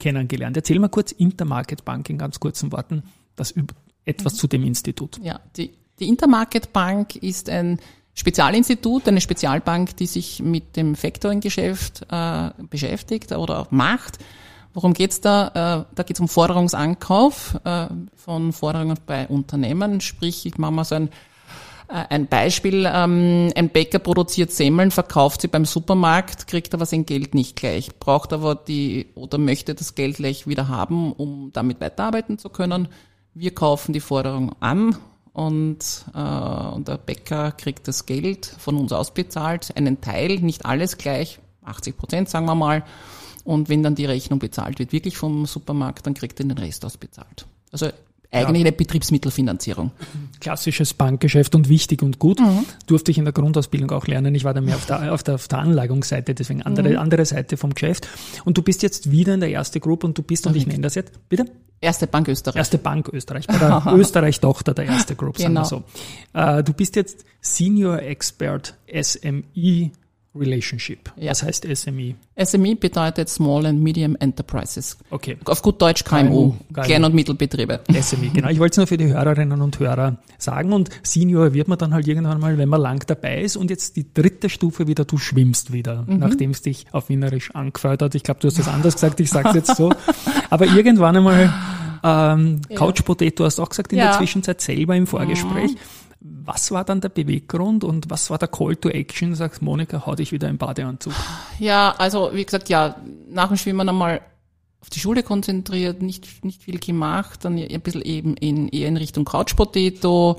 kennengelernt. 0.00 0.56
Erzähl 0.56 0.78
mal 0.78 0.88
kurz 0.88 1.12
Intermarket 1.12 1.84
Bank 1.84 2.08
in 2.08 2.16
ganz 2.16 2.40
kurzen 2.40 2.72
Worten, 2.72 3.02
das 3.36 3.52
etwas 4.06 4.32
mhm. 4.32 4.38
zu 4.38 4.46
dem 4.46 4.64
Institut. 4.64 5.20
Ja, 5.22 5.40
die, 5.58 5.72
die 6.00 6.08
Intermarket 6.08 6.72
Bank 6.72 7.16
ist 7.16 7.50
ein 7.50 7.80
Spezialinstitut, 8.14 9.08
eine 9.08 9.20
Spezialbank, 9.20 9.94
die 9.98 10.06
sich 10.06 10.42
mit 10.42 10.74
dem 10.76 10.94
Factoring-Geschäft 10.94 12.06
äh, 12.08 12.50
beschäftigt 12.70 13.32
oder 13.32 13.66
macht. 13.68 14.18
Worum 14.76 14.92
geht's 14.92 15.22
da? 15.22 15.86
Äh, 15.88 15.94
da 15.94 16.02
geht's 16.02 16.20
um 16.20 16.28
Forderungsankauf 16.28 17.58
äh, 17.64 17.86
von 18.14 18.52
Forderungen 18.52 18.98
bei 19.06 19.26
Unternehmen. 19.26 20.02
Sprich, 20.02 20.44
ich 20.44 20.58
mache 20.58 20.70
mal 20.70 20.84
so 20.84 20.96
ein, 20.96 21.08
äh, 21.88 22.04
ein 22.10 22.26
Beispiel. 22.26 22.86
Ähm, 22.86 23.50
ein 23.56 23.70
Bäcker 23.70 24.00
produziert 24.00 24.52
Semmeln, 24.52 24.90
verkauft 24.90 25.40
sie 25.40 25.48
beim 25.48 25.64
Supermarkt, 25.64 26.46
kriegt 26.46 26.74
aber 26.74 26.84
sein 26.84 27.06
Geld 27.06 27.34
nicht 27.34 27.56
gleich, 27.56 27.98
braucht 27.98 28.34
aber 28.34 28.54
die 28.54 29.06
oder 29.14 29.38
möchte 29.38 29.74
das 29.74 29.94
Geld 29.94 30.16
gleich 30.18 30.46
wieder 30.46 30.68
haben, 30.68 31.10
um 31.14 31.52
damit 31.54 31.80
weiterarbeiten 31.80 32.36
zu 32.36 32.50
können 32.50 32.88
wir 33.32 33.54
kaufen 33.54 33.92
die 33.92 34.00
Forderung 34.00 34.56
an 34.60 34.96
und, 35.34 36.06
und 36.14 36.88
der 36.88 36.96
Bäcker 36.96 37.52
kriegt 37.52 37.86
das 37.86 38.06
Geld 38.06 38.46
von 38.46 38.76
uns 38.76 38.92
ausbezahlt, 38.92 39.76
einen 39.76 40.00
Teil, 40.00 40.40
nicht 40.40 40.64
alles 40.64 40.96
gleich, 40.96 41.38
80 41.62 41.96
Prozent 41.98 42.28
sagen 42.30 42.46
wir 42.46 42.54
mal. 42.54 42.82
Und 43.46 43.68
wenn 43.68 43.82
dann 43.82 43.94
die 43.94 44.06
Rechnung 44.06 44.40
bezahlt 44.40 44.80
wird, 44.80 44.92
wirklich 44.92 45.16
vom 45.16 45.46
Supermarkt, 45.46 46.06
dann 46.06 46.14
kriegt 46.14 46.40
er 46.40 46.46
den 46.46 46.58
Rest 46.58 46.84
ausbezahlt. 46.84 47.46
Also 47.70 47.86
eigentlich 48.32 48.62
ja. 48.62 48.66
eine 48.66 48.72
Betriebsmittelfinanzierung. 48.72 49.92
Klassisches 50.40 50.94
Bankgeschäft 50.94 51.54
und 51.54 51.68
wichtig 51.68 52.02
und 52.02 52.18
gut. 52.18 52.40
Mhm. 52.40 52.64
Durfte 52.86 53.12
ich 53.12 53.18
in 53.18 53.24
der 53.24 53.32
Grundausbildung 53.32 53.92
auch 53.92 54.08
lernen. 54.08 54.34
Ich 54.34 54.42
war 54.42 54.52
da 54.52 54.60
mehr 54.60 54.74
auf 54.74 54.86
der, 54.86 55.14
auf 55.14 55.22
der, 55.22 55.36
auf 55.36 55.46
der 55.46 55.60
Anlagungsseite, 55.60 56.34
deswegen 56.34 56.62
andere, 56.62 56.90
mhm. 56.90 56.98
andere 56.98 57.24
Seite 57.24 57.56
vom 57.56 57.72
Geschäft. 57.72 58.08
Und 58.44 58.58
du 58.58 58.62
bist 58.62 58.82
jetzt 58.82 59.12
wieder 59.12 59.34
in 59.34 59.40
der 59.40 59.50
erste 59.50 59.78
Group 59.78 60.02
und 60.02 60.18
du 60.18 60.22
bist, 60.22 60.44
und 60.48 60.56
ich 60.56 60.66
nenne 60.66 60.82
das 60.82 60.96
jetzt, 60.96 61.12
bitte? 61.28 61.46
Erste 61.80 62.08
Bank 62.08 62.26
Österreich. 62.26 62.56
Erste 62.56 62.78
Bank 62.78 63.10
Österreich, 63.12 63.46
bei 63.46 63.58
der 63.58 63.86
Österreich-Tochter 63.94 64.74
der 64.74 64.86
erste 64.86 65.14
Group, 65.14 65.38
sagen 65.38 65.54
genau. 65.54 65.60
wir 65.60 65.64
so. 65.64 65.84
Äh, 66.32 66.64
du 66.64 66.72
bist 66.72 66.96
jetzt 66.96 67.24
Senior 67.40 68.00
Expert 68.00 68.74
SME 69.00 69.92
Relationship. 70.38 71.10
Ja. 71.16 71.30
Was 71.30 71.42
heißt 71.42 71.66
SME? 71.74 72.14
SME 72.42 72.76
bedeutet 72.76 73.28
Small 73.28 73.66
and 73.66 73.80
Medium 73.80 74.16
Enterprises. 74.16 74.96
Okay. 75.10 75.36
Auf 75.44 75.62
gut 75.62 75.80
Deutsch 75.80 76.04
KMU, 76.04 76.54
KMU 76.72 76.82
Klein- 76.82 77.04
und 77.04 77.14
Mittelbetriebe. 77.14 77.80
SME, 78.00 78.28
genau. 78.32 78.48
Ich 78.48 78.58
wollte 78.58 78.72
es 78.72 78.76
nur 78.76 78.86
für 78.86 78.96
die 78.96 79.06
Hörerinnen 79.06 79.60
und 79.60 79.78
Hörer 79.78 80.18
sagen 80.38 80.72
und 80.72 80.90
Senior 81.02 81.54
wird 81.54 81.68
man 81.68 81.78
dann 81.78 81.94
halt 81.94 82.06
irgendwann 82.06 82.40
mal, 82.40 82.58
wenn 82.58 82.68
man 82.68 82.80
lang 82.80 83.04
dabei 83.06 83.42
ist 83.42 83.56
und 83.56 83.70
jetzt 83.70 83.96
die 83.96 84.12
dritte 84.12 84.48
Stufe 84.48 84.86
wieder, 84.86 85.04
du 85.04 85.18
schwimmst 85.18 85.72
wieder, 85.72 86.04
mhm. 86.06 86.18
nachdem 86.18 86.50
es 86.50 86.62
dich 86.62 86.86
auf 86.92 87.08
Wienerisch 87.08 87.54
angefeuert 87.54 88.02
hat. 88.02 88.14
Ich 88.14 88.22
glaube, 88.22 88.40
du 88.40 88.48
hast 88.48 88.58
das 88.58 88.68
anders 88.68 88.94
gesagt, 88.94 89.20
ich 89.20 89.30
sage 89.30 89.48
es 89.50 89.54
jetzt 89.54 89.76
so. 89.76 89.92
Aber 90.50 90.66
irgendwann 90.66 91.16
einmal 91.16 91.52
ähm, 92.02 92.60
Couch 92.74 93.04
Potato 93.04 93.44
hast 93.44 93.58
du 93.58 93.62
auch 93.62 93.68
gesagt 93.68 93.92
in 93.92 93.98
ja. 93.98 94.08
der 94.08 94.18
Zwischenzeit 94.18 94.60
selber 94.60 94.94
im 94.94 95.06
Vorgespräch. 95.06 95.72
Mhm. 95.72 96.05
Was 96.44 96.70
war 96.70 96.84
dann 96.84 97.00
der 97.00 97.08
Beweggrund 97.08 97.84
und 97.84 98.08
was 98.10 98.30
war 98.30 98.38
der 98.38 98.48
Call 98.48 98.76
to 98.76 98.88
Action? 98.88 99.34
Sagst 99.34 99.62
Monika, 99.62 100.06
hau 100.06 100.14
dich 100.14 100.32
wieder 100.32 100.48
im 100.48 100.58
Badeanzug. 100.58 101.12
Ja, 101.58 101.94
also 101.98 102.30
wie 102.32 102.44
gesagt, 102.44 102.68
ja, 102.68 102.96
nach 103.28 103.48
dem 103.48 103.56
Schwimmen 103.56 103.88
einmal 103.88 104.20
auf 104.86 104.90
die 104.90 105.00
Schule 105.00 105.24
konzentriert, 105.24 106.00
nicht, 106.00 106.44
nicht 106.44 106.62
viel 106.62 106.78
gemacht, 106.78 107.44
dann 107.44 107.58
ein 107.58 107.80
bisschen 107.80 108.02
eben 108.02 108.36
in, 108.36 108.68
eher 108.68 108.86
in 108.86 108.96
Richtung 108.96 109.24
Couch 109.24 109.56
Potato, 109.56 110.38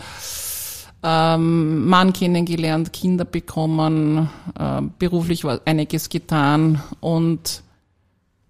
ähm, 1.03 1.87
Mann 1.87 2.13
kennengelernt, 2.13 2.93
Kinder 2.93 3.25
bekommen, 3.25 4.29
äh, 4.57 4.81
beruflich 4.99 5.43
war 5.43 5.59
einiges 5.65 6.09
getan 6.09 6.81
und 7.01 7.63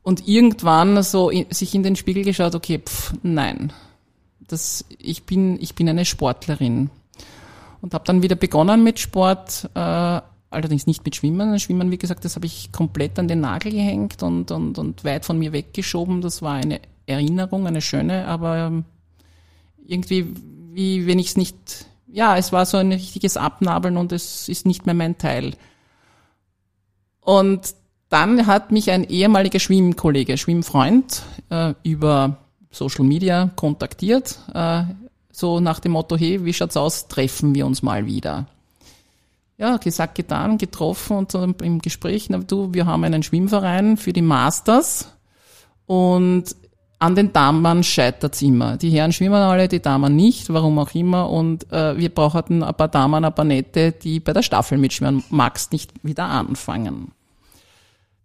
und 0.03 0.25
irgendwann 0.25 1.03
so 1.03 1.29
in, 1.29 1.47
sich 1.49 1.75
in 1.75 1.83
den 1.83 1.97
Spiegel 1.97 2.23
geschaut, 2.23 2.55
okay, 2.55 2.79
pff, 2.79 3.13
nein, 3.23 3.73
das, 4.47 4.85
ich 4.99 5.23
bin 5.23 5.59
ich 5.59 5.73
bin 5.73 5.89
eine 5.89 6.05
Sportlerin 6.05 6.91
und 7.87 7.93
habe 7.93 8.03
dann 8.03 8.21
wieder 8.21 8.35
begonnen 8.35 8.83
mit 8.83 8.99
Sport, 8.99 9.69
äh, 9.73 9.79
allerdings 9.79 10.87
nicht 10.87 11.05
mit 11.05 11.15
Schwimmen. 11.15 11.57
Schwimmen, 11.57 11.89
wie 11.89 11.97
gesagt, 11.97 12.25
das 12.25 12.35
habe 12.35 12.45
ich 12.45 12.73
komplett 12.73 13.17
an 13.17 13.29
den 13.29 13.39
Nagel 13.39 13.71
gehängt 13.71 14.23
und, 14.23 14.51
und, 14.51 14.77
und 14.77 15.05
weit 15.05 15.23
von 15.23 15.39
mir 15.39 15.53
weggeschoben. 15.53 16.19
Das 16.19 16.41
war 16.41 16.55
eine 16.55 16.81
Erinnerung, 17.05 17.65
eine 17.65 17.79
schöne, 17.79 18.27
aber 18.27 18.57
ähm, 18.57 18.83
irgendwie, 19.85 20.33
wie 20.73 21.07
wenn 21.07 21.17
ich 21.17 21.27
es 21.27 21.37
nicht, 21.37 21.55
ja, 22.07 22.35
es 22.35 22.51
war 22.51 22.65
so 22.65 22.75
ein 22.75 22.91
richtiges 22.91 23.37
Abnabeln 23.37 23.95
und 23.95 24.11
es 24.11 24.49
ist 24.49 24.65
nicht 24.65 24.85
mehr 24.85 24.95
mein 24.95 25.17
Teil. 25.17 25.53
Und 27.21 27.73
dann 28.09 28.47
hat 28.47 28.73
mich 28.73 28.91
ein 28.91 29.05
ehemaliger 29.05 29.59
Schwimmkollege, 29.59 30.37
Schwimmfreund, 30.37 31.23
äh, 31.49 31.73
über 31.83 32.35
Social 32.69 33.05
Media 33.05 33.49
kontaktiert. 33.55 34.39
Äh, 34.53 34.83
so 35.37 35.59
nach 35.59 35.79
dem 35.79 35.91
Motto, 35.91 36.17
hey, 36.17 36.43
wie 36.43 36.53
schaut's 36.53 36.77
aus, 36.77 37.07
treffen 37.07 37.53
wir 37.53 37.67
uns 37.67 37.83
mal 37.83 38.07
wieder. 38.07 38.47
Ja, 39.57 39.77
gesagt, 39.77 40.15
getan, 40.15 40.57
getroffen 40.57 41.17
und 41.17 41.31
so 41.31 41.43
im 41.43 41.79
Gespräch, 41.79 42.29
na, 42.29 42.39
du, 42.39 42.73
wir 42.73 42.85
haben 42.85 43.03
einen 43.03 43.21
Schwimmverein 43.21 43.97
für 43.97 44.13
die 44.13 44.21
Masters 44.21 45.11
und 45.85 46.55
an 46.99 47.15
den 47.15 47.31
Damen 47.33 47.83
scheitert's 47.83 48.41
immer. 48.41 48.77
Die 48.77 48.89
Herren 48.89 49.13
schwimmen 49.13 49.35
alle, 49.35 49.67
die 49.67 49.79
Damen 49.79 50.15
nicht, 50.15 50.51
warum 50.51 50.79
auch 50.79 50.95
immer. 50.95 51.29
Und 51.29 51.71
äh, 51.71 51.95
wir 51.95 52.09
brauchten 52.09 52.63
ein 52.63 52.73
paar 52.73 52.87
Damen, 52.87 53.23
ein 53.23 53.35
paar 53.35 53.45
Nette, 53.45 53.91
die 53.91 54.19
bei 54.19 54.33
der 54.33 54.41
Staffel 54.41 54.79
mitschwimmen. 54.79 55.23
Magst 55.29 55.71
nicht 55.71 55.91
wieder 56.01 56.25
anfangen. 56.25 57.11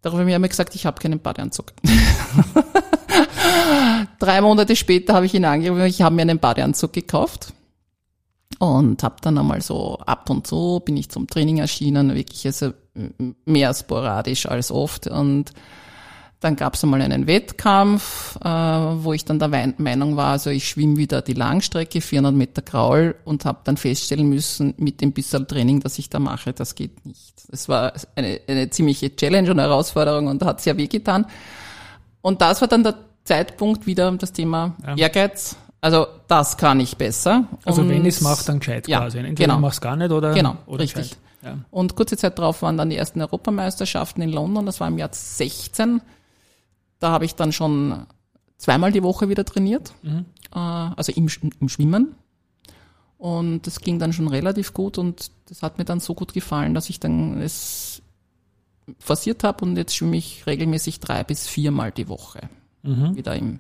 Darüber 0.01 0.23
habe 0.23 0.31
ich 0.33 0.39
mir 0.39 0.49
gesagt, 0.49 0.75
ich 0.75 0.87
habe 0.87 1.01
keinen 1.01 1.21
Badeanzug. 1.21 1.67
Drei 4.23 4.41
Monate 4.41 4.77
später 4.77 5.15
habe 5.15 5.27
ich 5.27 5.35
ihn 5.35 5.45
angerufen, 5.45 5.85
ich 5.85 6.01
habe 6.01 6.15
mir 6.15 6.23
einen 6.23 6.39
Badeanzug 6.39 6.93
gekauft 6.93 7.53
und 8.61 9.03
habe 9.03 9.17
dann 9.21 9.37
einmal 9.37 9.61
so 9.63 9.99
ab 9.99 10.31
und 10.31 10.47
zu 10.47 10.81
bin 10.85 10.97
ich 10.97 11.09
zum 11.09 11.27
Training 11.27 11.59
erschienen, 11.59 12.15
wirklich 12.15 12.47
also 12.47 12.73
mehr 13.45 13.75
sporadisch 13.75 14.47
als 14.47 14.71
oft 14.71 15.09
und 15.09 15.51
Dann 16.39 16.55
gab 16.55 16.75
es 16.75 16.85
einmal 16.85 17.03
einen 17.03 17.27
Wettkampf, 17.27 18.37
äh, 18.45 18.49
wo 18.49 19.13
ich 19.13 19.25
dann 19.25 19.41
der 19.41 19.75
Meinung 19.79 20.17
war, 20.17 20.33
also 20.33 20.51
ich 20.51 20.69
schwimme 20.69 20.99
wieder 20.99 21.21
die 21.21 21.35
Langstrecke, 21.35 22.01
400 22.01 22.33
Meter 22.33 22.63
Kraul 22.63 23.17
und 23.25 23.45
habe 23.45 23.63
dann 23.65 23.77
feststellen 23.77 24.29
müssen, 24.29 24.75
mit 24.77 25.01
dem 25.01 25.11
bisschen 25.11 25.49
Training, 25.49 25.81
das 25.81 25.99
ich 25.99 26.11
da 26.11 26.21
mache, 26.21 26.53
das 26.53 26.77
geht 26.77 27.05
nicht. 27.05 27.43
Das 27.49 27.69
war 27.69 27.93
eine, 28.15 28.41
eine 28.47 28.71
ziemliche 28.71 29.17
Challenge 29.17 29.51
und 29.51 29.59
Herausforderung 29.59 30.29
und 30.29 30.45
hat 30.45 30.61
sehr 30.61 30.77
wehgetan. 30.77 31.27
Und 32.21 32.41
das 32.41 32.61
war 32.61 32.69
dann 32.69 32.85
der 32.85 32.95
Zeitpunkt 33.25 33.87
wieder 33.87 34.11
das 34.13 34.33
Thema 34.33 34.77
ja. 34.87 34.97
Ehrgeiz. 34.97 35.57
Also 35.81 36.07
das 36.29 36.57
kann 36.57 36.79
ich 36.81 36.97
besser. 36.97 37.49
Also 37.65 37.83
und 37.83 37.89
wenn 37.89 38.03
ich 38.03 38.17
es 38.17 38.21
mache, 38.21 38.45
dann 38.45 38.61
gescheit 38.61 38.87
ja, 38.87 39.01
quasi. 39.01 39.19
Entweder 39.19 39.35
genau. 39.35 39.55
ich 39.55 39.61
mach's 39.61 39.81
gar 39.81 39.97
nicht 39.97 40.13
oder, 40.13 40.33
genau, 40.33 40.57
oder 40.67 40.81
richtig. 40.81 41.17
Ja. 41.43 41.59
Und 41.71 41.97
kurze 41.97 42.17
Zeit 42.17 42.39
darauf 42.39 42.63
waren 42.63 42.77
dann 42.77 42.89
die 42.89 42.97
ersten 42.97 43.21
Europameisterschaften 43.21 44.23
in 44.23 44.31
London, 44.31 44.65
das 44.65 44.79
war 44.79 44.87
im 44.87 44.97
Jahr 44.99 45.11
16. 45.13 46.01
Da 47.01 47.11
habe 47.11 47.25
ich 47.25 47.35
dann 47.35 47.53
schon 47.53 48.07
zweimal 48.59 48.93
die 48.93 49.03
Woche 49.03 49.29
wieder 49.29 49.45
trainiert, 49.45 49.93
mhm. 50.03 50.27
äh, 50.55 50.59
also 50.59 51.11
im, 51.11 51.29
im 51.61 51.69
Schwimmen. 51.69 52.15
Und 53.19 53.67
das 53.67 53.81
ging 53.81 53.99
dann 53.99 54.13
schon 54.13 54.29
relativ 54.29 54.75
gut 54.75 54.99
und 54.99 55.33
das 55.47 55.63
hat 55.63 55.79
mir 55.79 55.85
dann 55.85 55.99
so 55.99 56.15
gut 56.15 56.33
gefallen, 56.33 56.75
dass 56.75 56.91
ich 56.91 57.01
dann 57.01 57.41
es 57.41 58.03
forciert 59.01 59.43
habe 59.43 59.65
und 59.65 59.77
jetzt 59.77 59.97
schwimme 59.97 60.17
ich 60.17 60.47
regelmäßig 60.47 61.01
drei 61.01 61.25
bis 61.25 61.49
viermal 61.49 61.91
die 61.91 62.09
Woche 62.09 62.49
mhm. 62.83 63.17
wieder 63.17 63.37
im 63.37 63.59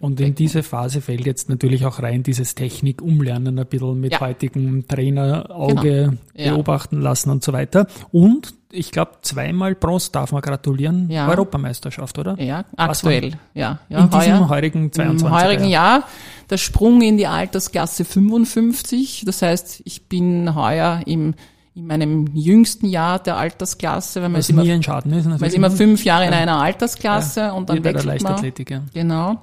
und 0.00 0.20
in 0.20 0.34
diese 0.34 0.62
Phase 0.62 1.00
fällt 1.00 1.26
jetzt 1.26 1.48
natürlich 1.48 1.84
auch 1.84 2.00
rein 2.00 2.22
dieses 2.22 2.54
Technik 2.54 3.02
umlernen, 3.02 3.58
ein 3.58 3.66
bisschen 3.66 4.00
mit 4.00 4.12
ja. 4.12 4.20
heutigem 4.20 4.86
Trainerauge 4.86 6.18
genau. 6.34 6.54
beobachten 6.54 6.96
ja. 6.96 7.02
lassen 7.02 7.30
und 7.30 7.42
so 7.42 7.52
weiter. 7.52 7.88
Und 8.12 8.54
ich 8.70 8.92
glaube, 8.92 9.12
zweimal 9.22 9.74
Bronze 9.74 10.12
darf 10.12 10.30
man 10.30 10.40
gratulieren. 10.40 11.10
Ja. 11.10 11.28
Europameisterschaft, 11.28 12.16
oder? 12.18 12.40
Ja, 12.40 12.64
aktuell. 12.76 13.32
Ja, 13.54 13.80
ja. 13.88 13.98
In 13.98 14.10
diesem 14.10 14.40
heuer, 14.40 14.48
heurigen 14.48 14.92
22. 14.92 15.26
Im 15.26 15.32
heurigen 15.32 15.68
Jahr 15.68 16.04
der 16.48 16.58
Sprung 16.58 17.02
in 17.02 17.16
die 17.16 17.26
Altersklasse 17.26 18.04
55. 18.04 19.24
Das 19.26 19.42
heißt, 19.42 19.82
ich 19.84 20.06
bin 20.06 20.54
heuer 20.54 21.00
im 21.06 21.34
in 21.78 21.86
meinem 21.86 22.26
jüngsten 22.34 22.86
Jahr 22.86 23.20
der 23.20 23.36
Altersklasse, 23.36 24.20
weil 24.20 24.30
man 24.30 24.40
ist 24.40 24.50
immer, 24.50 24.62
ein 24.62 24.82
Schaden 24.82 25.12
ist, 25.12 25.26
man 25.26 25.40
ist 25.40 25.54
immer 25.54 25.70
fünf 25.70 26.04
Jahre 26.04 26.26
in 26.26 26.32
einer 26.32 26.60
Altersklasse 26.60 27.40
ja, 27.40 27.52
und 27.52 27.70
dann 27.70 27.84
wechselt 27.84 28.20
man. 28.22 28.44
Ja. 28.44 28.82
Genau. 28.92 29.40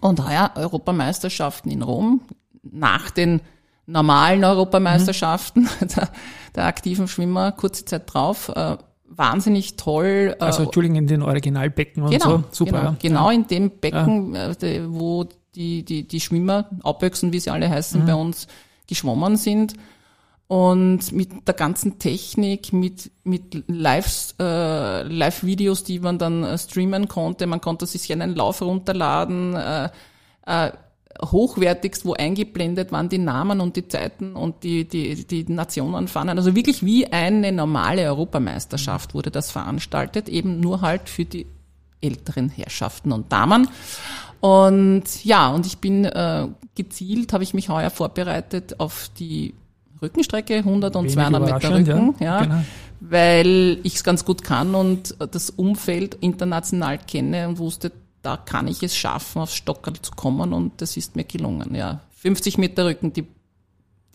Und 0.00 0.26
heuer 0.26 0.52
Europameisterschaften 0.54 1.70
in 1.70 1.82
Rom, 1.82 2.22
nach 2.62 3.10
den 3.10 3.42
normalen 3.84 4.42
Europameisterschaften 4.42 5.64
mhm. 5.64 5.88
der, 5.96 6.08
der, 6.54 6.64
aktiven 6.64 7.08
Schwimmer, 7.08 7.52
kurze 7.52 7.84
Zeit 7.84 8.12
drauf, 8.12 8.48
äh, 8.48 8.78
wahnsinnig 9.06 9.76
toll. 9.76 10.34
Äh, 10.40 10.42
also 10.42 10.62
Entschuldigung, 10.62 10.96
in 10.96 11.06
den 11.08 11.22
Originalbecken 11.22 12.02
und 12.04 12.10
genau, 12.10 12.24
so. 12.24 12.64
Super. 12.64 12.70
Genau, 12.70 12.84
ja. 12.84 12.96
genau 13.02 13.30
in 13.30 13.46
dem 13.48 13.70
Becken, 13.70 14.34
ja. 14.34 14.50
äh, 14.62 14.80
wo 14.88 15.26
die, 15.54 15.84
die, 15.84 16.08
die 16.08 16.20
Schwimmer, 16.20 16.70
Abwechseln, 16.82 17.34
wie 17.34 17.40
sie 17.40 17.50
alle 17.50 17.68
heißen, 17.68 18.00
mhm. 18.00 18.06
bei 18.06 18.14
uns 18.14 18.46
geschwommen 18.86 19.36
sind 19.36 19.74
und 20.50 21.12
mit 21.12 21.46
der 21.46 21.54
ganzen 21.54 22.00
Technik, 22.00 22.72
mit, 22.72 23.12
mit 23.22 23.62
Live, 23.68 24.34
äh, 24.40 25.04
Live-Videos, 25.04 25.84
die 25.84 26.00
man 26.00 26.18
dann 26.18 26.42
äh, 26.42 26.58
streamen 26.58 27.06
konnte. 27.06 27.46
Man 27.46 27.60
konnte 27.60 27.86
sich 27.86 28.12
einen 28.12 28.34
Lauf 28.34 28.60
runterladen, 28.60 29.54
äh, 29.54 29.90
äh, 30.46 30.72
hochwertigst, 31.24 32.04
wo 32.04 32.14
eingeblendet 32.14 32.90
waren 32.90 33.08
die 33.08 33.18
Namen 33.18 33.60
und 33.60 33.76
die 33.76 33.86
Zeiten 33.86 34.34
und 34.34 34.64
die, 34.64 34.88
die, 34.88 35.24
die 35.24 35.44
Nationenfahnen. 35.44 36.36
Also 36.36 36.56
wirklich 36.56 36.84
wie 36.84 37.06
eine 37.06 37.52
normale 37.52 38.02
Europameisterschaft 38.06 39.14
wurde 39.14 39.30
das 39.30 39.52
veranstaltet, 39.52 40.28
eben 40.28 40.58
nur 40.58 40.80
halt 40.80 41.08
für 41.08 41.26
die 41.26 41.46
älteren 42.00 42.48
Herrschaften 42.48 43.12
und 43.12 43.30
Damen. 43.30 43.68
Und 44.40 45.24
ja, 45.24 45.50
und 45.50 45.64
ich 45.64 45.78
bin 45.78 46.06
äh, 46.06 46.48
gezielt, 46.74 47.32
habe 47.32 47.44
ich 47.44 47.54
mich 47.54 47.68
heuer 47.68 47.90
vorbereitet 47.90 48.80
auf 48.80 49.12
die 49.16 49.54
Rückenstrecke, 50.02 50.56
100 50.58 50.96
und 50.96 51.10
200 51.10 51.42
Meter 51.42 51.74
Rücken, 51.74 52.14
ja, 52.20 52.24
ja 52.24 52.42
genau. 52.42 52.62
weil 53.00 53.78
ich 53.82 53.96
es 53.96 54.04
ganz 54.04 54.24
gut 54.24 54.42
kann 54.42 54.74
und 54.74 55.14
das 55.18 55.50
Umfeld 55.50 56.14
international 56.16 56.98
kenne 56.98 57.48
und 57.48 57.58
wusste, 57.58 57.92
da 58.22 58.36
kann 58.36 58.68
ich 58.68 58.82
es 58.82 58.96
schaffen, 58.96 59.42
aufs 59.42 59.54
Stockerl 59.54 59.94
zu 60.00 60.12
kommen 60.12 60.52
und 60.52 60.80
das 60.80 60.96
ist 60.96 61.16
mir 61.16 61.24
gelungen. 61.24 61.74
Ja, 61.74 62.00
50 62.16 62.58
Meter 62.58 62.86
Rücken, 62.86 63.12
die, 63.12 63.26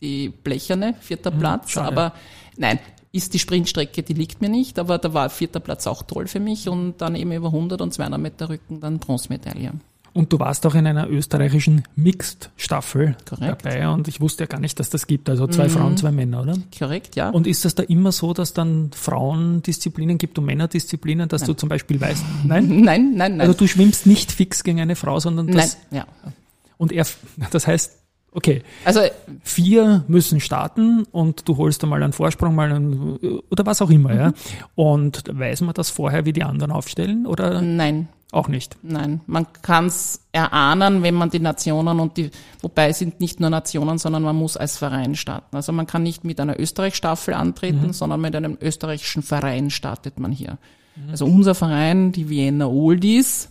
die 0.01 0.29
blecherne, 0.29 0.95
vierter 0.99 1.31
mhm, 1.31 1.39
Platz, 1.39 1.71
schade. 1.71 1.87
aber 1.87 2.13
nein, 2.57 2.79
ist 3.11 3.33
die 3.33 3.39
Sprintstrecke, 3.39 4.03
die 4.03 4.13
liegt 4.13 4.41
mir 4.41 4.49
nicht, 4.49 4.77
aber 4.77 4.97
da 4.97 5.13
war 5.13 5.29
vierter 5.29 5.59
Platz 5.59 5.87
auch 5.87 6.03
toll 6.03 6.27
für 6.27 6.39
mich 6.39 6.67
und 6.67 6.97
dann 6.97 7.15
eben 7.15 7.31
über 7.31 7.47
100 7.47 7.81
und 7.81 7.93
200 7.93 8.19
Meter 8.19 8.49
Rücken 8.49 8.81
dann 8.81 8.99
Bronzemedaille. 8.99 9.71
Und 10.15 10.31
du 10.31 10.39
warst 10.39 10.65
auch 10.65 10.75
in 10.75 10.87
einer 10.87 11.09
österreichischen 11.09 11.83
Mixed-Staffel 11.97 13.17
dabei 13.37 13.89
und 13.89 14.07
ich 14.07 14.21
wusste 14.21 14.45
ja 14.45 14.47
gar 14.47 14.61
nicht, 14.61 14.79
dass 14.79 14.89
das 14.89 15.07
gibt. 15.07 15.29
Also 15.29 15.45
zwei 15.45 15.65
mhm. 15.65 15.71
Frauen, 15.71 15.97
zwei 15.97 16.11
Männer, 16.11 16.41
oder? 16.41 16.55
Korrekt, 16.79 17.17
ja. 17.17 17.31
Und 17.31 17.47
ist 17.47 17.65
das 17.65 17.75
da 17.75 17.83
immer 17.83 18.13
so, 18.13 18.33
dass 18.33 18.53
dann 18.53 18.91
Frauendisziplinen 18.95 20.17
gibt 20.17 20.39
und 20.39 20.45
Männerdisziplinen, 20.45 21.27
dass 21.27 21.41
nein. 21.41 21.47
du 21.47 21.53
zum 21.55 21.67
Beispiel 21.67 21.99
weißt, 21.99 22.23
nein? 22.45 22.65
Nein, 22.81 23.11
nein, 23.17 23.35
nein. 23.35 23.41
Also 23.41 23.55
du 23.55 23.67
schwimmst 23.67 24.07
nicht 24.07 24.31
fix 24.31 24.63
gegen 24.63 24.79
eine 24.79 24.95
Frau, 24.95 25.19
sondern 25.19 25.47
das. 25.47 25.77
Nein, 25.91 26.05
ja. 26.05 26.31
Und 26.77 26.93
er, 26.93 27.05
das 27.51 27.67
heißt, 27.67 27.99
Okay. 28.31 28.63
Also 28.83 28.99
vier 29.43 30.03
müssen 30.09 30.41
starten 30.41 31.05
und 31.11 31.47
du 31.47 31.55
holst 31.55 31.81
einmal 31.83 32.03
einen 32.03 32.11
Vorsprung, 32.11 32.53
mal 32.53 32.69
einen, 32.69 33.17
oder 33.49 33.65
was 33.65 33.81
auch 33.81 33.89
immer, 33.89 34.13
mhm. 34.13 34.19
ja. 34.19 34.33
Und 34.75 35.23
weiß 35.31 35.61
man 35.61 35.73
das 35.73 35.89
vorher, 35.89 36.25
wie 36.25 36.33
die 36.33 36.43
anderen 36.43 36.71
aufstellen, 36.71 37.25
oder? 37.27 37.61
Nein. 37.61 38.09
Auch 38.31 38.47
nicht. 38.47 38.75
Nein, 38.81 39.21
man 39.27 39.47
kann 39.61 39.85
es 39.85 40.21
erahnen, 40.31 41.03
wenn 41.03 41.13
man 41.13 41.29
die 41.29 41.39
Nationen 41.39 41.99
und 41.99 42.17
die, 42.17 42.31
wobei 42.61 42.91
sind 42.91 43.21
nicht 43.21 43.39
nur 43.39 43.49
Nationen, 43.49 43.97
sondern 43.97 44.23
man 44.23 44.35
muss 44.35 44.57
als 44.57 44.77
Verein 44.77 45.15
starten. 45.15 45.55
Also 45.55 45.71
man 45.71 45.87
kann 45.87 46.03
nicht 46.03 46.23
mit 46.23 46.39
einer 46.39 46.59
Österreich-Staffel 46.59 47.33
antreten, 47.33 47.87
mhm. 47.87 47.93
sondern 47.93 48.21
mit 48.21 48.35
einem 48.35 48.57
österreichischen 48.59 49.23
Verein 49.23 49.69
startet 49.69 50.19
man 50.19 50.31
hier. 50.31 50.57
Mhm. 50.95 51.11
Also 51.11 51.25
unser 51.25 51.55
Verein, 51.55 52.11
die 52.11 52.27
Vienna 52.27 52.65
Oldies, 52.65 53.49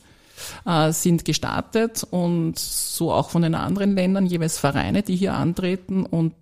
äh, 0.66 0.92
sind 0.92 1.24
gestartet 1.24 2.06
und 2.10 2.58
so 2.58 3.12
auch 3.12 3.30
von 3.30 3.42
den 3.42 3.54
anderen 3.54 3.94
Ländern 3.94 4.26
jeweils 4.26 4.58
Vereine, 4.58 5.02
die 5.02 5.16
hier 5.16 5.34
antreten 5.34 6.04
und 6.04 6.34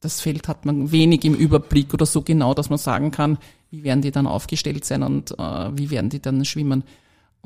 das 0.00 0.20
Feld 0.20 0.46
hat 0.46 0.64
man 0.64 0.92
wenig 0.92 1.24
im 1.24 1.34
Überblick 1.34 1.92
oder 1.92 2.06
so 2.06 2.22
genau, 2.22 2.54
dass 2.54 2.70
man 2.70 2.78
sagen 2.78 3.10
kann, 3.10 3.38
wie 3.70 3.82
werden 3.82 4.02
die 4.02 4.12
dann 4.12 4.26
aufgestellt 4.26 4.84
sein 4.84 5.02
und 5.02 5.36
äh, 5.38 5.76
wie 5.76 5.90
werden 5.90 6.10
die 6.10 6.20
dann 6.20 6.44
schwimmen. 6.44 6.84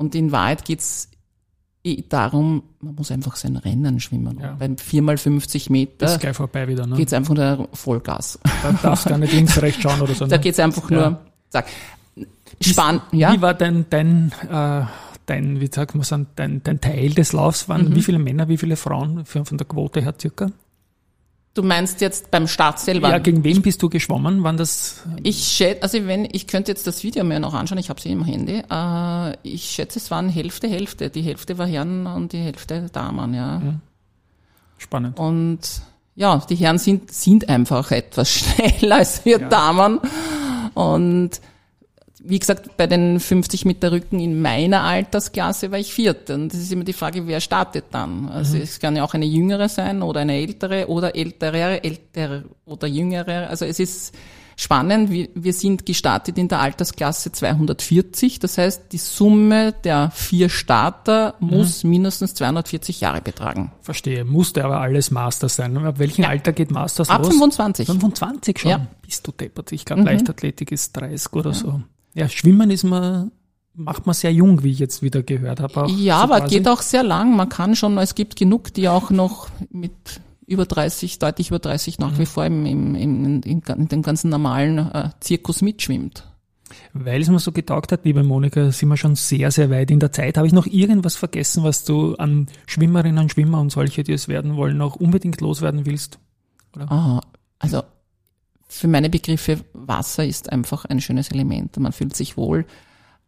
Und 0.03 0.15
in 0.15 0.33
Wahrheit 0.33 0.65
geht's 0.65 1.07
eh 1.85 2.03
darum, 2.09 2.63
man 2.81 2.95
muss 2.95 3.09
einfach 3.09 3.37
sein 3.37 3.55
Rennen 3.55 4.01
schwimmen. 4.01 4.37
Ja. 4.37 4.53
Beim 4.59 4.75
4x50 4.75 5.71
Meter 5.71 6.07
ist 6.07 6.19
gleich 6.19 6.35
vorbei 6.35 6.67
wieder, 6.67 6.85
ne? 6.85 6.97
geht's 6.97 7.13
einfach 7.13 7.33
nur 7.33 7.69
Vollgas. 7.71 8.37
Da 8.61 8.73
darfst 8.83 9.05
du 9.05 9.11
gar 9.11 9.17
nicht 9.17 9.31
links, 9.31 9.61
rechts 9.61 9.81
schauen 9.81 10.01
oder 10.01 10.13
so. 10.13 10.25
Ne? 10.25 10.29
Da 10.29 10.37
geht's 10.37 10.59
einfach 10.59 10.89
nur, 10.89 11.01
ja. 11.01 11.21
sag, 11.47 11.67
spannend, 12.59 13.03
ja. 13.13 13.31
Wie 13.31 13.41
war 13.41 13.53
denn 13.53 13.85
dein, 13.89 14.33
äh, 14.49 14.81
dein, 15.25 15.61
wie 15.61 15.69
sagt 15.71 15.95
man, 15.95 16.27
dein, 16.35 16.61
dein 16.63 16.81
Teil 16.81 17.11
des 17.11 17.31
Laufs? 17.31 17.69
Waren 17.69 17.85
mhm. 17.85 17.95
wie 17.95 18.01
viele 18.01 18.19
Männer, 18.19 18.49
wie 18.49 18.57
viele 18.57 18.75
Frauen 18.75 19.23
von 19.25 19.57
der 19.57 19.67
Quote 19.67 20.01
her 20.01 20.15
circa? 20.19 20.51
Du 21.53 21.61
meinst 21.61 22.01
jetzt 22.01 22.31
beim 22.31 22.47
Start 22.47 22.79
selber? 22.79 23.09
Ja, 23.09 23.19
gegen 23.19 23.43
wen 23.43 23.61
bist 23.61 23.81
du 23.83 23.89
geschwommen? 23.89 24.41
Wann 24.41 24.57
das? 24.57 25.03
Ich 25.21 25.43
schätze, 25.43 25.83
also 25.83 26.07
wenn, 26.07 26.27
ich 26.31 26.47
könnte 26.47 26.71
jetzt 26.71 26.87
das 26.87 27.03
Video 27.03 27.23
mir 27.23 27.39
noch 27.39 27.53
anschauen, 27.53 27.77
ich 27.77 27.89
habe 27.89 28.01
sie 28.01 28.09
im 28.09 28.25
Handy. 28.25 28.63
Äh, 28.69 29.37
ich 29.43 29.69
schätze, 29.69 29.99
es 29.99 30.09
waren 30.09 30.29
Hälfte, 30.29 30.67
Hälfte. 30.67 31.11
Die 31.11 31.21
Hälfte 31.21 31.59
war 31.59 31.67
Herren 31.67 32.07
und 32.07 32.33
die 32.33 32.39
Hälfte 32.39 32.89
Damen, 32.91 33.35
ja. 33.35 33.61
ja. 33.63 33.75
Spannend. 34.79 35.19
Und 35.19 35.59
ja, 36.15 36.41
die 36.49 36.55
Herren 36.55 36.79
sind, 36.79 37.11
sind 37.11 37.47
einfach 37.47 37.91
etwas 37.91 38.31
schneller 38.33 38.95
als 38.95 39.23
wir 39.23 39.39
ja. 39.39 39.47
Damen. 39.47 39.99
Und 40.73 41.39
wie 42.25 42.39
gesagt, 42.39 42.77
bei 42.77 42.87
den 42.87 43.19
50 43.19 43.65
Meter 43.65 43.91
Rücken 43.91 44.19
in 44.19 44.41
meiner 44.41 44.83
Altersklasse 44.83 45.71
war 45.71 45.79
ich 45.79 45.93
Vierte. 45.93 46.35
Und 46.35 46.53
das 46.53 46.61
ist 46.61 46.71
immer 46.71 46.85
die 46.85 46.93
Frage, 46.93 47.27
wer 47.27 47.41
startet 47.41 47.85
dann? 47.91 48.29
Also 48.29 48.55
mhm. 48.55 48.63
es 48.63 48.79
kann 48.79 48.95
ja 48.95 49.03
auch 49.03 49.13
eine 49.13 49.25
jüngere 49.25 49.67
sein 49.67 50.01
oder 50.01 50.21
eine 50.21 50.37
ältere 50.37 50.87
oder 50.87 51.15
ältere, 51.15 51.83
ältere 51.83 52.45
oder 52.65 52.87
jüngere. 52.87 53.49
Also 53.49 53.65
es 53.65 53.79
ist 53.79 54.15
spannend. 54.55 55.09
Wir, 55.11 55.53
sind 55.53 55.85
gestartet 55.85 56.37
in 56.37 56.47
der 56.47 56.61
Altersklasse 56.61 57.33
240. 57.33 58.39
Das 58.39 58.57
heißt, 58.57 58.83
die 58.93 58.97
Summe 58.97 59.73
der 59.83 60.09
vier 60.11 60.47
Starter 60.47 61.35
mhm. 61.39 61.47
muss 61.49 61.83
mindestens 61.83 62.35
240 62.35 63.01
Jahre 63.01 63.21
betragen. 63.21 63.73
Verstehe. 63.81 64.23
Musste 64.23 64.63
aber 64.63 64.79
alles 64.79 65.11
Master 65.11 65.49
sein. 65.49 65.77
Ab 65.77 65.99
welchem 65.99 66.23
ja. 66.23 66.29
Alter 66.29 66.53
geht 66.53 66.71
Masters 66.71 67.09
Ab 67.09 67.23
los? 67.23 67.33
25. 67.33 67.85
25 67.87 68.59
schon? 68.59 68.71
Ja. 68.71 68.87
Bist 69.01 69.27
du 69.27 69.33
deppert. 69.33 69.73
Ich 69.73 69.83
glaube, 69.83 70.03
mhm. 70.03 70.07
Leichtathletik 70.07 70.71
ist 70.71 70.95
30 70.95 71.33
oder 71.33 71.51
ja. 71.51 71.55
so. 71.55 71.81
Ja, 72.13 72.29
Schwimmen 72.29 72.69
ist 72.71 72.83
man, 72.83 73.31
macht 73.73 74.05
man 74.05 74.13
sehr 74.13 74.33
jung, 74.33 74.63
wie 74.63 74.71
ich 74.71 74.79
jetzt 74.79 75.01
wieder 75.01 75.23
gehört 75.23 75.59
habe. 75.59 75.91
ja, 75.91 76.17
so 76.17 76.23
aber 76.23 76.39
quasi. 76.39 76.55
geht 76.55 76.67
auch 76.67 76.81
sehr 76.81 77.03
lang. 77.03 77.35
Man 77.35 77.49
kann 77.49 77.75
schon, 77.75 77.97
es 77.97 78.15
gibt 78.15 78.35
genug, 78.35 78.73
die 78.73 78.87
auch 78.89 79.09
noch 79.09 79.49
mit 79.71 80.21
über 80.45 80.65
30, 80.65 81.19
deutlich 81.19 81.49
über 81.49 81.59
30 81.59 81.99
nach 81.99 82.11
mhm. 82.11 82.19
wie 82.19 82.25
vor 82.25 82.45
im, 82.45 82.65
im, 82.65 82.95
im, 82.95 83.41
in, 83.43 83.61
in 83.61 83.87
dem 83.87 84.01
ganzen 84.01 84.29
normalen 84.29 84.77
äh, 84.77 85.09
Zirkus 85.19 85.61
mitschwimmt. 85.61 86.27
Weil 86.93 87.21
es 87.21 87.29
mir 87.29 87.39
so 87.39 87.51
getaugt 87.51 87.91
hat, 87.91 88.03
liebe 88.03 88.23
Monika, 88.23 88.71
sind 88.71 88.89
wir 88.89 88.97
schon 88.97 89.15
sehr, 89.15 89.51
sehr 89.51 89.69
weit 89.69 89.91
in 89.91 89.99
der 89.99 90.11
Zeit. 90.11 90.37
Habe 90.37 90.47
ich 90.47 90.53
noch 90.53 90.65
irgendwas 90.65 91.15
vergessen, 91.15 91.63
was 91.63 91.83
du 91.83 92.15
an 92.15 92.47
Schwimmerinnen, 92.65 93.29
Schwimmer 93.29 93.59
und 93.61 93.71
solche, 93.71 94.03
die 94.03 94.13
es 94.13 94.27
werden 94.27 94.55
wollen, 94.55 94.77
noch 94.77 94.95
unbedingt 94.95 95.41
loswerden 95.41 95.85
willst? 95.85 96.19
Oh, 96.89 97.19
also 97.59 97.83
für 98.73 98.87
meine 98.87 99.09
Begriffe, 99.09 99.59
Wasser 99.73 100.25
ist 100.25 100.51
einfach 100.51 100.85
ein 100.85 100.99
schönes 100.99 101.29
Element. 101.29 101.77
Man 101.77 101.91
fühlt 101.91 102.15
sich 102.15 102.37
wohl. 102.37 102.65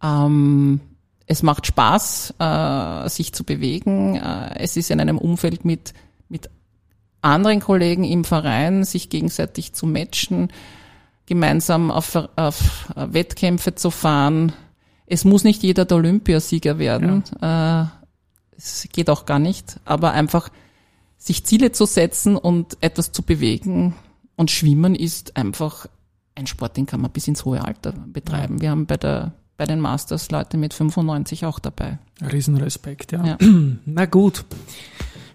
Ähm, 0.01 0.81
es 1.27 1.43
macht 1.43 1.67
Spaß, 1.67 2.33
äh, 2.39 3.09
sich 3.09 3.31
zu 3.33 3.43
bewegen. 3.43 4.15
Äh, 4.15 4.59
es 4.59 4.75
ist 4.75 4.91
in 4.91 4.99
einem 4.99 5.17
Umfeld 5.17 5.63
mit, 5.63 5.93
mit 6.29 6.49
anderen 7.21 7.59
Kollegen 7.59 8.03
im 8.03 8.23
Verein, 8.23 8.83
sich 8.83 9.09
gegenseitig 9.09 9.73
zu 9.73 9.85
matchen, 9.85 10.49
gemeinsam 11.25 11.91
auf, 11.91 12.15
auf 12.35 12.93
Wettkämpfe 12.95 13.75
zu 13.75 13.91
fahren. 13.91 14.51
Es 15.05 15.25
muss 15.25 15.43
nicht 15.43 15.61
jeder 15.61 15.85
der 15.85 15.97
Olympiasieger 15.97 16.79
werden. 16.79 17.23
Ja. 17.41 17.83
Äh, 17.83 17.87
es 18.57 18.87
geht 18.91 19.09
auch 19.09 19.25
gar 19.25 19.39
nicht. 19.39 19.79
Aber 19.85 20.11
einfach 20.11 20.49
sich 21.17 21.45
Ziele 21.45 21.71
zu 21.71 21.85
setzen 21.85 22.35
und 22.35 22.77
etwas 22.81 23.11
zu 23.11 23.21
bewegen. 23.21 23.95
Und 24.35 24.51
Schwimmen 24.51 24.95
ist 24.95 25.37
einfach 25.37 25.87
ein 26.35 26.47
Sport, 26.47 26.77
den 26.77 26.85
kann 26.85 27.01
man 27.01 27.11
bis 27.11 27.27
ins 27.27 27.45
hohe 27.45 27.63
Alter 27.63 27.93
betreiben. 27.93 28.61
Wir 28.61 28.71
haben 28.71 28.85
bei 28.85 28.97
der 28.97 29.33
bei 29.57 29.65
den 29.65 29.79
Masters 29.79 30.31
Leute 30.31 30.57
mit 30.57 30.73
95 30.73 31.45
auch 31.45 31.59
dabei. 31.59 31.97
Riesenrespekt, 32.21 33.11
ja. 33.11 33.25
ja. 33.25 33.37
Na 33.85 34.05
gut. 34.05 34.43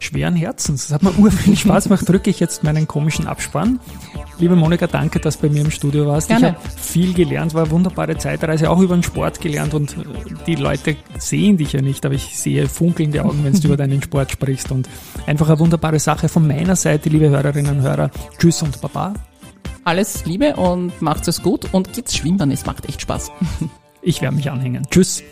Schweren 0.00 0.34
Herzens. 0.34 0.88
Das 0.88 0.94
hat 0.94 1.02
mir 1.02 1.16
urviel 1.18 1.56
Spaß 1.56 1.84
gemacht. 1.84 2.08
Drücke 2.08 2.30
ich 2.30 2.40
jetzt 2.40 2.64
meinen 2.64 2.88
komischen 2.88 3.26
Abspann. 3.26 3.78
Liebe 4.38 4.56
Monika, 4.56 4.86
danke, 4.86 5.20
dass 5.20 5.38
du 5.38 5.46
bei 5.46 5.52
mir 5.52 5.60
im 5.60 5.70
Studio 5.70 6.06
warst. 6.06 6.28
Gerne. 6.28 6.48
Ich 6.48 6.54
habe 6.54 6.80
viel 6.80 7.12
gelernt, 7.12 7.52
war 7.52 7.64
eine 7.64 7.70
wunderbare 7.70 8.16
Zeitreise, 8.16 8.70
auch 8.70 8.80
über 8.80 8.96
den 8.96 9.02
Sport 9.02 9.40
gelernt 9.40 9.74
und 9.74 9.94
die 10.46 10.54
Leute 10.54 10.96
sehen 11.18 11.58
dich 11.58 11.74
ja 11.74 11.82
nicht, 11.82 12.06
aber 12.06 12.14
ich 12.14 12.38
sehe 12.38 12.66
funkelnde 12.66 13.22
Augen, 13.22 13.44
wenn 13.44 13.52
du 13.52 13.68
über 13.68 13.76
deinen 13.76 14.02
Sport 14.02 14.32
sprichst 14.32 14.72
und 14.72 14.88
einfach 15.26 15.48
eine 15.48 15.58
wunderbare 15.58 15.98
Sache 15.98 16.30
von 16.30 16.46
meiner 16.46 16.76
Seite, 16.76 17.10
liebe 17.10 17.28
Hörerinnen 17.28 17.76
und 17.76 17.82
Hörer. 17.82 18.10
Tschüss 18.38 18.62
und 18.62 18.80
Baba. 18.80 19.12
Alles 19.84 20.24
Liebe 20.24 20.56
und 20.56 21.02
macht 21.02 21.28
es 21.28 21.42
gut 21.42 21.72
und 21.72 21.92
geht's 21.92 22.16
schwimmen, 22.16 22.50
es 22.50 22.64
macht 22.64 22.88
echt 22.88 23.02
Spaß. 23.02 23.30
Ich 24.02 24.22
werde 24.22 24.36
mich 24.36 24.50
anhängen. 24.50 24.86
Tschüss. 24.90 25.22